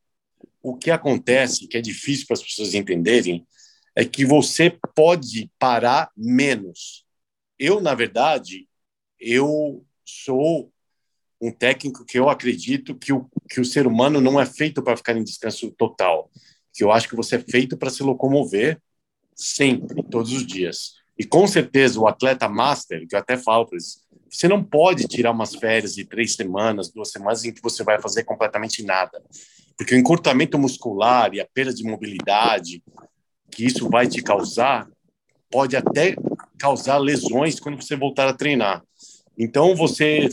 o 0.61 0.75
que 0.75 0.91
acontece, 0.91 1.67
que 1.67 1.77
é 1.77 1.81
difícil 1.81 2.25
para 2.27 2.35
as 2.35 2.43
pessoas 2.43 2.73
entenderem, 2.73 3.45
é 3.95 4.05
que 4.05 4.25
você 4.25 4.77
pode 4.95 5.51
parar 5.59 6.09
menos. 6.15 7.05
Eu, 7.59 7.79
na 7.79 7.93
verdade, 7.93 8.67
eu 9.19 9.85
sou 10.03 10.71
um 11.39 11.51
técnico 11.51 12.05
que 12.05 12.17
eu 12.17 12.29
acredito 12.29 12.95
que 12.95 13.11
o, 13.11 13.29
que 13.49 13.59
o 13.59 13.65
ser 13.65 13.85
humano 13.85 14.21
não 14.21 14.39
é 14.39 14.45
feito 14.45 14.81
para 14.81 14.97
ficar 14.97 15.15
em 15.15 15.23
descanso 15.23 15.71
total. 15.71 16.31
Que 16.73 16.83
eu 16.83 16.91
acho 16.91 17.07
que 17.07 17.15
você 17.15 17.35
é 17.35 17.39
feito 17.39 17.77
para 17.77 17.89
se 17.89 18.01
locomover 18.01 18.81
sempre, 19.35 20.03
todos 20.03 20.31
os 20.31 20.45
dias. 20.45 20.93
E 21.17 21.23
com 21.23 21.45
certeza 21.45 21.99
o 21.99 22.07
atleta 22.07 22.49
master, 22.49 23.07
que 23.07 23.15
eu 23.15 23.19
até 23.19 23.37
falo 23.37 23.65
para 23.65 23.75
eles, 23.75 24.03
você 24.29 24.47
não 24.47 24.63
pode 24.63 25.07
tirar 25.07 25.31
umas 25.31 25.53
férias 25.53 25.93
de 25.93 26.05
três 26.05 26.33
semanas, 26.33 26.91
duas 26.91 27.11
semanas, 27.11 27.45
em 27.45 27.53
que 27.53 27.61
você 27.61 27.83
vai 27.83 28.01
fazer 28.01 28.23
completamente 28.23 28.83
nada. 28.83 29.21
Porque 29.77 29.93
o 29.93 29.97
encurtamento 29.97 30.57
muscular 30.57 31.33
e 31.33 31.39
a 31.39 31.47
perda 31.53 31.73
de 31.73 31.83
mobilidade 31.83 32.83
que 33.51 33.65
isso 33.65 33.87
vai 33.89 34.07
te 34.07 34.21
causar 34.23 34.87
pode 35.51 35.75
até 35.75 36.15
causar 36.57 36.97
lesões 36.97 37.59
quando 37.59 37.81
você 37.81 37.95
voltar 37.95 38.27
a 38.27 38.33
treinar. 38.33 38.83
Então, 39.37 39.75
você, 39.75 40.29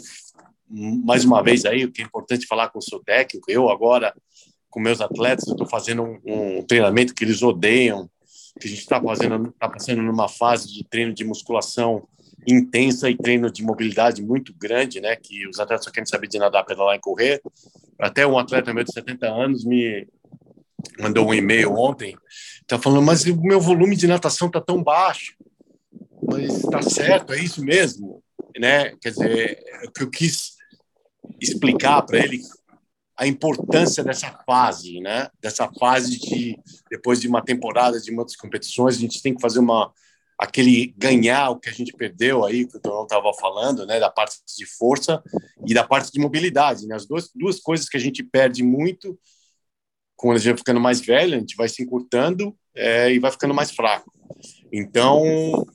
mais 0.68 1.24
uma 1.24 1.42
vez 1.42 1.66
aí, 1.66 1.84
o 1.84 1.92
que 1.92 2.00
é 2.00 2.04
importante 2.04 2.46
falar 2.46 2.70
com 2.70 2.78
o 2.78 2.82
seu 2.82 3.00
técnico, 3.00 3.50
eu 3.50 3.68
agora, 3.68 4.14
com 4.70 4.80
meus 4.80 5.00
atletas, 5.00 5.46
estou 5.46 5.66
fazendo 5.66 6.02
um, 6.02 6.58
um 6.58 6.62
treinamento 6.62 7.14
que 7.14 7.24
eles 7.24 7.42
odeiam, 7.42 8.08
que 8.60 8.66
a 8.66 8.70
gente 8.70 8.80
está 8.80 9.00
fazendo, 9.00 9.48
está 9.48 9.68
passando 9.68 10.02
numa 10.02 10.28
fase 10.28 10.68
de 10.72 10.84
treino 10.84 11.12
de 11.12 11.24
musculação 11.24 12.06
intensa 12.46 13.10
e 13.10 13.16
treino 13.16 13.50
de 13.50 13.62
mobilidade 13.62 14.22
muito 14.22 14.54
grande, 14.56 15.00
né? 15.00 15.16
Que 15.16 15.46
os 15.48 15.58
atletas 15.58 15.84
só 15.84 15.90
querem 15.90 16.06
saber 16.06 16.28
de 16.28 16.38
nadar, 16.38 16.64
pedalar 16.64 16.94
e 16.96 17.00
correr. 17.00 17.40
Até 17.98 18.26
um 18.26 18.38
atleta 18.38 18.72
meu 18.72 18.84
de 18.84 18.92
70 18.92 19.26
anos 19.26 19.64
me 19.64 20.06
mandou 20.98 21.28
um 21.28 21.34
e-mail 21.34 21.72
ontem, 21.74 22.16
tá 22.66 22.78
falando, 22.78 23.04
mas 23.04 23.24
o 23.26 23.40
meu 23.40 23.60
volume 23.60 23.96
de 23.96 24.06
natação 24.06 24.50
tá 24.50 24.60
tão 24.60 24.82
baixo. 24.82 25.34
Mas 26.22 26.64
está 26.64 26.80
certo, 26.82 27.32
é 27.32 27.40
isso 27.42 27.62
mesmo, 27.64 28.22
né? 28.58 28.94
Quer 29.00 29.10
dizer, 29.10 29.64
o 29.86 29.90
que 29.90 30.02
eu 30.02 30.10
quis 30.10 30.54
explicar 31.40 32.02
para 32.02 32.18
ele 32.18 32.40
a 33.20 33.26
importância 33.26 34.02
dessa 34.02 34.32
fase, 34.46 34.98
né? 34.98 35.28
Dessa 35.42 35.70
fase 35.78 36.18
de 36.18 36.58
depois 36.90 37.20
de 37.20 37.28
uma 37.28 37.44
temporada 37.44 38.00
de 38.00 38.10
muitas 38.10 38.34
competições, 38.34 38.96
a 38.96 38.98
gente 38.98 39.20
tem 39.20 39.34
que 39.34 39.42
fazer 39.42 39.58
uma 39.58 39.92
aquele 40.38 40.94
ganhar 40.96 41.50
o 41.50 41.60
que 41.60 41.68
a 41.68 41.72
gente 41.72 41.92
perdeu 41.92 42.46
aí, 42.46 42.66
que 42.66 42.78
o 42.78 42.80
Tonão 42.80 43.02
estava 43.02 43.30
falando, 43.38 43.84
né, 43.84 44.00
da 44.00 44.08
parte 44.08 44.38
de 44.56 44.64
força 44.64 45.22
e 45.66 45.74
da 45.74 45.84
parte 45.84 46.10
de 46.10 46.18
mobilidade, 46.18 46.86
né, 46.86 46.94
as 46.94 47.04
duas, 47.04 47.30
duas 47.34 47.60
coisas 47.60 47.90
que 47.90 47.96
a 47.98 48.00
gente 48.00 48.22
perde 48.22 48.62
muito 48.62 49.20
quando 50.16 50.36
a 50.36 50.40
gente 50.40 50.56
ficando 50.56 50.80
mais 50.80 50.98
velho, 51.02 51.36
a 51.36 51.38
gente 51.38 51.54
vai 51.56 51.68
se 51.68 51.82
encurtando 51.82 52.56
é, 52.74 53.12
e 53.12 53.18
vai 53.18 53.30
ficando 53.30 53.52
mais 53.52 53.70
fraco. 53.70 54.10
Então, 54.72 55.22
o 55.52 55.66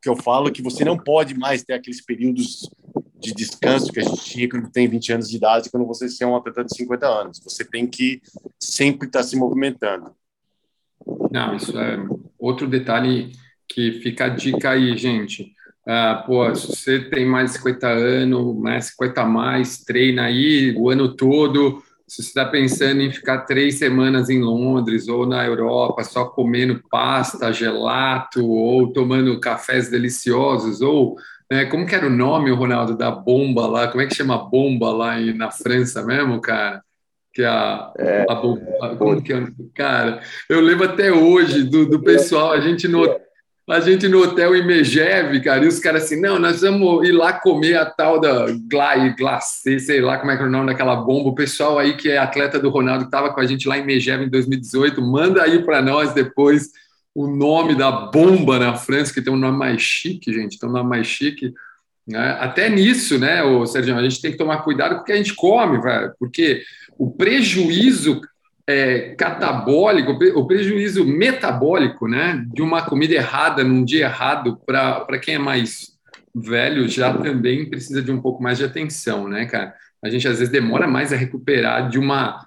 que 0.00 0.08
eu 0.08 0.14
falo 0.14 0.46
é 0.46 0.52
que 0.52 0.62
você 0.62 0.84
não 0.84 0.96
pode 0.96 1.34
mais 1.34 1.64
ter 1.64 1.72
aqueles 1.72 2.00
períodos 2.04 2.70
de 3.22 3.32
descanso 3.32 3.92
que 3.92 4.00
a 4.00 4.02
gente 4.02 4.24
tinha 4.24 4.48
quando 4.48 4.70
tem 4.70 4.88
20 4.88 5.12
anos 5.12 5.30
de 5.30 5.36
idade, 5.36 5.70
quando 5.70 5.86
você 5.86 6.06
é 6.22 6.26
um 6.26 6.36
atleta 6.36 6.64
de 6.64 6.76
50 6.76 7.06
anos. 7.06 7.40
Você 7.44 7.64
tem 7.64 7.86
que 7.86 8.20
sempre 8.58 9.06
estar 9.06 9.22
se 9.22 9.36
movimentando. 9.36 10.10
Não, 11.30 11.54
isso 11.54 11.78
é 11.78 12.04
outro 12.38 12.66
detalhe 12.66 13.32
que 13.68 13.92
fica 14.02 14.26
a 14.26 14.28
dica 14.28 14.70
aí, 14.70 14.96
gente. 14.98 15.52
Ah, 15.86 16.22
pô, 16.26 16.54
se 16.54 16.66
você 16.66 17.00
tem 17.00 17.24
mais 17.24 17.52
de 17.52 17.58
50 17.58 17.88
anos, 17.88 18.56
mais 18.56 18.86
50 18.86 19.22
a 19.22 19.24
mais, 19.24 19.78
treina 19.78 20.24
aí 20.24 20.74
o 20.76 20.90
ano 20.90 21.14
todo. 21.16 21.82
Se 22.06 22.22
você 22.22 22.28
está 22.28 22.44
pensando 22.44 23.00
em 23.00 23.10
ficar 23.10 23.42
três 23.42 23.78
semanas 23.78 24.28
em 24.28 24.40
Londres 24.40 25.08
ou 25.08 25.26
na 25.26 25.44
Europa 25.46 26.04
só 26.04 26.26
comendo 26.26 26.82
pasta, 26.90 27.52
gelato 27.52 28.46
ou 28.46 28.92
tomando 28.92 29.40
cafés 29.40 29.88
deliciosos, 29.88 30.82
ou 30.82 31.16
né, 31.52 31.66
como 31.66 31.86
que 31.86 31.94
era 31.94 32.06
o 32.06 32.10
nome, 32.10 32.50
Ronaldo, 32.50 32.96
da 32.96 33.10
bomba 33.10 33.66
lá? 33.66 33.88
Como 33.88 34.02
é 34.02 34.06
que 34.06 34.14
chama 34.14 34.34
a 34.34 34.38
bomba 34.38 34.90
lá 34.90 35.20
na 35.20 35.50
França 35.50 36.02
mesmo, 36.02 36.40
cara? 36.40 36.82
que 37.34 37.42
a, 37.42 37.92
é, 37.98 38.26
a, 38.28 38.34
bomba, 38.34 38.96
como 38.98 39.22
que 39.22 39.32
é, 39.32 39.46
cara, 39.74 40.20
eu 40.50 40.60
lembro 40.60 40.84
até 40.84 41.10
hoje 41.10 41.62
do, 41.62 41.86
do 41.86 42.02
pessoal, 42.02 42.52
a 42.52 42.60
gente 42.60 42.86
no 42.86 43.04
a 43.70 43.80
gente 43.80 44.08
no 44.08 44.22
hotel 44.22 44.56
em 44.56 44.66
Megeve, 44.66 45.40
cara, 45.40 45.64
e 45.64 45.68
os 45.68 45.78
caras 45.78 46.04
assim, 46.04 46.20
não, 46.20 46.38
nós 46.38 46.60
vamos 46.60 47.08
ir 47.08 47.12
lá 47.12 47.32
comer 47.32 47.76
a 47.76 47.86
tal 47.86 48.20
da 48.20 48.46
Glai, 48.68 49.14
glacê, 49.16 49.78
sei 49.78 50.00
lá 50.00 50.18
como 50.18 50.32
é 50.32 50.36
que 50.36 50.42
é 50.42 50.46
o 50.46 50.50
nome 50.50 50.66
daquela 50.66 50.96
bomba. 50.96 51.30
O 51.30 51.34
pessoal 51.34 51.78
aí 51.78 51.96
que 51.96 52.10
é 52.10 52.18
atleta 52.18 52.58
do 52.58 52.68
Ronaldo, 52.70 53.04
que 53.04 53.08
estava 53.08 53.32
com 53.32 53.40
a 53.40 53.46
gente 53.46 53.68
lá 53.68 53.78
em 53.78 53.86
Megeve 53.86 54.24
em 54.24 54.28
2018, 54.28 55.00
manda 55.00 55.42
aí 55.42 55.62
para 55.64 55.80
nós 55.80 56.12
depois 56.12 56.70
o 57.14 57.26
nome 57.26 57.74
da 57.74 57.90
bomba 57.90 58.58
na 58.58 58.74
França, 58.74 59.12
que 59.12 59.20
tem 59.20 59.32
um 59.32 59.36
nome 59.36 59.58
mais 59.58 59.80
chique, 59.82 60.32
gente, 60.32 60.58
tem 60.58 60.68
um 60.68 60.72
nome 60.72 60.88
mais 60.88 61.06
chique. 61.06 61.52
Né? 62.06 62.36
Até 62.40 62.68
nisso, 62.68 63.18
né, 63.18 63.42
o 63.42 63.66
Sérgio, 63.66 63.96
a 63.96 64.02
gente 64.02 64.20
tem 64.20 64.32
que 64.32 64.38
tomar 64.38 64.62
cuidado 64.62 64.96
com 64.96 65.02
o 65.02 65.04
que 65.04 65.12
a 65.12 65.16
gente 65.16 65.34
come, 65.34 65.80
velho, 65.80 66.12
porque 66.18 66.62
o 66.98 67.10
prejuízo 67.10 68.20
é, 68.66 69.14
catabólico, 69.16 70.12
o 70.34 70.46
prejuízo 70.46 71.04
metabólico, 71.04 72.08
né, 72.08 72.44
de 72.52 72.62
uma 72.62 72.82
comida 72.82 73.14
errada 73.14 73.62
num 73.62 73.84
dia 73.84 74.06
errado, 74.06 74.58
para 74.64 75.18
quem 75.18 75.34
é 75.34 75.38
mais 75.38 75.92
velho, 76.34 76.88
já 76.88 77.12
também 77.12 77.68
precisa 77.68 78.00
de 78.00 78.10
um 78.10 78.20
pouco 78.20 78.42
mais 78.42 78.58
de 78.58 78.64
atenção, 78.64 79.28
né, 79.28 79.44
cara? 79.46 79.74
A 80.02 80.08
gente 80.08 80.26
às 80.26 80.38
vezes 80.38 80.52
demora 80.52 80.88
mais 80.88 81.12
a 81.12 81.16
recuperar 81.16 81.88
de 81.88 81.98
uma 81.98 82.46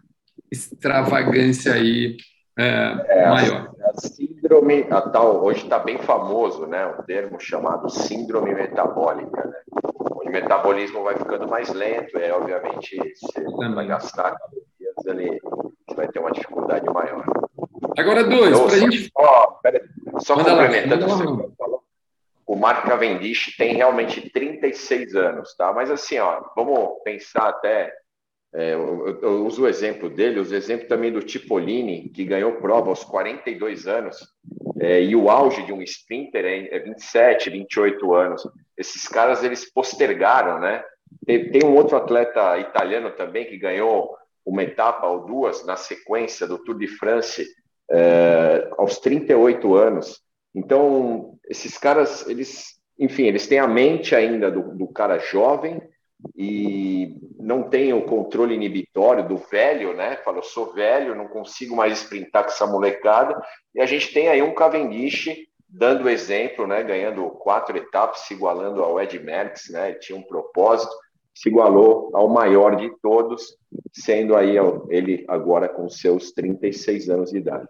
extravagância 0.51 1.73
aí 1.73 2.17
é, 2.57 3.05
é, 3.07 3.29
maior. 3.29 3.74
Síndrome, 3.97 4.85
a 4.89 5.01
tal, 5.01 5.43
hoje 5.43 5.63
está 5.63 5.79
bem 5.79 5.97
famoso, 5.97 6.65
né, 6.65 6.85
um 6.87 7.03
termo 7.03 7.39
chamado 7.39 7.89
síndrome 7.89 8.53
metabólica, 8.53 9.45
né? 9.45 9.57
O 9.99 10.29
metabolismo 10.29 11.03
vai 11.03 11.15
ficando 11.15 11.47
mais 11.47 11.71
lento, 11.73 12.17
é 12.17 12.33
obviamente 12.33 12.97
você 12.97 13.43
vai 13.73 13.87
gastar 13.87 14.35
calorias 14.37 15.07
ali 15.07 15.39
vai 15.95 16.07
ter 16.07 16.19
uma 16.19 16.31
dificuldade 16.31 16.85
maior. 16.85 17.25
Agora, 17.97 18.23
dois, 18.23 18.59
para 18.59 18.73
a 18.73 18.79
gente. 18.79 19.09
Ó, 19.15 19.47
pera, 19.63 19.81
só 20.19 20.35
Manda 20.35 20.51
complementando 20.51 21.07
lá, 21.07 21.17
falou. 21.57 21.83
O 22.45 22.55
Marco 22.55 22.87
Cavendish 22.87 23.55
tem 23.57 23.75
realmente 23.75 24.29
36 24.29 25.15
anos, 25.15 25.55
tá? 25.55 25.73
Mas 25.73 25.89
assim, 25.89 26.19
ó, 26.19 26.43
vamos 26.55 27.01
pensar 27.03 27.49
até 27.49 27.91
É, 28.57 28.73
eu, 28.73 29.19
eu, 29.21 29.45
uso 29.45 29.63
o 29.63 29.67
exemplo 29.67 30.09
dele, 30.09 30.39
os 30.39 30.53
exemplos 30.53 30.87
também 30.87 31.11
do 31.11 31.21
Tipolini, 31.21 32.07
que 32.07 32.23
ganhou 32.23 32.53
prova 32.53 32.89
aos 32.89 33.03
42 33.03 33.85
anos, 33.85 34.17
é, 34.79 35.03
e 35.03 35.13
o 35.13 35.29
auge 35.29 35.63
de 35.63 35.73
um 35.73 35.81
sprinter 35.81 36.45
é, 36.45 36.73
é 36.73 36.79
27, 36.79 37.49
28 37.49 38.13
anos. 38.13 38.47
Esses 38.77 39.09
caras, 39.09 39.43
eles 39.43 39.69
postergaram, 39.69 40.59
né? 40.61 40.81
Tem, 41.25 41.51
tem 41.51 41.65
um 41.65 41.75
outro 41.75 41.97
atleta 41.97 42.57
italiano 42.57 43.11
também 43.11 43.45
que 43.45 43.57
ganhou 43.57 44.15
uma 44.45 44.63
etapa 44.63 45.05
ou 45.05 45.25
duas 45.25 45.65
na 45.65 45.75
sequência 45.75 46.47
do 46.47 46.57
Tour 46.57 46.77
de 46.77 46.87
France 46.87 47.45
é, 47.91 48.69
aos 48.77 48.99
38 48.99 49.75
anos. 49.75 50.21
Então, 50.53 51.37
esses 51.49 51.77
caras, 51.77 52.25
eles, 52.29 52.75
enfim, 52.97 53.23
eles 53.23 53.47
têm 53.47 53.59
a 53.59 53.67
mente 53.67 54.15
ainda 54.15 54.49
do, 54.49 54.75
do 54.77 54.87
cara 54.87 55.17
jovem, 55.17 55.81
e 56.35 57.17
não 57.39 57.63
tem 57.63 57.93
o 57.93 58.05
controle 58.05 58.55
inibitório 58.55 59.27
do 59.27 59.37
velho, 59.37 59.93
né? 59.93 60.17
Fala, 60.17 60.37
eu 60.37 60.43
sou 60.43 60.73
velho, 60.73 61.15
não 61.15 61.27
consigo 61.27 61.75
mais 61.75 61.99
sprintar 61.99 62.43
com 62.43 62.49
essa 62.49 62.65
molecada. 62.65 63.39
E 63.73 63.81
a 63.81 63.85
gente 63.85 64.13
tem 64.13 64.29
aí 64.29 64.41
um 64.41 64.53
Cavendish 64.53 65.29
dando 65.67 66.09
exemplo, 66.09 66.65
né? 66.65 66.81
Ganhando 66.83 67.29
quatro 67.31 67.77
etapas, 67.77 68.21
se 68.21 68.33
igualando 68.33 68.81
ao 68.83 68.99
Ed 69.01 69.19
Merckx, 69.19 69.69
né? 69.71 69.89
Ele 69.89 69.99
tinha 69.99 70.17
um 70.17 70.23
propósito, 70.23 70.93
se 71.35 71.49
igualou 71.49 72.09
ao 72.13 72.29
maior 72.29 72.77
de 72.77 72.89
todos, 73.01 73.57
sendo 73.91 74.35
aí 74.35 74.55
ele 74.89 75.25
agora 75.27 75.67
com 75.67 75.89
seus 75.89 76.31
36 76.31 77.09
anos 77.09 77.31
de 77.31 77.37
idade. 77.37 77.67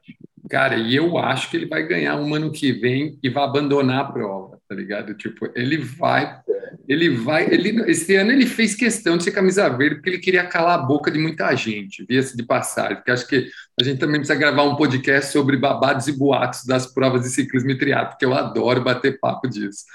Cara, 0.49 0.75
e 0.75 0.95
eu 0.95 1.17
acho 1.17 1.49
que 1.49 1.57
ele 1.57 1.65
vai 1.65 1.81
ganhar 1.85 2.15
um 2.17 2.33
ano 2.35 2.51
que 2.51 2.71
vem 2.71 3.17
e 3.21 3.29
vai 3.29 3.43
abandonar 3.43 4.01
a 4.01 4.11
prova, 4.11 4.59
tá 4.69 4.75
ligado? 4.75 5.15
Tipo, 5.15 5.49
ele 5.55 5.77
vai 5.77 6.41
ele 6.87 7.09
vai. 7.09 7.51
Ele, 7.51 7.89
esse 7.89 8.15
ano 8.15 8.31
ele 8.31 8.45
fez 8.45 8.75
questão 8.75 9.17
de 9.17 9.23
ser 9.23 9.31
camisa 9.31 9.67
verde, 9.69 9.95
porque 9.95 10.09
ele 10.09 10.19
queria 10.19 10.45
calar 10.45 10.79
a 10.79 10.81
boca 10.83 11.09
de 11.09 11.17
muita 11.17 11.53
gente, 11.55 12.05
via-se 12.07 12.35
de 12.35 12.43
passagem. 12.43 12.95
Porque 12.97 13.11
acho 13.11 13.27
que 13.27 13.49
a 13.79 13.83
gente 13.83 13.99
também 13.99 14.19
precisa 14.19 14.37
gravar 14.37 14.63
um 14.63 14.75
podcast 14.75 15.31
sobre 15.31 15.57
babados 15.57 16.07
e 16.07 16.11
boatos 16.11 16.65
das 16.65 16.85
provas 16.85 17.23
de 17.23 17.29
ciclismo 17.29 17.71
e 17.71 17.77
triatlo, 17.77 18.09
porque 18.09 18.25
eu 18.25 18.33
adoro 18.33 18.83
bater 18.83 19.19
papo 19.19 19.47
disso. 19.47 19.85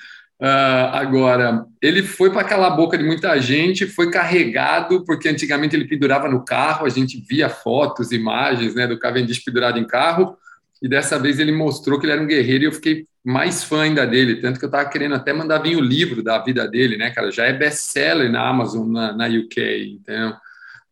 Uh, 0.41 0.89
agora, 0.95 1.67
ele 1.83 2.03
foi 2.03 2.31
para 2.31 2.45
calar 2.45 2.73
a 2.73 2.75
boca 2.75 2.97
de 2.97 3.05
muita 3.05 3.39
gente, 3.39 3.87
foi 3.87 4.11
carregado, 4.11 5.05
porque 5.05 5.29
antigamente 5.29 5.77
ele 5.77 5.87
pendurava 5.87 6.31
no 6.31 6.43
carro, 6.43 6.87
a 6.87 6.89
gente 6.89 7.23
via 7.29 7.51
fotos, 7.51 8.11
imagens 8.11 8.75
né, 8.75 8.87
do 8.87 8.99
Cavendish 8.99 9.45
pendurado 9.45 9.79
em 9.79 9.87
carro, 9.87 10.39
e 10.83 10.89
dessa 10.89 11.19
vez 11.19 11.39
ele 11.39 11.53
mostrou 11.53 12.01
que 12.01 12.07
ele 12.07 12.13
era 12.13 12.23
um 12.23 12.27
guerreiro 12.27 12.65
e 12.65 12.67
eu 12.69 12.73
fiquei 12.73 13.07
mais 13.23 13.63
fã 13.63 13.83
ainda 13.83 14.07
dele, 14.07 14.41
tanto 14.41 14.59
que 14.59 14.65
eu 14.65 14.69
estava 14.69 14.89
querendo 14.89 15.15
até 15.15 15.31
mandar 15.31 15.59
vir 15.59 15.77
o 15.77 15.81
livro 15.81 16.23
da 16.23 16.39
vida 16.39 16.67
dele, 16.67 16.97
né, 16.97 17.11
cara? 17.11 17.31
Já 17.31 17.45
é 17.45 17.53
best-seller 17.53 18.33
na 18.33 18.49
Amazon, 18.49 18.91
na, 18.91 19.13
na 19.13 19.27
UK, 19.27 19.99
entendeu? 20.01 20.33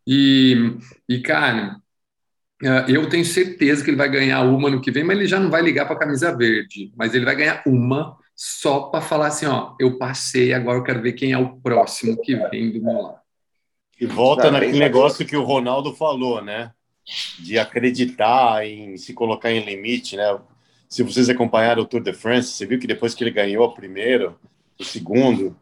E, 0.06 0.76
e, 1.08 1.20
cara, 1.20 1.76
eh, 2.62 2.84
eu 2.88 3.08
tenho 3.08 3.24
certeza 3.24 3.82
que 3.82 3.88
ele 3.88 3.96
vai 3.96 4.10
ganhar 4.10 4.42
uma 4.42 4.68
no 4.68 4.80
que 4.80 4.90
vem, 4.90 5.04
mas 5.04 5.16
ele 5.16 5.26
já 5.26 5.40
não 5.40 5.50
vai 5.50 5.62
ligar 5.62 5.86
para 5.86 5.96
a 5.96 5.98
camisa 5.98 6.36
verde, 6.36 6.92
mas 6.94 7.14
ele 7.14 7.24
vai 7.24 7.34
ganhar 7.34 7.62
uma 7.66 8.17
só 8.40 8.82
para 8.82 9.00
falar 9.00 9.26
assim, 9.26 9.46
ó, 9.46 9.74
eu 9.80 9.98
passei, 9.98 10.54
agora 10.54 10.78
eu 10.78 10.84
quero 10.84 11.02
ver 11.02 11.14
quem 11.14 11.32
é 11.32 11.38
o 11.38 11.56
próximo 11.56 12.16
que 12.22 12.36
vem 12.36 12.70
do 12.70 12.80
meu 12.80 13.02
lado. 13.02 13.18
E 14.00 14.06
volta 14.06 14.48
naquele 14.48 14.78
negócio 14.78 15.26
que 15.26 15.36
o 15.36 15.42
Ronaldo 15.42 15.92
falou, 15.92 16.40
né? 16.40 16.70
De 17.40 17.58
acreditar 17.58 18.64
em 18.64 18.96
se 18.96 19.12
colocar 19.12 19.50
em 19.50 19.64
limite, 19.64 20.16
né? 20.16 20.38
se 20.88 21.02
vocês 21.02 21.28
acompanharam 21.28 21.82
o 21.82 21.84
Tour 21.84 22.00
de 22.00 22.12
France, 22.12 22.52
você 22.52 22.64
viu 22.64 22.78
que 22.78 22.86
depois 22.86 23.12
que 23.12 23.24
ele 23.24 23.32
ganhou 23.32 23.66
o 23.66 23.74
primeiro, 23.74 24.38
o 24.78 24.84
segundo, 24.84 25.56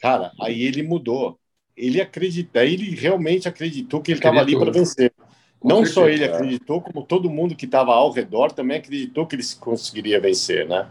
cara, 0.00 0.32
aí 0.40 0.62
ele 0.62 0.82
mudou. 0.82 1.38
Ele 1.76 2.00
acredita, 2.00 2.64
ele 2.64 2.94
realmente 2.96 3.48
acreditou 3.48 4.02
que 4.02 4.10
ele 4.10 4.18
estava 4.18 4.40
ali 4.40 4.58
para 4.58 4.72
vencer. 4.72 5.12
Com 5.60 5.68
Não 5.68 5.76
certeza, 5.76 5.94
só 5.94 6.08
ele 6.08 6.24
acreditou, 6.24 6.80
como 6.80 7.06
todo 7.06 7.30
mundo 7.30 7.54
que 7.54 7.66
estava 7.66 7.92
ao 7.92 8.10
redor 8.10 8.50
também 8.50 8.78
acreditou 8.78 9.26
que 9.26 9.36
ele 9.36 9.44
conseguiria 9.60 10.20
vencer, 10.20 10.66
né? 10.68 10.88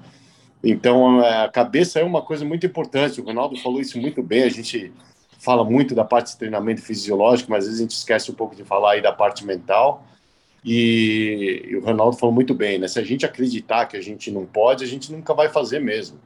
Então, 0.64 1.20
a 1.20 1.50
cabeça 1.50 2.00
é 2.00 2.04
uma 2.04 2.22
coisa 2.22 2.44
muito 2.44 2.66
importante. 2.66 3.22
O 3.22 3.24
Ronaldo 3.24 3.58
falou 3.58 3.80
isso 3.80 4.00
muito 4.00 4.22
bem. 4.22 4.44
A 4.44 4.50
gente 4.50 4.92
fala 5.40 5.64
muito 5.64 5.96
da 5.96 6.04
parte 6.04 6.32
de 6.32 6.38
treinamento 6.38 6.82
fisiológico, 6.82 7.50
mas 7.50 7.64
às 7.64 7.66
vezes 7.66 7.80
a 7.80 7.84
gente 7.84 7.96
esquece 7.96 8.30
um 8.30 8.36
pouco 8.36 8.56
de 8.56 8.64
falar 8.64 8.94
aí 8.94 9.02
da 9.02 9.12
parte 9.12 9.46
mental. 9.46 10.06
E, 10.64 11.66
e, 11.70 11.76
o 11.78 11.82
Ronaldo 11.82 12.18
falou 12.18 12.36
muito 12.36 12.54
bem, 12.54 12.78
né? 12.78 12.88
Se 12.88 13.00
a 13.00 13.04
gente 13.04 13.26
acreditar 13.26 13.86
que 13.86 13.96
a 13.96 14.02
gente 14.02 14.30
não 14.30 14.46
pode, 14.46 14.84
a 14.84 14.88
gente 14.88 15.12
nunca 15.12 15.34
vai 15.34 15.48
fazer 15.48 15.80
mesmo. 15.80 16.20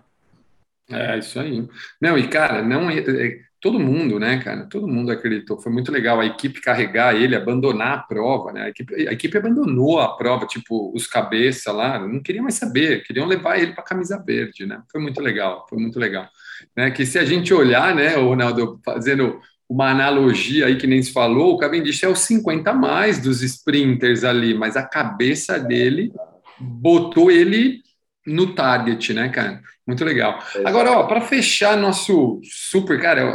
É, 0.89 1.17
isso 1.19 1.39
aí. 1.39 1.67
Não, 2.01 2.17
e 2.17 2.27
cara, 2.27 2.61
não 2.63 2.89
é, 2.89 2.99
é, 2.99 3.39
todo 3.63 3.79
mundo, 3.79 4.19
né, 4.19 4.39
cara? 4.39 4.65
Todo 4.65 4.89
mundo 4.89 5.09
acreditou. 5.09 5.57
Foi 5.57 5.71
muito 5.71 5.89
legal 5.89 6.19
a 6.19 6.25
equipe 6.25 6.59
carregar 6.59 7.15
ele, 7.15 7.33
abandonar 7.33 7.93
a 7.93 8.01
prova, 8.03 8.51
né? 8.51 8.63
A 8.63 8.69
equipe, 8.69 9.07
a 9.07 9.13
equipe 9.13 9.37
abandonou 9.37 10.01
a 10.01 10.17
prova, 10.17 10.45
tipo, 10.45 10.91
os 10.93 11.07
cabeça 11.07 11.71
lá, 11.71 11.97
não 11.97 12.21
queriam 12.21 12.43
mais 12.43 12.55
saber, 12.55 13.03
queriam 13.03 13.25
levar 13.25 13.57
ele 13.57 13.71
para 13.71 13.81
camisa 13.81 14.21
verde, 14.21 14.65
né? 14.65 14.81
Foi 14.91 14.99
muito 14.99 15.21
legal, 15.21 15.65
foi 15.69 15.79
muito 15.79 15.97
legal. 15.97 16.27
Né? 16.75 16.91
Que 16.91 17.05
se 17.05 17.17
a 17.17 17.23
gente 17.23 17.53
olhar, 17.53 17.95
né, 17.95 18.17
o 18.17 18.27
Ronaldo, 18.27 18.81
fazendo 18.83 19.39
uma 19.69 19.91
analogia 19.91 20.65
aí 20.65 20.75
que 20.75 20.85
nem 20.85 21.01
se 21.01 21.13
falou, 21.13 21.53
o 21.53 21.57
Cavendish 21.57 22.03
é 22.03 22.09
o 22.09 22.15
50 22.17 22.69
a 22.69 22.73
mais 22.73 23.17
dos 23.21 23.41
sprinters 23.41 24.25
ali, 24.25 24.53
mas 24.53 24.75
a 24.75 24.83
cabeça 24.83 25.57
dele 25.57 26.11
botou 26.59 27.31
ele 27.31 27.81
no 28.27 28.53
target, 28.53 29.13
né, 29.13 29.29
cara? 29.29 29.61
Muito 29.85 30.05
legal. 30.05 30.41
Agora, 30.63 30.91
ó, 30.93 31.03
para 31.03 31.19
fechar 31.19 31.75
nosso 31.75 32.39
super, 32.41 33.01
cara, 33.01 33.33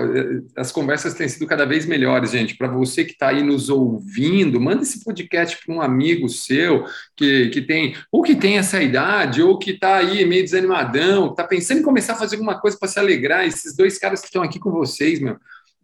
as 0.57 0.73
conversas 0.73 1.13
têm 1.13 1.29
sido 1.29 1.47
cada 1.47 1.67
vez 1.67 1.85
melhores, 1.85 2.31
gente. 2.31 2.57
Para 2.57 2.69
você 2.69 3.05
que 3.05 3.13
está 3.13 3.29
aí 3.29 3.43
nos 3.43 3.69
ouvindo, 3.69 4.59
manda 4.59 4.83
esse 4.83 5.05
podcast 5.05 5.59
para 5.63 5.75
um 5.75 5.83
amigo 5.83 6.27
seu 6.27 6.87
que, 7.15 7.51
que 7.51 7.61
tem, 7.61 7.95
ou 8.11 8.23
que 8.23 8.35
tem 8.35 8.57
essa 8.57 8.83
idade, 8.83 9.43
ou 9.43 9.59
que 9.59 9.73
está 9.73 9.97
aí 9.97 10.25
meio 10.25 10.43
desanimadão, 10.43 11.31
está 11.31 11.45
pensando 11.45 11.81
em 11.81 11.85
começar 11.85 12.15
a 12.15 12.19
fazer 12.19 12.37
alguma 12.37 12.59
coisa 12.59 12.79
para 12.79 12.89
se 12.89 12.99
alegrar. 12.99 13.47
Esses 13.47 13.77
dois 13.77 13.99
caras 13.99 14.21
que 14.21 14.29
estão 14.29 14.43
aqui 14.43 14.59
com 14.59 14.71
vocês, 14.71 15.21
meu, 15.21 15.37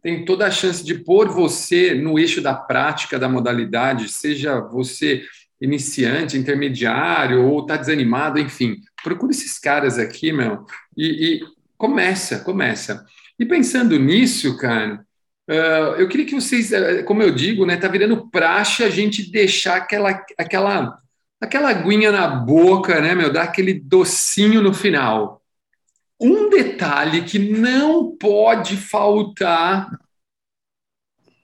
tem 0.03 0.25
toda 0.25 0.47
a 0.47 0.51
chance 0.51 0.83
de 0.83 0.95
pôr 0.95 1.29
você 1.29 1.95
no 1.95 2.19
eixo 2.19 2.41
da 2.41 2.55
prática 2.55 3.19
da 3.19 3.29
modalidade, 3.29 4.09
seja 4.11 4.61
você 4.61 5.23
iniciante, 5.61 6.39
intermediário 6.39 7.45
ou 7.45 7.61
está 7.61 7.77
desanimado, 7.77 8.39
enfim. 8.39 8.77
Procure 9.05 9.31
esses 9.31 9.59
caras 9.59 9.99
aqui, 9.99 10.33
meu, 10.33 10.67
e, 10.97 11.07
e 11.37 11.41
começa, 11.79 12.41
começa. 12.41 13.07
E 13.39 13.47
pensando 13.47 13.97
nisso, 13.99 14.57
cara, 14.57 15.07
uh, 15.49 15.95
eu 15.97 16.09
queria 16.09 16.27
que 16.27 16.35
vocês, 16.35 16.73
uh, 16.73 17.05
como 17.05 17.23
eu 17.23 17.33
digo, 17.33 17.65
né, 17.65 17.77
tá 17.77 17.87
virando 17.87 18.29
praxe 18.31 18.83
a 18.83 18.91
gente 18.91 19.31
deixar 19.31 19.77
aquela, 19.77 20.11
aquela, 20.37 20.99
aquela 21.41 21.71
aguinha 21.71 22.11
na 22.11 22.27
boca, 22.27 23.01
né, 23.01 23.15
meu, 23.15 23.33
dar 23.33 23.45
aquele 23.45 23.75
docinho 23.75 24.61
no 24.61 24.75
final 24.75 25.45
um 26.21 26.49
detalhe 26.49 27.25
que 27.25 27.39
não 27.39 28.17
pode 28.17 28.77
faltar 28.77 29.91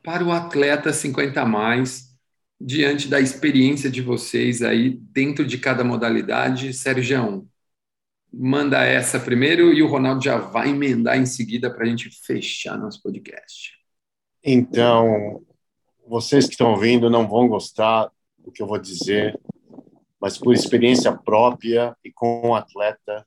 para 0.02 0.24
o 0.24 0.32
atleta 0.32 0.92
50 0.92 1.42
a 1.42 1.44
mais, 1.44 2.09
diante 2.60 3.08
da 3.08 3.20
experiência 3.20 3.90
de 3.90 4.02
vocês 4.02 4.60
aí 4.60 4.90
dentro 4.90 5.46
de 5.46 5.56
cada 5.56 5.82
modalidade, 5.82 6.74
Sérgio, 6.74 7.48
manda 8.32 8.84
essa 8.84 9.18
primeiro 9.18 9.72
e 9.72 9.82
o 9.82 9.88
Ronaldo 9.88 10.22
já 10.22 10.36
vai 10.36 10.68
emendar 10.68 11.16
em 11.16 11.26
seguida 11.26 11.72
para 11.72 11.84
a 11.84 11.88
gente 11.88 12.10
fechar 12.24 12.76
nosso 12.76 13.02
podcast. 13.02 13.72
Então, 14.44 15.42
vocês 16.06 16.46
que 16.46 16.52
estão 16.52 16.72
ouvindo 16.72 17.08
não 17.08 17.26
vão 17.26 17.48
gostar 17.48 18.10
do 18.38 18.52
que 18.52 18.62
eu 18.62 18.66
vou 18.66 18.78
dizer, 18.78 19.38
mas 20.20 20.36
por 20.36 20.52
experiência 20.52 21.12
própria 21.16 21.96
e 22.04 22.12
com 22.12 22.48
o 22.48 22.54
atleta, 22.54 23.26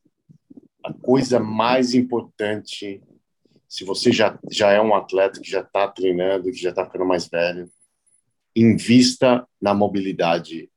a 0.83 0.93
coisa 0.93 1.39
mais 1.39 1.93
importante, 1.93 3.01
se 3.67 3.83
você 3.83 4.11
já, 4.11 4.37
já 4.51 4.71
é 4.71 4.79
um 4.79 4.93
atleta 4.93 5.39
que 5.39 5.49
já 5.49 5.61
está 5.61 5.87
treinando, 5.87 6.51
que 6.51 6.57
já 6.57 6.69
está 6.69 6.85
ficando 6.85 7.05
mais 7.05 7.27
velho, 7.27 7.69
invista 8.55 9.47
na 9.61 9.73
mobilidade 9.73 10.69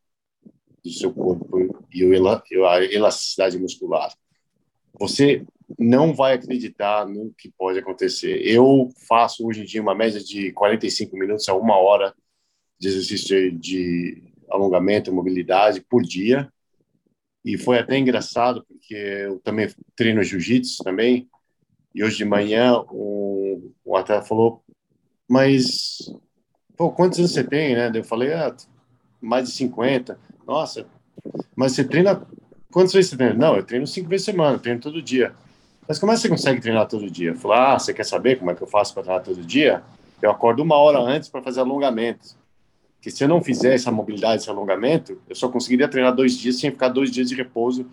do 0.83 0.91
seu 0.91 1.13
corpo 1.13 1.85
e 1.93 2.05
a 2.05 2.85
elasticidade 2.85 3.59
muscular. 3.59 4.13
Você 4.99 5.45
não 5.79 6.15
vai 6.15 6.35
acreditar 6.35 7.07
no 7.07 7.33
que 7.37 7.51
pode 7.51 7.79
acontecer. 7.79 8.41
Eu 8.47 8.89
faço 9.09 9.47
hoje 9.47 9.63
em 9.63 9.65
dia 9.65 9.83
uma 9.83 9.95
média 9.95 10.21
de 10.21 10.53
45 10.53 11.17
minutos 11.17 11.49
a 11.49 11.55
uma 11.55 11.77
hora 11.77 12.15
de 12.79 12.89
exercício 12.89 13.51
de 13.59 14.23
alongamento, 14.51 15.13
mobilidade 15.13 15.81
por 15.81 16.03
dia. 16.03 16.51
E 17.45 17.57
foi 17.57 17.79
até 17.79 17.97
engraçado, 17.97 18.65
porque 18.69 18.95
eu 18.95 19.41
também 19.41 19.69
treino 19.95 20.23
jiu-jitsu 20.23 20.83
também, 20.83 21.29
e 21.95 22.05
hoje 22.05 22.19
de 22.19 22.25
manhã 22.25 22.83
o, 22.91 23.73
o 23.85 23.97
atleta 23.97 24.27
falou, 24.27 24.63
mas, 25.29 25.99
pô, 26.77 26.91
quantos 26.91 27.19
anos 27.19 27.33
você 27.33 27.43
tem, 27.43 27.75
né? 27.75 27.91
Eu 27.95 28.05
falei, 28.05 28.33
ah, 28.33 28.55
mais 29.21 29.49
de 29.49 29.55
50. 29.55 30.19
Nossa, 30.47 30.87
mas 31.55 31.73
você 31.73 31.83
treina, 31.83 32.23
quantas 32.71 32.93
vezes 32.93 33.11
você 33.11 33.17
treina? 33.17 33.35
Não, 33.35 33.57
eu 33.57 33.65
treino 33.65 33.87
cinco 33.87 34.09
vezes 34.09 34.27
por 34.27 34.33
semana, 34.33 34.59
treino 34.59 34.81
todo 34.81 35.01
dia. 35.01 35.35
Mas 35.89 35.99
como 35.99 36.13
é 36.13 36.15
que 36.15 36.21
você 36.21 36.29
consegue 36.29 36.61
treinar 36.61 36.87
todo 36.89 37.11
dia? 37.11 37.31
Eu 37.31 37.37
falei, 37.37 37.59
ah, 37.59 37.79
você 37.79 37.95
quer 37.95 38.05
saber 38.05 38.39
como 38.39 38.51
é 38.51 38.55
que 38.55 38.63
eu 38.63 38.67
faço 38.67 38.93
para 38.93 39.03
treinar 39.05 39.25
todo 39.25 39.43
dia? 39.43 39.83
Eu 40.21 40.31
acordo 40.31 40.63
uma 40.63 40.77
hora 40.77 40.99
antes 40.99 41.29
para 41.29 41.43
fazer 41.43 41.61
alongamentos. 41.61 42.37
Que 43.01 43.11
se 43.11 43.23
eu 43.23 43.29
não 43.29 43.41
fizer 43.41 43.75
essa 43.75 43.93
mobilidade, 43.93 44.43
esse 44.43 44.51
alongamento, 44.51 45.21
eu 45.29 45.37
só 45.37 45.49
conseguiria 45.49 45.87
treinar 45.87 46.15
dois 46.15 46.37
dias 46.37 46.59
sem 46.59 46.71
ficar 46.71 46.89
dois 46.89 47.11
dias 47.11 47.29
de 47.29 47.37
repouso 47.37 47.87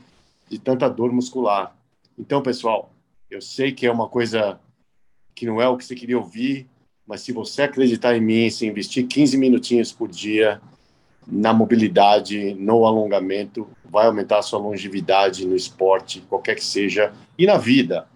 de 0.49 0.57
tanta 0.57 0.89
dor 0.89 1.11
muscular. 1.11 1.75
Então, 2.17 2.41
pessoal, 2.41 2.91
eu 3.29 3.41
sei 3.41 3.71
que 3.71 3.85
é 3.85 3.91
uma 3.91 4.07
coisa 4.07 4.59
que 5.35 5.45
não 5.45 5.61
é 5.61 5.67
o 5.67 5.77
que 5.77 5.85
você 5.85 5.95
queria 5.95 6.17
ouvir, 6.17 6.67
mas 7.07 7.21
se 7.21 7.31
você 7.31 7.63
acreditar 7.63 8.15
em 8.15 8.21
mim, 8.21 8.49
se 8.49 8.65
investir 8.65 9.07
15 9.07 9.37
minutinhos 9.37 9.91
por 9.91 10.07
dia 10.07 10.61
na 11.27 11.53
mobilidade, 11.53 12.53
no 12.55 12.85
alongamento, 12.85 13.67
vai 13.85 14.07
aumentar 14.07 14.39
a 14.39 14.41
sua 14.41 14.59
longevidade 14.59 15.45
no 15.45 15.55
esporte, 15.55 16.21
qualquer 16.21 16.55
que 16.55 16.63
seja, 16.63 17.13
e 17.37 17.45
na 17.45 17.57
vida, 17.57 18.07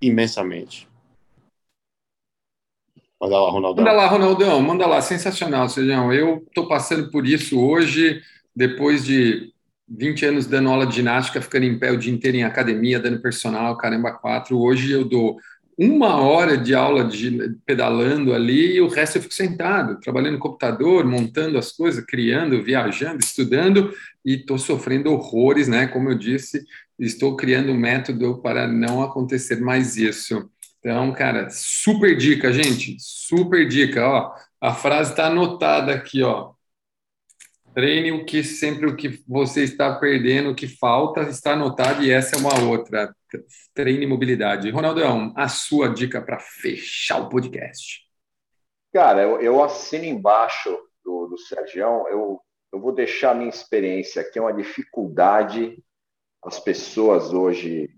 imensamente. 0.00 0.88
Manda 3.20 3.40
lá, 3.40 3.50
Ronaldão. 3.50 3.84
Manda 3.84 3.96
lá, 3.96 4.06
Ronaldão, 4.06 4.62
manda 4.62 4.86
lá, 4.86 5.00
sensacional, 5.00 5.68
Sejão. 5.68 6.12
Eu 6.12 6.44
estou 6.46 6.68
passando 6.68 7.10
por 7.10 7.26
isso 7.26 7.60
hoje, 7.60 8.22
depois 8.54 9.04
de 9.04 9.52
20 9.88 10.26
anos 10.26 10.46
dando 10.46 10.68
aula 10.68 10.86
de 10.86 10.96
ginástica, 10.96 11.42
ficando 11.42 11.64
em 11.64 11.78
pé 11.78 11.90
o 11.90 11.98
dia 11.98 12.12
inteiro 12.12 12.36
em 12.36 12.44
academia, 12.44 13.00
dando 13.00 13.20
personal, 13.20 13.76
caramba, 13.76 14.12
quatro. 14.12 14.58
Hoje 14.58 14.92
eu 14.92 15.04
dou 15.04 15.36
uma 15.78 16.16
hora 16.20 16.58
de 16.58 16.74
aula 16.74 17.04
de 17.04 17.54
pedalando 17.64 18.34
ali 18.34 18.74
e 18.74 18.80
o 18.80 18.88
resto 18.88 19.16
eu 19.16 19.22
fico 19.22 19.34
sentado, 19.34 20.00
trabalhando 20.00 20.32
no 20.32 20.40
computador, 20.40 21.04
montando 21.04 21.56
as 21.56 21.70
coisas, 21.70 22.04
criando, 22.04 22.60
viajando, 22.60 23.20
estudando 23.22 23.92
e 24.24 24.34
estou 24.34 24.58
sofrendo 24.58 25.12
horrores, 25.12 25.68
né? 25.68 25.86
Como 25.86 26.10
eu 26.10 26.18
disse, 26.18 26.64
estou 26.98 27.36
criando 27.36 27.70
um 27.70 27.76
método 27.76 28.42
para 28.42 28.66
não 28.66 29.02
acontecer 29.02 29.60
mais 29.60 29.96
isso. 29.96 30.50
Então, 30.80 31.12
cara, 31.12 31.48
super 31.48 32.16
dica, 32.16 32.52
gente, 32.52 32.96
super 32.98 33.68
dica. 33.68 34.04
Ó, 34.04 34.34
a 34.60 34.74
frase 34.74 35.12
está 35.12 35.28
anotada 35.28 35.92
aqui, 35.94 36.24
ó. 36.24 36.57
Treine 37.74 38.12
o 38.12 38.24
que 38.24 38.42
sempre 38.42 38.86
o 38.86 38.96
que 38.96 39.22
você 39.26 39.62
está 39.62 39.94
perdendo, 39.98 40.50
o 40.50 40.54
que 40.54 40.66
falta 40.66 41.22
está 41.22 41.52
anotado 41.52 42.02
e 42.02 42.10
essa 42.10 42.36
é 42.36 42.38
uma 42.38 42.58
outra. 42.68 43.14
Treine 43.74 44.06
mobilidade. 44.06 44.70
Ronaldão, 44.70 45.32
a 45.36 45.48
sua 45.48 45.88
dica 45.88 46.20
para 46.20 46.38
fechar 46.38 47.20
o 47.20 47.28
podcast. 47.28 48.06
Cara, 48.92 49.22
eu, 49.22 49.40
eu 49.40 49.62
assino 49.62 50.04
embaixo 50.04 50.70
do, 51.04 51.26
do 51.26 51.38
Sérgio. 51.38 51.80
Eu, 51.80 52.40
eu 52.72 52.80
vou 52.80 52.92
deixar 52.92 53.30
a 53.30 53.34
minha 53.34 53.50
experiência, 53.50 54.24
que 54.24 54.38
é 54.38 54.42
uma 54.42 54.52
dificuldade 54.52 55.76
as 56.42 56.58
pessoas 56.58 57.32
hoje 57.32 57.90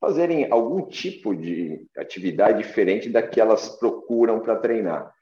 fazerem 0.00 0.50
algum 0.50 0.86
tipo 0.86 1.34
de 1.34 1.86
atividade 1.96 2.58
diferente 2.58 3.08
da 3.08 3.22
que 3.22 3.40
elas 3.40 3.68
procuram 3.68 4.40
para 4.40 4.56
treinar. 4.56 5.12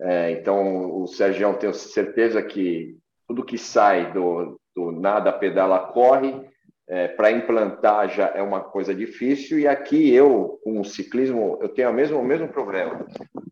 É, 0.00 0.30
então, 0.32 1.02
o 1.02 1.06
Sérgio, 1.06 1.54
tenho 1.54 1.74
certeza 1.74 2.42
que 2.42 2.96
tudo 3.28 3.44
que 3.44 3.58
sai 3.58 4.12
do, 4.12 4.58
do 4.74 4.92
nada, 4.92 5.32
pedala, 5.32 5.78
corre, 5.78 6.48
é, 6.88 7.06
para 7.06 7.30
implantar 7.30 8.08
já 8.08 8.32
é 8.34 8.42
uma 8.42 8.60
coisa 8.60 8.94
difícil. 8.94 9.58
E 9.58 9.68
aqui 9.68 10.12
eu, 10.12 10.58
com 10.64 10.80
o 10.80 10.84
ciclismo, 10.84 11.58
eu 11.60 11.68
tenho 11.68 11.90
o 11.90 11.92
mesmo, 11.92 12.18
o 12.18 12.24
mesmo 12.24 12.48
problema. 12.48 13.06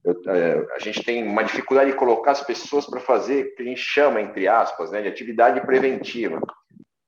Eu, 0.04 0.20
é, 0.32 0.66
a 0.74 0.78
gente 0.80 1.04
tem 1.04 1.26
uma 1.26 1.44
dificuldade 1.44 1.90
de 1.92 1.96
colocar 1.96 2.32
as 2.32 2.42
pessoas 2.42 2.86
para 2.86 2.98
fazer 2.98 3.46
o 3.46 3.54
que 3.54 3.62
a 3.62 3.66
gente 3.66 3.80
chama, 3.80 4.20
entre 4.20 4.48
aspas, 4.48 4.90
né, 4.90 5.02
de 5.02 5.08
atividade 5.08 5.60
preventiva. 5.60 6.40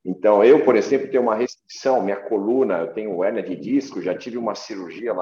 Então, 0.05 0.45
eu, 0.45 0.65
por 0.65 0.77
exemplo, 0.77 1.11
tenho 1.11 1.23
uma 1.23 1.35
restrição, 1.35 2.03
minha 2.03 2.17
coluna, 2.17 2.79
eu 2.79 2.93
tenho 2.95 3.25
hernia 3.25 3.43
de 3.43 3.57
disco, 3.57 4.01
já 4.01 4.17
tive 4.17 4.39
uma 4.39 4.55
cirurgia, 4.55 5.13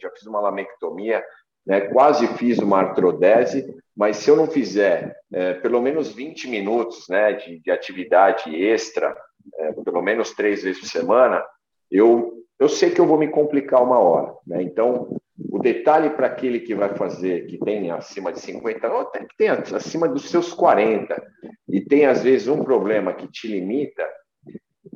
já 0.00 0.10
fiz 0.10 0.26
uma 0.26 0.40
lamectomia, 0.40 1.24
né, 1.66 1.80
quase 1.82 2.26
fiz 2.36 2.58
uma 2.58 2.78
artrodese, 2.78 3.74
mas 3.96 4.16
se 4.16 4.30
eu 4.30 4.36
não 4.36 4.46
fizer 4.46 5.16
é, 5.32 5.54
pelo 5.54 5.80
menos 5.80 6.12
20 6.12 6.48
minutos 6.48 7.06
né, 7.08 7.32
de, 7.32 7.60
de 7.60 7.70
atividade 7.70 8.54
extra, 8.54 9.16
é, 9.58 9.72
pelo 9.72 10.02
menos 10.02 10.32
três 10.32 10.62
vezes 10.62 10.80
por 10.80 10.88
semana, 10.88 11.44
eu, 11.90 12.32
eu 12.58 12.68
sei 12.68 12.90
que 12.90 13.00
eu 13.00 13.06
vou 13.06 13.18
me 13.18 13.28
complicar 13.28 13.82
uma 13.82 13.98
hora. 13.98 14.34
Né? 14.46 14.62
Então, 14.62 15.16
o 15.50 15.58
detalhe 15.58 16.10
para 16.10 16.26
aquele 16.26 16.60
que 16.60 16.74
vai 16.74 16.94
fazer, 16.94 17.46
que 17.46 17.58
tem 17.58 17.90
acima 17.90 18.32
de 18.32 18.40
50, 18.40 18.92
ou 18.92 19.10
tem 19.36 19.48
acima 19.48 20.08
dos 20.08 20.28
seus 20.28 20.52
40, 20.52 21.22
e 21.68 21.80
tem 21.80 22.06
às 22.06 22.22
vezes 22.22 22.48
um 22.48 22.62
problema 22.62 23.12
que 23.12 23.28
te 23.28 23.48
limita, 23.48 24.06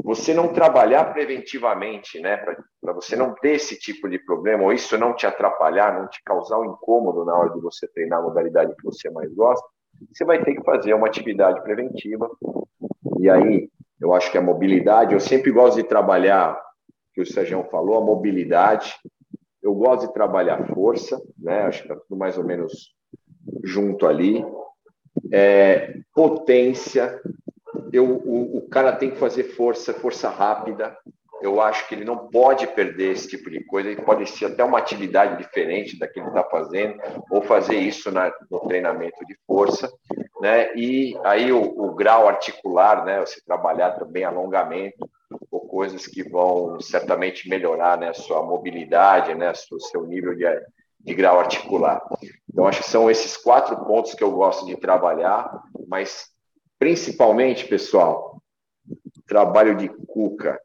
você 0.03 0.32
não 0.32 0.53
trabalhar 0.53 1.12
preventivamente, 1.12 2.20
né, 2.20 2.36
para 2.36 2.92
você 2.92 3.16
não 3.16 3.34
ter 3.34 3.53
esse 3.53 3.78
tipo 3.78 4.09
de 4.09 4.18
problema, 4.18 4.64
ou 4.64 4.72
isso 4.72 4.96
não 4.96 5.14
te 5.14 5.26
atrapalhar, 5.26 6.01
não 6.01 6.09
te 6.09 6.22
causar 6.24 6.59
um 6.59 6.72
incômodo 6.72 7.24
na 7.24 7.36
hora 7.36 7.51
de 7.51 7.61
você 7.61 7.86
treinar 7.88 8.20
a 8.20 8.22
modalidade 8.22 8.74
que 8.76 8.84
você 8.84 9.11
mais 9.11 9.32
gosta, 9.34 9.66
você 10.12 10.24
vai 10.24 10.42
ter 10.42 10.55
que 10.55 10.64
fazer 10.64 10.94
uma 10.94 11.09
atividade 11.09 11.62
preventiva. 11.62 12.30
E 13.18 13.28
aí, 13.28 13.68
eu 14.01 14.14
acho 14.14 14.30
que 14.30 14.38
a 14.38 14.42
mobilidade, 14.42 15.12
eu 15.12 15.20
sempre 15.20 15.51
gosto 15.51 15.76
de 15.76 15.82
trabalhar, 15.82 16.59
que 17.12 17.20
o 17.20 17.26
Sérgio 17.26 17.64
falou, 17.70 17.99
a 17.99 18.05
mobilidade. 18.05 18.94
Eu 19.61 19.74
gosto 19.74 20.07
de 20.07 20.14
trabalhar 20.14 20.68
força, 20.72 21.20
né? 21.36 21.62
Acho 21.62 21.82
que 21.82 21.88
está 21.88 22.01
tudo 22.01 22.16
mais 22.16 22.38
ou 22.38 22.44
menos 22.44 22.94
junto 23.64 24.07
ali. 24.07 24.44
É, 25.32 25.99
potência, 26.14 27.20
eu, 27.93 28.05
o, 28.05 28.59
o 28.59 28.68
cara 28.68 28.93
tem 28.93 29.11
que 29.11 29.18
fazer 29.18 29.45
força, 29.45 29.93
força 29.95 30.28
rápida. 30.28 30.97
Eu 31.41 31.61
acho 31.61 31.86
que 31.86 31.95
ele 31.95 32.05
não 32.05 32.28
pode 32.28 32.66
perder 32.66 33.12
esse 33.12 33.28
tipo 33.28 33.49
de 33.49 33.62
coisa. 33.64 33.89
Ele 33.89 34.03
pode 34.03 34.28
ser 34.28 34.47
até 34.47 34.64
uma 34.64 34.78
atividade 34.78 35.36
diferente 35.36 35.99
da 35.99 36.09
que 36.09 36.18
ele 36.18 36.28
está 36.28 36.43
fazendo, 36.43 37.01
ou 37.30 37.43
fazer 37.43 37.76
isso 37.76 38.11
na, 38.11 38.32
no 38.51 38.61
treinamento 38.61 39.24
de 39.24 39.36
força, 39.47 39.89
né? 40.41 40.74
E 40.74 41.16
aí 41.24 41.53
o, 41.53 41.62
o 41.62 41.95
grau 41.95 42.26
articular, 42.26 43.05
né? 43.05 43.20
Você 43.20 43.41
trabalhar 43.45 43.93
também 43.93 44.24
alongamento, 44.24 45.09
ou 45.51 45.61
coisas 45.61 46.07
que 46.07 46.22
vão 46.22 46.80
certamente 46.80 47.49
melhorar 47.49 47.99
né, 47.99 48.09
a 48.09 48.14
sua 48.14 48.43
mobilidade, 48.43 49.34
né, 49.34 49.53
o 49.70 49.80
seu 49.80 50.05
nível 50.07 50.34
de, 50.34 50.45
de 51.01 51.14
grau 51.14 51.39
articular. 51.39 52.03
Então, 52.51 52.66
acho 52.66 52.82
que 52.82 52.91
são 52.91 53.11
esses 53.11 53.36
quatro 53.36 53.76
pontos 53.84 54.14
que 54.14 54.24
eu 54.24 54.32
gosto 54.32 54.66
de 54.66 54.76
trabalhar, 54.76 55.62
mas 55.86 56.30
Principalmente, 56.79 57.66
pessoal, 57.66 58.41
trabalho 59.26 59.76
de 59.76 59.89
cuca. 59.89 60.61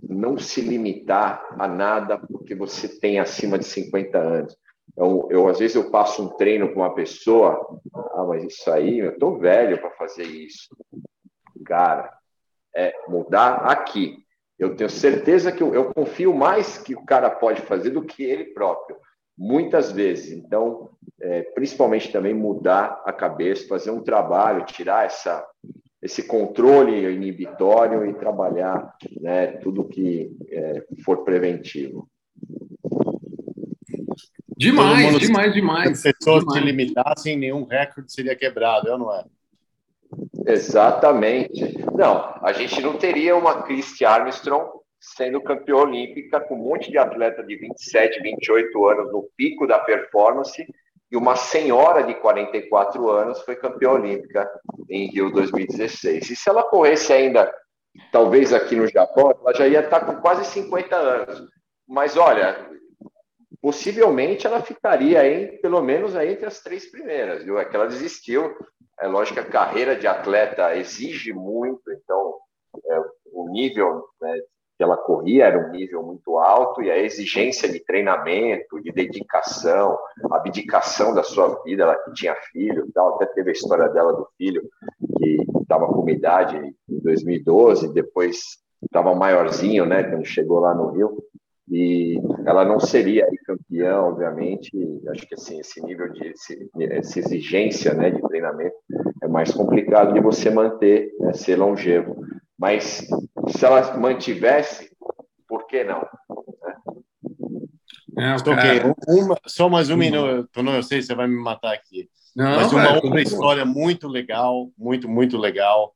Não 0.00 0.38
se 0.38 0.60
limitar 0.60 1.44
a 1.58 1.68
nada 1.68 2.18
porque 2.18 2.54
você 2.54 2.88
tem 2.88 3.18
acima 3.18 3.58
de 3.58 3.64
50 3.64 4.18
anos. 4.18 4.56
Eu, 4.96 5.48
às 5.48 5.58
vezes, 5.58 5.76
eu 5.76 5.90
passo 5.90 6.24
um 6.24 6.28
treino 6.36 6.72
com 6.72 6.80
uma 6.80 6.94
pessoa, 6.94 7.80
ah, 7.94 8.24
mas 8.26 8.44
isso 8.44 8.70
aí, 8.70 8.98
eu 8.98 9.10
estou 9.10 9.38
velho 9.38 9.78
para 9.80 9.90
fazer 9.90 10.24
isso. 10.24 10.68
Cara, 11.64 12.12
é 12.74 12.92
mudar 13.06 13.70
aqui. 13.70 14.24
Eu 14.58 14.74
tenho 14.74 14.90
certeza 14.90 15.52
que 15.52 15.62
eu, 15.62 15.74
eu 15.74 15.92
confio 15.92 16.34
mais 16.34 16.78
que 16.78 16.94
o 16.94 17.04
cara 17.04 17.30
pode 17.30 17.60
fazer 17.62 17.90
do 17.90 18.02
que 18.02 18.24
ele 18.24 18.46
próprio 18.46 18.96
muitas 19.38 19.92
vezes. 19.92 20.32
Então, 20.32 20.90
é, 21.20 21.42
principalmente 21.42 22.10
também 22.10 22.34
mudar 22.34 23.02
a 23.04 23.12
cabeça, 23.12 23.68
fazer 23.68 23.90
um 23.90 24.02
trabalho, 24.02 24.66
tirar 24.66 25.06
essa, 25.06 25.46
esse 26.02 26.24
controle 26.24 27.10
inibitório 27.14 28.04
e 28.04 28.14
trabalhar 28.14 28.94
né, 29.20 29.46
tudo 29.58 29.88
que 29.88 30.36
é, 30.50 30.84
for 31.04 31.24
preventivo. 31.24 32.08
Demais, 34.56 35.16
demais, 35.20 35.54
demais. 35.54 36.00
Se 36.00 36.08
as 36.08 36.14
pessoas 36.18 36.40
demais. 36.40 36.58
se 36.58 36.66
limitassem, 36.66 37.36
nenhum 37.36 37.64
recorde 37.64 38.12
seria 38.12 38.34
quebrado, 38.34 38.88
eu 38.88 38.98
não 38.98 39.14
é? 39.14 39.24
Exatamente. 40.46 41.78
Não, 41.94 42.34
a 42.42 42.52
gente 42.52 42.80
não 42.80 42.96
teria 42.96 43.36
uma 43.36 43.62
Christy 43.62 44.04
Armstrong 44.04 44.77
sendo 45.00 45.40
campeã 45.40 45.76
olímpica 45.76 46.40
com 46.40 46.54
um 46.54 46.64
monte 46.64 46.90
de 46.90 46.98
atleta 46.98 47.42
de 47.42 47.56
27, 47.56 48.20
28 48.20 48.86
anos 48.86 49.12
no 49.12 49.28
pico 49.36 49.66
da 49.66 49.78
performance 49.78 50.66
e 51.10 51.16
uma 51.16 51.36
senhora 51.36 52.02
de 52.02 52.14
44 52.14 53.08
anos 53.08 53.40
foi 53.42 53.56
campeã 53.56 53.92
olímpica 53.92 54.48
em 54.90 55.10
Rio 55.10 55.30
2016. 55.32 56.30
E 56.30 56.36
se 56.36 56.48
ela 56.48 56.62
corresse 56.62 57.12
ainda, 57.12 57.52
talvez 58.12 58.52
aqui 58.52 58.76
no 58.76 58.86
Japão, 58.86 59.32
ela 59.40 59.54
já 59.54 59.66
ia 59.66 59.80
estar 59.80 60.00
com 60.00 60.16
quase 60.16 60.44
50 60.44 60.96
anos. 60.96 61.48
Mas 61.86 62.16
olha, 62.16 62.68
possivelmente 63.62 64.46
ela 64.46 64.60
ficaria 64.60 65.20
aí, 65.20 65.58
pelo 65.58 65.80
menos 65.80 66.14
aí 66.14 66.32
entre 66.32 66.46
as 66.46 66.60
três 66.60 66.90
primeiras, 66.90 67.42
viu? 67.42 67.58
É 67.58 67.64
que 67.64 67.74
ela 67.74 67.86
desistiu. 67.86 68.54
É 69.00 69.06
lógico 69.06 69.40
que 69.40 69.46
a 69.46 69.50
carreira 69.50 69.96
de 69.96 70.06
atleta 70.06 70.76
exige 70.76 71.32
muito, 71.32 71.90
então 71.90 72.34
é, 72.84 73.00
o 73.32 73.48
nível 73.48 74.04
né, 74.20 74.38
que 74.78 74.84
ela 74.84 74.96
corria 74.96 75.46
era 75.46 75.58
um 75.58 75.72
nível 75.72 76.04
muito 76.04 76.38
alto 76.38 76.80
e 76.80 76.88
a 76.88 76.96
exigência 76.96 77.68
de 77.68 77.80
treinamento, 77.80 78.80
de 78.80 78.92
dedicação, 78.92 79.98
abdicação 80.30 81.12
da 81.12 81.24
sua 81.24 81.60
vida, 81.64 81.82
ela 81.82 81.96
que 81.96 82.12
tinha 82.12 82.36
filho, 82.52 82.88
tal, 82.94 83.16
até 83.16 83.26
teve 83.26 83.50
a 83.50 83.52
história 83.52 83.88
dela 83.88 84.12
do 84.12 84.28
filho 84.38 84.62
que 85.18 85.38
estava 85.60 85.88
com 85.88 86.08
idade 86.08 86.56
em 86.88 86.98
2012, 87.00 87.92
depois 87.92 88.38
estava 88.80 89.12
maiorzinho, 89.16 89.84
né, 89.84 90.04
quando 90.04 90.24
chegou 90.24 90.60
lá 90.60 90.72
no 90.72 90.92
Rio. 90.92 91.24
E 91.70 92.18
ela 92.46 92.64
não 92.64 92.80
seria 92.80 93.28
campeã, 93.44 94.00
obviamente. 94.00 94.70
Acho 95.08 95.28
que 95.28 95.34
assim, 95.34 95.60
esse 95.60 95.84
nível 95.84 96.10
de 96.10 96.32
essa 96.90 97.18
exigência 97.18 97.92
né, 97.92 98.10
de 98.10 98.22
treinamento 98.22 98.76
é 99.22 99.28
mais 99.28 99.52
complicado 99.52 100.14
de 100.14 100.20
você 100.20 100.48
manter, 100.48 101.12
né, 101.20 101.34
ser 101.34 101.56
longevo. 101.56 102.16
Mas 102.58 103.06
se 103.50 103.64
ela 103.64 103.96
mantivesse, 103.96 104.90
por 105.46 105.66
que 105.66 105.84
não? 105.84 106.06
É, 108.18 108.34
okay. 108.34 108.80
uma, 109.06 109.38
só 109.46 109.68
mais 109.68 109.90
um 109.90 109.96
minuto, 109.96 110.62
não, 110.62 110.74
eu 110.74 110.82
sei, 110.82 111.00
você 111.00 111.14
vai 111.14 111.28
me 111.28 111.40
matar 111.40 111.72
aqui. 111.72 112.08
Não, 112.34 112.56
Mas 112.56 112.72
uma 112.72 112.94
outra 112.94 113.22
história 113.22 113.64
muito 113.64 114.08
legal, 114.08 114.70
muito, 114.76 115.08
muito 115.08 115.36
legal 115.38 115.94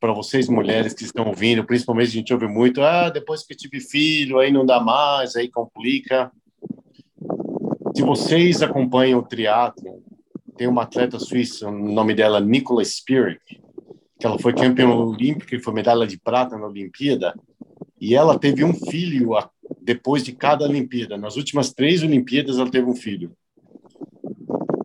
para 0.00 0.12
vocês 0.12 0.48
mulheres 0.48 0.94
que 0.94 1.04
estão 1.04 1.26
ouvindo, 1.26 1.64
principalmente 1.64 2.08
a 2.08 2.12
gente 2.12 2.32
ouve 2.32 2.48
muito, 2.48 2.82
ah, 2.82 3.10
depois 3.10 3.44
que 3.44 3.54
tive 3.54 3.80
filho, 3.80 4.38
aí 4.38 4.50
não 4.50 4.64
dá 4.64 4.80
mais, 4.80 5.36
aí 5.36 5.48
complica. 5.48 6.32
Se 7.94 8.02
vocês 8.02 8.62
acompanham 8.62 9.18
o 9.18 9.22
triatlo, 9.22 10.02
tem 10.56 10.66
uma 10.66 10.82
atleta 10.82 11.18
suíça, 11.18 11.68
o 11.68 11.72
nome 11.72 12.14
dela 12.14 12.40
Nicola 12.40 12.84
Spirik, 12.84 13.59
que 14.20 14.26
ela 14.26 14.38
foi 14.38 14.52
campeã 14.52 14.86
olímpica 14.86 15.56
e 15.56 15.60
foi 15.60 15.72
medalha 15.72 16.06
de 16.06 16.18
prata 16.20 16.58
na 16.58 16.66
Olimpíada, 16.66 17.34
e 17.98 18.14
ela 18.14 18.38
teve 18.38 18.62
um 18.62 18.74
filho 18.74 19.30
depois 19.80 20.22
de 20.22 20.32
cada 20.32 20.64
Olimpíada. 20.64 21.16
Nas 21.16 21.36
últimas 21.36 21.72
três 21.72 22.02
Olimpíadas, 22.02 22.58
ela 22.58 22.70
teve 22.70 22.86
um 22.86 22.94
filho. 22.94 23.32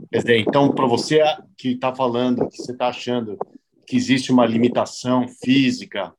Quer 0.10 0.20
dizer, 0.20 0.40
então, 0.40 0.74
para 0.74 0.86
você 0.86 1.22
que 1.58 1.70
está 1.72 1.94
falando, 1.94 2.48
que 2.48 2.58
você 2.58 2.72
está 2.72 2.88
achando 2.88 3.38
que 3.86 3.98
existe 3.98 4.32
uma 4.32 4.46
limitação 4.46 5.28
física 5.28 6.14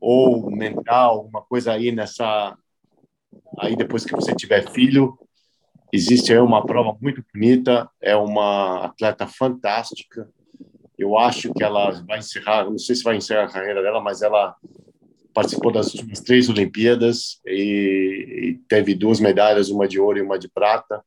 ou 0.00 0.48
mental, 0.50 1.16
alguma 1.16 1.42
coisa 1.42 1.72
aí 1.72 1.90
nessa 1.90 2.56
aí 3.58 3.74
depois 3.74 4.04
que 4.04 4.14
você 4.14 4.32
tiver 4.34 4.70
filho, 4.70 5.18
existe 5.92 6.32
aí 6.32 6.38
uma 6.38 6.64
prova 6.64 6.96
muito 7.00 7.24
bonita, 7.34 7.90
é 8.00 8.14
uma 8.14 8.84
atleta 8.84 9.26
fantástica. 9.26 10.28
Eu 10.98 11.16
acho 11.16 11.52
que 11.54 11.62
ela 11.62 11.90
vai 12.06 12.18
encerrar, 12.18 12.64
não 12.64 12.78
sei 12.78 12.96
se 12.96 13.04
vai 13.04 13.16
encerrar 13.16 13.44
a 13.44 13.52
carreira 13.52 13.82
dela, 13.82 14.00
mas 14.00 14.20
ela 14.20 14.56
participou 15.32 15.70
das 15.70 15.94
últimas 15.94 16.20
três 16.20 16.48
Olimpíadas 16.48 17.40
e, 17.46 18.50
e 18.50 18.54
teve 18.68 18.94
duas 18.94 19.20
medalhas, 19.20 19.70
uma 19.70 19.86
de 19.86 20.00
ouro 20.00 20.18
e 20.18 20.22
uma 20.22 20.38
de 20.38 20.48
prata. 20.48 21.04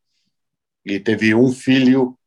E 0.86 1.00
teve 1.00 1.36
um 1.36 1.52
filho 1.52 2.18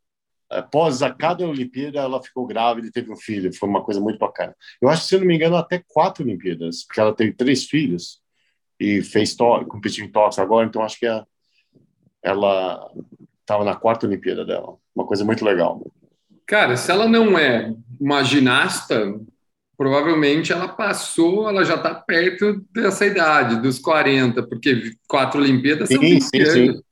após 0.50 1.02
a 1.02 1.12
cada 1.12 1.46
Olimpíada, 1.46 2.00
ela 2.00 2.22
ficou 2.22 2.46
grávida 2.46 2.86
e 2.86 2.92
teve 2.92 3.12
um 3.12 3.16
filho. 3.16 3.52
Foi 3.54 3.68
uma 3.68 3.82
coisa 3.82 4.00
muito 4.00 4.18
bacana. 4.18 4.54
Eu 4.80 4.88
acho, 4.88 5.04
se 5.06 5.18
não 5.18 5.26
me 5.26 5.34
engano, 5.34 5.56
até 5.56 5.82
quatro 5.88 6.24
Olimpíadas, 6.24 6.84
porque 6.84 7.00
ela 7.00 7.14
teve 7.14 7.32
três 7.32 7.64
filhos 7.64 8.20
e 8.78 9.02
fez 9.02 9.34
competiu 9.34 10.04
em 10.04 10.10
Tóquio 10.10 10.42
agora, 10.42 10.66
então 10.66 10.82
acho 10.82 10.98
que 10.98 11.06
a, 11.06 11.24
ela 12.22 12.90
estava 13.40 13.64
na 13.64 13.76
quarta 13.76 14.06
Olimpíada 14.06 14.44
dela. 14.44 14.76
Uma 14.94 15.06
coisa 15.06 15.24
muito 15.24 15.44
legal. 15.44 15.84
Cara, 16.47 16.76
se 16.76 16.90
ela 16.90 17.09
não 17.09 17.38
é 17.38 17.72
uma 18.01 18.22
ginasta, 18.22 19.14
provavelmente 19.76 20.53
ela 20.53 20.68
passou, 20.68 21.49
ela 21.49 21.64
já 21.64 21.74
está 21.74 21.95
perto 21.95 22.64
dessa 22.72 23.07
idade, 23.07 23.62
dos 23.62 23.78
40, 23.78 24.42
porque 24.42 24.92
quatro 25.09 25.40
Olimpíadas 25.40 25.88
sim, 25.88 25.95
são 25.95 26.03
20 26.03 26.22
sim, 26.22 26.40
anos. 26.40 26.76
Sim. 26.76 26.82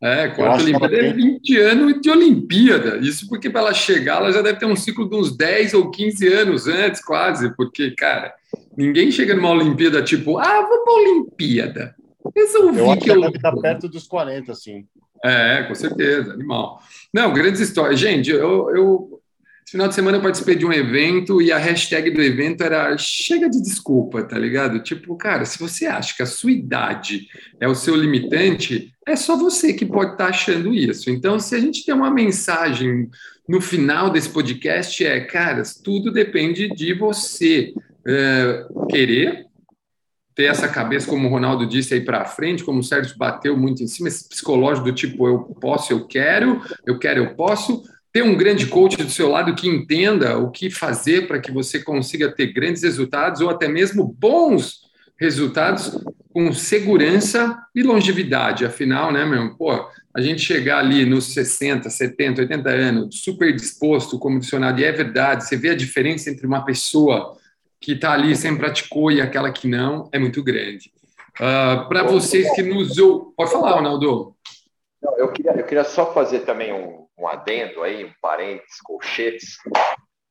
É, 0.00 0.28
quarta 0.28 0.62
Olimpíada 0.62 0.96
é 0.96 1.12
20 1.12 1.56
anos 1.56 2.00
de 2.00 2.10
Olimpíada. 2.10 2.98
Isso 2.98 3.28
porque 3.28 3.50
para 3.50 3.62
ela 3.62 3.74
chegar, 3.74 4.18
ela 4.18 4.32
já 4.32 4.40
deve 4.40 4.58
ter 4.58 4.66
um 4.66 4.76
ciclo 4.76 5.08
de 5.08 5.16
uns 5.16 5.36
10 5.36 5.74
ou 5.74 5.90
15 5.90 6.28
anos 6.28 6.68
antes, 6.68 7.04
quase, 7.04 7.54
porque, 7.56 7.90
cara, 7.92 8.32
ninguém 8.76 9.10
chega 9.10 9.34
numa 9.34 9.50
Olimpíada 9.50 10.00
tipo, 10.02 10.38
ah, 10.38 10.60
vou 10.68 10.84
para 10.84 10.92
a 10.92 10.96
Olimpíada. 10.96 11.96
Resolvi 12.36 12.78
eu 12.78 12.90
acho 12.92 13.00
que, 13.00 13.10
ela 13.10 13.26
deve 13.26 13.36
estar 13.36 13.56
perto 13.56 13.88
dos 13.88 14.06
40, 14.06 14.54
sim. 14.54 14.86
É, 15.24 15.64
com 15.64 15.74
certeza, 15.74 16.32
animal. 16.32 16.82
Não, 17.12 17.32
grandes 17.32 17.60
histórias. 17.60 17.98
Gente, 17.98 18.30
eu, 18.30 18.70
eu 18.74 19.18
esse 19.68 19.72
final 19.72 19.86
de 19.86 19.94
semana 19.94 20.16
eu 20.16 20.22
participei 20.22 20.54
de 20.54 20.64
um 20.64 20.72
evento 20.72 21.42
e 21.42 21.52
a 21.52 21.58
hashtag 21.58 22.10
do 22.10 22.22
evento 22.22 22.64
era 22.64 22.96
chega 22.96 23.50
de 23.50 23.60
desculpa, 23.60 24.22
tá 24.22 24.38
ligado? 24.38 24.82
Tipo, 24.82 25.14
cara, 25.14 25.44
se 25.44 25.58
você 25.58 25.84
acha 25.84 26.16
que 26.16 26.22
a 26.22 26.26
sua 26.26 26.52
idade 26.52 27.26
é 27.60 27.68
o 27.68 27.74
seu 27.74 27.94
limitante, 27.94 28.94
é 29.06 29.14
só 29.14 29.36
você 29.36 29.74
que 29.74 29.84
pode 29.84 30.12
estar 30.12 30.24
tá 30.24 30.30
achando 30.30 30.72
isso. 30.72 31.10
Então, 31.10 31.38
se 31.38 31.54
a 31.54 31.60
gente 31.60 31.84
tem 31.84 31.94
uma 31.94 32.10
mensagem 32.10 33.10
no 33.46 33.60
final 33.60 34.08
desse 34.08 34.30
podcast, 34.30 35.04
é, 35.04 35.20
cara, 35.20 35.62
tudo 35.84 36.10
depende 36.10 36.70
de 36.70 36.94
você 36.94 37.74
é, 38.06 38.66
querer 38.88 39.47
ter 40.38 40.44
essa 40.44 40.68
cabeça, 40.68 41.08
como 41.08 41.26
o 41.26 41.30
Ronaldo 41.32 41.66
disse, 41.66 41.94
aí 41.94 42.00
para 42.00 42.24
frente, 42.24 42.62
como 42.62 42.78
o 42.78 42.84
Sérgio 42.84 43.18
bateu 43.18 43.56
muito 43.56 43.82
em 43.82 43.88
cima, 43.88 44.06
esse 44.06 44.28
psicológico 44.28 44.86
do 44.86 44.92
tipo, 44.92 45.26
eu 45.26 45.40
posso, 45.60 45.92
eu 45.92 46.06
quero, 46.06 46.62
eu 46.86 46.96
quero, 46.96 47.24
eu 47.24 47.34
posso 47.34 47.82
ter 48.12 48.22
um 48.22 48.36
grande 48.36 48.66
coach 48.66 48.96
do 48.96 49.10
seu 49.10 49.28
lado 49.28 49.56
que 49.56 49.68
entenda 49.68 50.38
o 50.38 50.52
que 50.52 50.70
fazer 50.70 51.26
para 51.26 51.40
que 51.40 51.50
você 51.50 51.80
consiga 51.80 52.30
ter 52.30 52.52
grandes 52.52 52.84
resultados 52.84 53.40
ou 53.40 53.50
até 53.50 53.66
mesmo 53.66 54.04
bons 54.16 54.82
resultados 55.18 55.98
com 56.32 56.52
segurança 56.52 57.58
e 57.74 57.82
longevidade. 57.82 58.64
Afinal, 58.64 59.10
né, 59.10 59.24
meu? 59.24 59.56
Pô, 59.56 59.72
a 60.14 60.20
gente 60.20 60.40
chegar 60.40 60.78
ali 60.78 61.04
nos 61.04 61.32
60, 61.34 61.90
70, 61.90 62.42
80 62.42 62.70
anos, 62.70 63.22
super 63.24 63.52
disposto, 63.52 64.20
como 64.20 64.38
dicionado, 64.38 64.80
e 64.80 64.84
é 64.84 64.92
verdade, 64.92 65.48
você 65.48 65.56
vê 65.56 65.70
a 65.70 65.76
diferença 65.76 66.30
entre 66.30 66.46
uma 66.46 66.64
pessoa 66.64 67.36
que 67.80 67.92
está 67.92 68.12
ali, 68.12 68.34
sempre 68.34 68.60
praticou, 68.60 69.10
e 69.10 69.20
aquela 69.20 69.52
que 69.52 69.68
não, 69.68 70.08
é 70.12 70.18
muito 70.18 70.42
grande. 70.42 70.92
Uh, 71.40 71.44
ah, 71.44 71.86
para 71.88 72.02
vocês 72.02 72.52
que 72.54 72.62
nos. 72.62 72.96
Pode 73.36 73.52
falar, 73.52 73.72
Ronaldo. 73.72 74.34
eu, 75.16 75.30
queria, 75.32 75.52
eu 75.52 75.64
queria 75.64 75.84
só 75.84 76.12
fazer 76.12 76.40
também 76.40 76.72
um, 76.72 77.06
um 77.18 77.28
adendo 77.28 77.82
aí, 77.82 78.04
um 78.04 78.12
parênteses, 78.20 78.80
colchetes. 78.82 79.56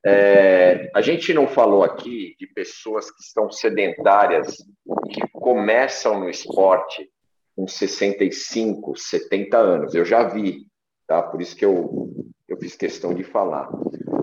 É, 0.06 0.90
a 0.96 1.02
gente 1.02 1.34
não 1.34 1.48
falou 1.48 1.84
aqui 1.84 2.36
de 2.40 2.48
pessoas 2.48 3.12
que 3.12 3.22
estão 3.22 3.52
sedentárias, 3.52 4.58
que 5.12 5.22
começam 5.34 6.20
no 6.20 6.30
esporte 6.30 7.10
com 7.56 7.68
65, 7.68 8.96
70 8.96 9.58
anos. 9.58 9.96
Eu 9.96 10.06
já 10.06 10.24
vi, 10.24 10.68
tá? 11.08 11.22
Por 11.22 11.42
isso 11.42 11.56
que 11.56 11.66
eu, 11.66 12.10
eu 12.48 12.58
fiz 12.58 12.76
questão 12.76 13.14
de 13.14 13.24
falar. 13.24 13.70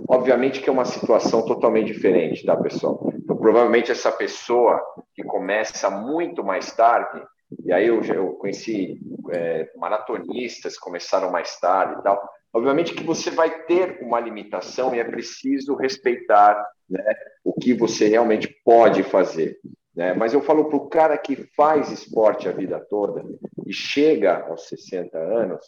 Obviamente 0.08 0.60
que 0.60 0.68
é 0.68 0.72
uma 0.72 0.84
situação 0.84 1.44
totalmente 1.44 1.92
diferente, 1.92 2.44
tá, 2.44 2.56
pessoal? 2.56 3.12
Então, 3.16 3.36
provavelmente 3.36 3.90
essa 3.90 4.12
pessoa 4.12 4.80
que 5.14 5.22
começa 5.24 5.90
muito 5.90 6.44
mais 6.44 6.72
tarde, 6.72 7.22
e 7.64 7.72
aí 7.72 7.86
eu, 7.86 8.02
eu 8.02 8.32
conheci 8.34 9.00
é, 9.32 9.70
maratonistas 9.76 10.74
que 10.74 10.80
começaram 10.80 11.30
mais 11.30 11.58
tarde 11.58 11.98
e 11.98 12.02
tal, 12.02 12.22
Obviamente 12.54 12.94
que 12.94 13.02
você 13.02 13.32
vai 13.32 13.64
ter 13.64 13.98
uma 14.00 14.20
limitação 14.20 14.94
e 14.94 15.00
é 15.00 15.04
preciso 15.04 15.74
respeitar 15.74 16.64
né, 16.88 17.02
o 17.42 17.52
que 17.52 17.74
você 17.74 18.06
realmente 18.06 18.48
pode 18.64 19.02
fazer. 19.02 19.58
Né? 19.96 20.12
Mas 20.12 20.34
eu 20.34 20.42
falo 20.42 20.64
para 20.64 20.76
o 20.76 20.88
cara 20.88 21.16
que 21.16 21.36
faz 21.56 21.90
esporte 21.90 22.48
a 22.48 22.52
vida 22.52 22.84
toda 22.90 23.24
e 23.64 23.72
chega 23.72 24.44
aos 24.48 24.68
60 24.68 25.16
anos, 25.16 25.64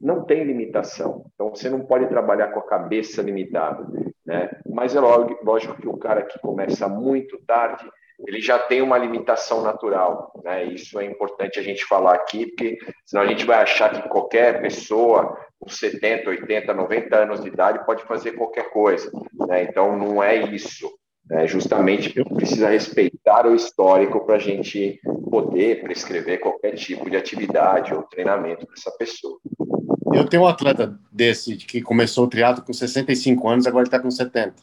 não 0.00 0.24
tem 0.24 0.44
limitação. 0.44 1.26
Então 1.34 1.50
você 1.50 1.68
não 1.68 1.80
pode 1.80 2.06
trabalhar 2.06 2.48
com 2.48 2.60
a 2.60 2.66
cabeça 2.66 3.20
limitada. 3.20 3.86
Né? 4.24 4.50
Mas 4.66 4.94
é 4.94 5.00
lógico 5.00 5.80
que 5.80 5.88
o 5.88 5.96
cara 5.96 6.22
que 6.22 6.38
começa 6.38 6.88
muito 6.88 7.38
tarde, 7.44 7.84
ele 8.26 8.40
já 8.40 8.58
tem 8.58 8.80
uma 8.80 8.96
limitação 8.96 9.62
natural. 9.62 10.32
Né? 10.44 10.64
Isso 10.66 11.00
é 11.00 11.04
importante 11.04 11.58
a 11.58 11.62
gente 11.62 11.84
falar 11.84 12.14
aqui, 12.14 12.46
porque 12.46 12.78
senão 13.04 13.24
a 13.24 13.26
gente 13.26 13.44
vai 13.44 13.60
achar 13.60 13.90
que 13.90 14.08
qualquer 14.08 14.62
pessoa 14.62 15.36
com 15.58 15.68
70, 15.68 16.30
80, 16.30 16.72
90 16.72 17.16
anos 17.16 17.40
de 17.40 17.48
idade 17.48 17.84
pode 17.84 18.04
fazer 18.04 18.32
qualquer 18.32 18.70
coisa. 18.70 19.10
Né? 19.48 19.64
Então, 19.64 19.96
não 19.96 20.22
é 20.22 20.36
isso. 20.36 20.88
É 21.30 21.46
justamente 21.46 22.12
precisa 22.24 22.68
respeitar 22.68 23.46
o 23.46 23.54
histórico 23.54 24.24
para 24.26 24.36
a 24.36 24.38
gente 24.38 25.00
poder 25.30 25.82
prescrever 25.82 26.38
qualquer 26.38 26.74
tipo 26.74 27.08
de 27.08 27.16
atividade 27.16 27.94
ou 27.94 28.02
treinamento 28.02 28.66
para 28.66 28.74
essa 28.76 28.90
pessoa. 28.90 29.38
Eu 30.12 30.28
tenho 30.28 30.42
um 30.42 30.46
atleta 30.46 30.98
desse 31.10 31.56
que 31.56 31.80
começou 31.80 32.26
o 32.26 32.28
triatlo 32.28 32.64
com 32.64 32.72
65 32.72 33.48
anos, 33.48 33.66
agora 33.66 33.82
ele 33.82 33.88
está 33.88 33.98
com 33.98 34.10
70. 34.10 34.54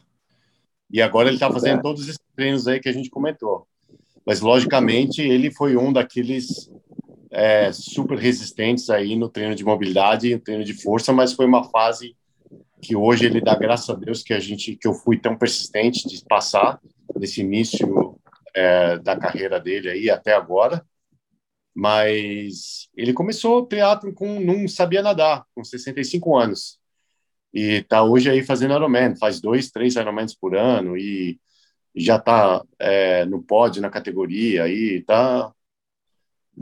E 0.91 1.01
agora 1.01 1.29
ele 1.29 1.37
está 1.37 1.51
fazendo 1.51 1.79
é. 1.79 1.81
todos 1.81 2.03
esses 2.03 2.19
treinos 2.35 2.67
aí 2.67 2.79
que 2.79 2.89
a 2.89 2.93
gente 2.93 3.09
comentou. 3.09 3.65
Mas, 4.25 4.39
logicamente, 4.39 5.21
ele 5.21 5.51
foi 5.51 5.75
um 5.75 5.91
daqueles 5.91 6.69
é, 7.31 7.71
super 7.71 8.17
resistentes 8.17 8.89
aí 8.89 9.15
no 9.15 9.29
treino 9.29 9.55
de 9.55 9.63
mobilidade 9.63 10.27
e 10.27 10.35
no 10.35 10.39
treino 10.39 10.63
de 10.63 10.73
força, 10.73 11.11
mas 11.11 11.33
foi 11.33 11.45
uma 11.45 11.63
fase 11.63 12.15
que 12.81 12.95
hoje 12.95 13.25
ele 13.25 13.39
dá 13.39 13.55
graças 13.55 13.89
a 13.89 13.93
Deus 13.93 14.23
que 14.23 14.33
a 14.33 14.39
gente 14.39 14.75
que 14.75 14.87
eu 14.87 14.93
fui 14.93 15.19
tão 15.19 15.37
persistente 15.37 16.07
de 16.07 16.23
passar 16.25 16.81
nesse 17.15 17.41
início 17.41 18.19
é, 18.53 18.97
da 18.97 19.15
carreira 19.17 19.59
dele 19.59 19.89
aí 19.89 20.09
até 20.09 20.33
agora. 20.33 20.83
Mas 21.73 22.89
ele 22.95 23.13
começou 23.13 23.65
teatro 23.65 24.13
com 24.13 24.39
não 24.39 24.67
sabia 24.67 25.01
nadar 25.01 25.45
com 25.55 25.63
65 25.63 26.37
anos. 26.37 26.79
E 27.53 27.83
tá 27.83 28.03
hoje 28.03 28.29
aí 28.29 28.43
fazendo 28.43 28.73
Ironman 28.73 29.15
faz 29.15 29.39
dois 29.39 29.69
três 29.71 29.95
Ironmans 29.95 30.35
por 30.35 30.55
ano 30.55 30.97
e 30.97 31.39
já 31.95 32.17
tá 32.19 32.63
é, 32.79 33.25
no 33.25 33.43
pódio 33.43 33.81
na 33.81 33.89
categoria 33.89 34.63
aí 34.63 35.03
tá 35.03 35.53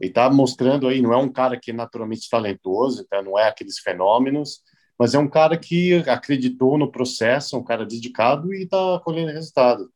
E 0.01 0.07
está 0.07 0.29
mostrando 0.29 0.87
aí, 0.87 1.01
não 1.01 1.13
é 1.13 1.17
um 1.17 1.31
cara 1.31 1.59
que 1.59 1.71
é 1.71 1.73
naturalmente 1.73 2.29
talentoso, 2.29 3.01
então 3.01 3.23
não 3.23 3.37
é 3.37 3.47
aqueles 3.47 3.79
fenômenos, 3.79 4.61
mas 4.99 5.13
é 5.13 5.19
um 5.19 5.29
cara 5.29 5.57
que 5.57 5.95
acreditou 6.09 6.77
no 6.77 6.91
processo, 6.91 7.57
um 7.57 7.63
cara 7.63 7.85
dedicado 7.85 8.53
e 8.53 8.63
está 8.63 8.99
colhendo 8.99 9.31
resultado. 9.31 9.89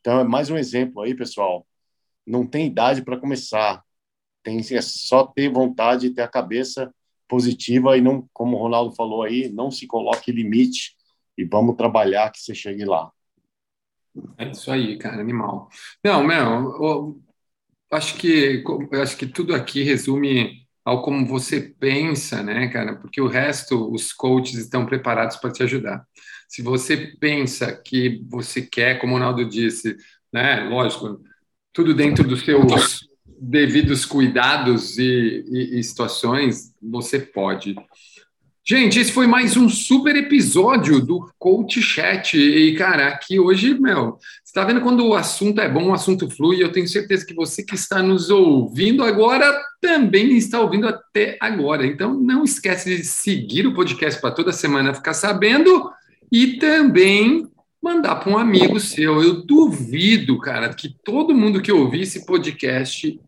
Então 0.00 0.20
é 0.20 0.24
mais 0.24 0.50
um 0.50 0.58
exemplo 0.58 1.00
aí, 1.00 1.14
pessoal. 1.14 1.66
Não 2.26 2.46
tem 2.46 2.66
idade 2.66 3.02
para 3.02 3.18
começar, 3.18 3.82
tem 4.42 4.58
é 4.58 4.82
só 4.82 5.26
ter 5.26 5.48
vontade 5.50 6.10
ter 6.10 6.22
a 6.22 6.28
cabeça 6.28 6.94
positiva 7.26 7.96
e 7.96 8.02
não, 8.02 8.28
como 8.32 8.56
o 8.56 8.60
Ronaldo 8.60 8.94
falou 8.94 9.22
aí, 9.22 9.48
não 9.48 9.70
se 9.70 9.86
coloque 9.86 10.30
limite 10.30 10.94
e 11.38 11.44
vamos 11.44 11.76
trabalhar 11.76 12.30
que 12.30 12.40
você 12.40 12.54
chegue 12.54 12.84
lá. 12.84 13.10
É 14.36 14.50
isso 14.50 14.70
aí, 14.70 14.98
cara, 14.98 15.22
animal. 15.22 15.70
Não, 16.04 16.26
meu, 16.26 16.36
eu 16.82 17.22
acho 17.90 18.16
que 18.16 18.62
eu 18.92 19.02
acho 19.02 19.16
que 19.16 19.26
tudo 19.26 19.54
aqui 19.54 19.82
resume 19.82 20.59
ao 20.84 21.02
como 21.02 21.26
você 21.26 21.60
pensa, 21.60 22.42
né, 22.42 22.68
cara? 22.68 22.96
Porque 22.96 23.20
o 23.20 23.26
resto, 23.26 23.92
os 23.92 24.12
coaches 24.12 24.56
estão 24.58 24.86
preparados 24.86 25.36
para 25.36 25.52
te 25.52 25.62
ajudar. 25.62 26.04
Se 26.48 26.62
você 26.62 27.14
pensa 27.20 27.72
que 27.72 28.22
você 28.28 28.62
quer, 28.62 28.98
como 28.98 29.12
o 29.12 29.16
Ronaldo 29.16 29.48
disse, 29.48 29.96
né, 30.32 30.60
lógico, 30.68 31.20
tudo 31.72 31.94
dentro 31.94 32.26
dos 32.26 32.40
seus 32.40 33.08
devidos 33.40 34.04
cuidados 34.04 34.98
e, 34.98 35.44
e, 35.48 35.78
e 35.78 35.84
situações, 35.84 36.74
você 36.82 37.18
pode. 37.18 37.74
Gente, 38.70 39.00
esse 39.00 39.10
foi 39.10 39.26
mais 39.26 39.56
um 39.56 39.68
super 39.68 40.14
episódio 40.14 41.04
do 41.04 41.28
Coach 41.40 41.82
Chat. 41.82 42.38
E, 42.38 42.72
cara, 42.76 43.08
aqui 43.08 43.36
hoje, 43.36 43.74
meu, 43.74 44.16
você 44.44 44.52
tá 44.54 44.64
vendo 44.64 44.80
quando 44.80 45.04
o 45.04 45.16
assunto 45.16 45.60
é 45.60 45.68
bom, 45.68 45.88
o 45.88 45.92
assunto 45.92 46.30
flui. 46.30 46.62
Eu 46.62 46.70
tenho 46.70 46.86
certeza 46.86 47.26
que 47.26 47.34
você 47.34 47.64
que 47.64 47.74
está 47.74 48.00
nos 48.00 48.30
ouvindo 48.30 49.02
agora 49.02 49.60
também 49.80 50.36
está 50.36 50.60
ouvindo 50.60 50.86
até 50.86 51.36
agora. 51.40 51.84
Então, 51.84 52.14
não 52.14 52.44
esquece 52.44 52.96
de 52.96 53.02
seguir 53.02 53.66
o 53.66 53.74
podcast 53.74 54.20
para 54.20 54.30
toda 54.30 54.52
semana 54.52 54.94
ficar 54.94 55.14
sabendo 55.14 55.90
e 56.30 56.56
também 56.58 57.48
mandar 57.82 58.20
para 58.20 58.32
um 58.32 58.38
amigo 58.38 58.78
seu. 58.78 59.20
Eu 59.20 59.44
duvido, 59.44 60.38
cara, 60.38 60.72
que 60.72 60.94
todo 61.04 61.34
mundo 61.34 61.60
que 61.60 61.72
ouvir 61.72 62.02
esse 62.02 62.24
podcast 62.24 63.18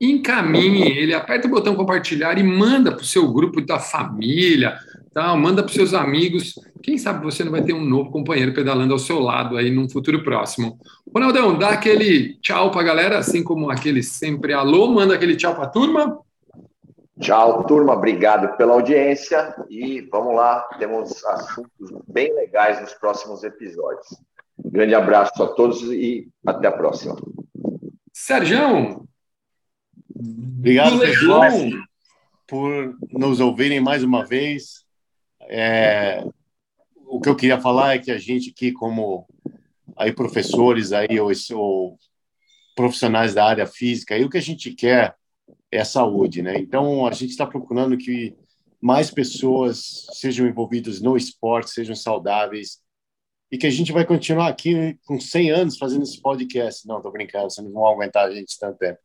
encaminhe 0.00 0.82
ele, 0.82 1.14
aperta 1.14 1.46
o 1.46 1.50
botão 1.50 1.76
compartilhar 1.76 2.36
e 2.36 2.42
manda 2.42 2.90
para 2.90 3.02
o 3.02 3.06
seu 3.06 3.32
grupo 3.32 3.60
da 3.60 3.78
família, 3.78 4.76
tal, 5.12 5.36
manda 5.36 5.62
para 5.62 5.68
os 5.68 5.74
seus 5.74 5.94
amigos. 5.94 6.54
Quem 6.82 6.98
sabe 6.98 7.24
você 7.24 7.44
não 7.44 7.52
vai 7.52 7.62
ter 7.62 7.72
um 7.72 7.84
novo 7.84 8.10
companheiro 8.10 8.54
pedalando 8.54 8.92
ao 8.92 8.98
seu 8.98 9.18
lado 9.18 9.56
aí 9.56 9.70
num 9.70 9.88
futuro 9.88 10.22
próximo. 10.22 10.78
Ronaldão, 11.14 11.58
dá 11.58 11.70
aquele 11.70 12.34
tchau 12.40 12.70
para 12.70 12.80
a 12.80 12.84
galera, 12.84 13.18
assim 13.18 13.42
como 13.42 13.70
aquele 13.70 14.02
sempre 14.02 14.52
alô, 14.52 14.92
manda 14.92 15.14
aquele 15.14 15.36
tchau 15.36 15.54
para 15.54 15.64
a 15.64 15.70
turma. 15.70 16.18
Tchau, 17.20 17.64
turma. 17.64 17.92
Obrigado 17.92 18.56
pela 18.56 18.72
audiência 18.72 19.54
e 19.68 20.00
vamos 20.10 20.34
lá, 20.34 20.60
temos 20.78 21.24
assuntos 21.24 21.92
bem 22.08 22.34
legais 22.34 22.80
nos 22.80 22.94
próximos 22.94 23.44
episódios. 23.44 24.06
Grande 24.64 24.94
abraço 24.94 25.42
a 25.42 25.48
todos 25.48 25.82
e 25.82 26.28
até 26.46 26.68
a 26.68 26.72
próxima. 26.72 27.16
Sérgio, 28.12 29.06
Obrigado, 30.62 31.00
pessoal, 31.00 31.50
por 32.46 32.96
nos 33.10 33.40
ouvirem 33.40 33.80
mais 33.80 34.04
uma 34.04 34.24
vez. 34.24 34.81
É, 35.48 36.24
o 37.06 37.20
que 37.20 37.28
eu 37.28 37.36
queria 37.36 37.60
falar 37.60 37.94
é 37.94 37.98
que 37.98 38.10
a 38.10 38.18
gente 38.18 38.50
aqui, 38.50 38.72
como 38.72 39.26
aí 39.96 40.12
professores 40.12 40.92
aí 40.92 41.20
ou, 41.20 41.30
ou 41.52 41.98
profissionais 42.74 43.34
da 43.34 43.44
área 43.44 43.66
física, 43.66 44.14
aí 44.14 44.24
o 44.24 44.30
que 44.30 44.38
a 44.38 44.42
gente 44.42 44.72
quer 44.74 45.14
é 45.70 45.80
a 45.80 45.84
saúde, 45.84 46.42
né? 46.42 46.58
Então 46.58 47.06
a 47.06 47.12
gente 47.12 47.30
está 47.30 47.46
procurando 47.46 47.96
que 47.96 48.34
mais 48.80 49.10
pessoas 49.10 50.06
sejam 50.12 50.46
envolvidas 50.46 51.00
no 51.00 51.16
esporte, 51.16 51.70
sejam 51.70 51.94
saudáveis 51.94 52.80
e 53.50 53.58
que 53.58 53.66
a 53.66 53.70
gente 53.70 53.92
vai 53.92 54.04
continuar 54.06 54.48
aqui 54.48 54.98
com 55.06 55.20
100 55.20 55.50
anos 55.50 55.78
fazendo 55.78 56.02
esse 56.02 56.20
podcast. 56.20 56.86
Não, 56.88 57.02
tô 57.02 57.10
brincando, 57.10 57.50
vocês 57.50 57.64
não 57.64 57.72
vão 57.72 57.86
aguentar 57.86 58.26
a 58.26 58.34
gente 58.34 58.58
tanto 58.58 58.78
tempo. 58.78 58.98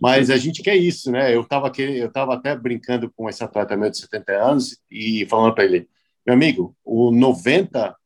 Mas 0.00 0.30
a 0.30 0.36
gente 0.36 0.62
quer 0.62 0.76
isso, 0.76 1.10
né? 1.10 1.34
Eu 1.34 1.42
estava 1.42 1.72
eu 1.78 2.12
tava 2.12 2.34
até 2.34 2.54
brincando 2.56 3.10
com 3.10 3.28
esse 3.28 3.42
atleta 3.42 3.76
meu 3.76 3.90
de 3.90 3.98
70 3.98 4.32
anos 4.32 4.78
e 4.90 5.26
falando 5.28 5.54
para 5.54 5.64
ele, 5.64 5.88
meu 6.26 6.34
amigo, 6.34 6.76
o 6.84 7.10
90 7.10 7.96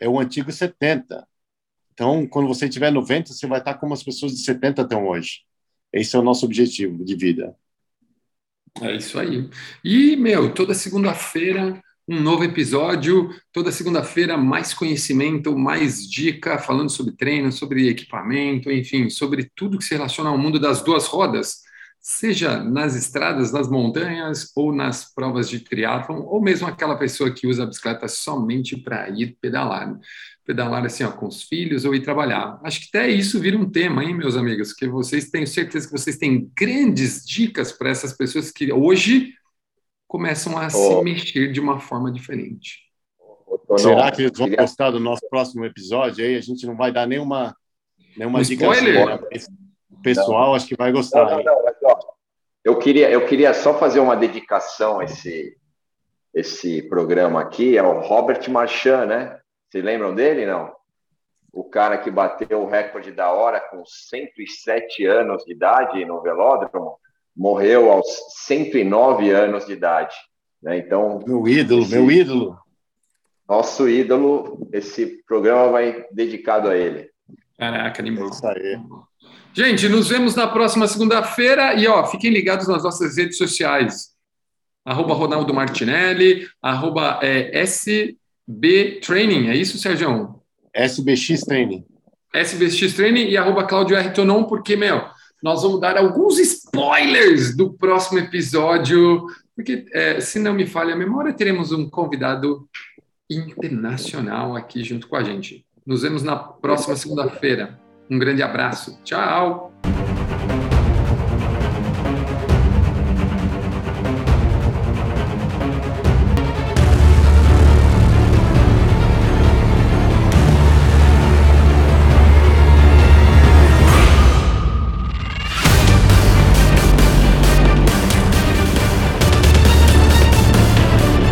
é 0.00 0.08
o 0.08 0.18
antigo 0.18 0.52
70. 0.52 1.26
Então, 1.92 2.26
quando 2.26 2.46
você 2.46 2.68
tiver 2.68 2.92
90, 2.92 3.32
você 3.32 3.46
vai 3.46 3.58
estar 3.58 3.74
como 3.74 3.94
as 3.94 4.02
pessoas 4.02 4.32
de 4.32 4.44
70 4.44 4.82
estão 4.82 5.08
hoje. 5.08 5.40
Esse 5.92 6.14
é 6.14 6.18
o 6.18 6.22
nosso 6.22 6.44
objetivo 6.44 7.04
de 7.04 7.16
vida. 7.16 7.56
É 8.80 8.94
isso 8.94 9.18
aí. 9.18 9.48
E, 9.82 10.16
meu, 10.16 10.54
toda 10.54 10.74
segunda-feira 10.74 11.82
um 12.08 12.20
novo 12.20 12.42
episódio. 12.42 13.28
Toda 13.52 13.70
segunda-feira, 13.70 14.36
mais 14.36 14.72
conhecimento, 14.72 15.56
mais 15.56 16.08
dica, 16.08 16.58
falando 16.58 16.88
sobre 16.88 17.12
treino, 17.14 17.52
sobre 17.52 17.88
equipamento, 17.88 18.70
enfim, 18.70 19.10
sobre 19.10 19.50
tudo 19.54 19.76
que 19.76 19.84
se 19.84 19.94
relaciona 19.94 20.30
ao 20.30 20.38
mundo 20.38 20.58
das 20.58 20.82
duas 20.82 21.06
rodas, 21.06 21.58
seja 22.00 22.62
nas 22.62 22.96
estradas, 22.96 23.52
nas 23.52 23.68
montanhas 23.68 24.50
ou 24.56 24.74
nas 24.74 25.12
provas 25.12 25.50
de 25.50 25.60
triatlon, 25.60 26.22
ou 26.22 26.40
mesmo 26.40 26.66
aquela 26.66 26.96
pessoa 26.96 27.30
que 27.30 27.46
usa 27.46 27.64
a 27.64 27.66
bicicleta 27.66 28.08
somente 28.08 28.74
para 28.76 29.10
ir 29.10 29.36
pedalar. 29.38 29.94
Pedalar 30.46 30.86
assim, 30.86 31.04
ó, 31.04 31.10
com 31.10 31.26
os 31.26 31.42
filhos 31.42 31.84
ou 31.84 31.94
ir 31.94 32.00
trabalhar. 32.00 32.58
Acho 32.64 32.80
que 32.80 32.96
até 32.96 33.10
isso 33.10 33.38
vira 33.38 33.58
um 33.58 33.68
tema, 33.68 34.02
hein, 34.02 34.14
meus 34.14 34.34
amigos? 34.34 34.72
Que 34.72 34.88
vocês 34.88 35.28
tenho 35.28 35.46
certeza 35.46 35.86
que 35.86 35.92
vocês 35.92 36.16
têm 36.16 36.50
grandes 36.56 37.22
dicas 37.26 37.70
para 37.70 37.90
essas 37.90 38.14
pessoas 38.14 38.50
que 38.50 38.72
hoje 38.72 39.34
começam 40.08 40.56
a 40.58 40.66
oh. 40.66 40.70
se 40.70 41.02
mexer 41.02 41.52
de 41.52 41.60
uma 41.60 41.78
forma 41.78 42.10
diferente. 42.10 42.88
Será 43.76 44.10
que 44.10 44.22
eles 44.22 44.36
vão 44.36 44.50
gostar 44.50 44.90
do 44.90 44.98
nosso 44.98 45.28
próximo 45.28 45.64
episódio? 45.64 46.24
Aí 46.24 46.36
a 46.36 46.40
gente 46.40 46.66
não 46.66 46.74
vai 46.74 46.90
dar 46.90 47.06
nenhuma, 47.06 47.54
nenhuma 48.16 48.38
um 48.38 48.42
dica. 48.42 48.64
Spoiler? 48.64 49.20
O 49.90 50.02
pessoal 50.02 50.48
não. 50.48 50.54
acho 50.54 50.66
que 50.66 50.76
vai 50.76 50.90
gostar. 50.90 51.24
Não, 51.24 51.42
não, 51.42 51.64
não, 51.82 51.98
eu, 52.64 52.78
queria, 52.78 53.10
eu 53.10 53.26
queria 53.26 53.52
só 53.52 53.78
fazer 53.78 54.00
uma 54.00 54.16
dedicação 54.16 55.00
a 55.00 55.04
esse, 55.04 55.56
esse 56.34 56.82
programa 56.82 57.40
aqui, 57.40 57.76
é 57.76 57.82
o 57.82 58.00
Robert 58.00 58.48
Marchand, 58.50 59.06
né? 59.06 59.40
Vocês 59.68 59.84
lembram 59.84 60.14
dele, 60.14 60.46
não? 60.46 60.74
O 61.52 61.64
cara 61.64 61.98
que 61.98 62.10
bateu 62.10 62.62
o 62.62 62.68
recorde 62.68 63.12
da 63.12 63.30
hora 63.32 63.60
com 63.60 63.84
107 63.84 65.04
anos 65.06 65.44
de 65.44 65.52
idade 65.52 66.04
no 66.04 66.22
velódromo 66.22 66.98
morreu 67.38 67.92
aos 67.92 68.06
109 68.46 69.30
anos 69.30 69.64
de 69.64 69.72
idade. 69.72 70.14
Né? 70.60 70.78
Então, 70.78 71.22
meu 71.24 71.46
ídolo, 71.46 71.82
esse, 71.82 71.94
meu 71.94 72.10
ídolo. 72.10 72.58
Nosso 73.48 73.88
ídolo, 73.88 74.68
esse 74.72 75.22
programa 75.24 75.70
vai 75.70 76.04
dedicado 76.10 76.68
a 76.68 76.76
ele. 76.76 77.08
Caraca, 77.56 78.02
animal. 78.02 78.26
É 78.26 78.30
isso 78.30 78.46
aí. 78.46 78.78
Gente, 79.54 79.88
nos 79.88 80.08
vemos 80.08 80.34
na 80.34 80.46
próxima 80.48 80.86
segunda-feira 80.86 81.74
e 81.74 81.86
ó, 81.86 82.04
fiquem 82.06 82.30
ligados 82.30 82.66
nas 82.68 82.82
nossas 82.82 83.16
redes 83.16 83.38
sociais. 83.38 84.08
Arroba 84.84 85.14
Ronaldo 85.14 85.54
Martinelli, 85.54 86.46
arroba 86.62 87.20
é, 87.22 87.60
SB 87.60 89.00
Training, 89.00 89.48
é 89.48 89.56
isso, 89.56 89.78
Sérgio? 89.78 90.40
SBX 90.74 91.40
Training. 91.42 91.84
SBX 92.34 92.94
Training 92.94 93.28
e 93.28 93.36
arroba 93.36 93.64
Claudio 93.64 93.96
R. 93.96 94.10
Tonon, 94.10 94.44
porque, 94.44 94.76
meu, 94.76 95.04
nós 95.42 95.62
vamos 95.62 95.80
dar 95.80 95.96
alguns 95.96 96.38
spoilers 96.38 97.56
do 97.56 97.72
próximo 97.72 98.18
episódio, 98.18 99.26
porque, 99.54 99.86
é, 99.92 100.20
se 100.20 100.38
não 100.38 100.52
me 100.52 100.66
falha 100.66 100.94
a 100.94 100.96
memória, 100.96 101.32
teremos 101.32 101.72
um 101.72 101.88
convidado 101.88 102.68
internacional 103.30 104.56
aqui 104.56 104.82
junto 104.82 105.08
com 105.08 105.16
a 105.16 105.22
gente. 105.22 105.64
Nos 105.86 106.02
vemos 106.02 106.22
na 106.22 106.36
próxima 106.36 106.96
segunda-feira. 106.96 107.78
Um 108.10 108.18
grande 108.18 108.42
abraço. 108.42 108.98
Tchau! 109.04 109.72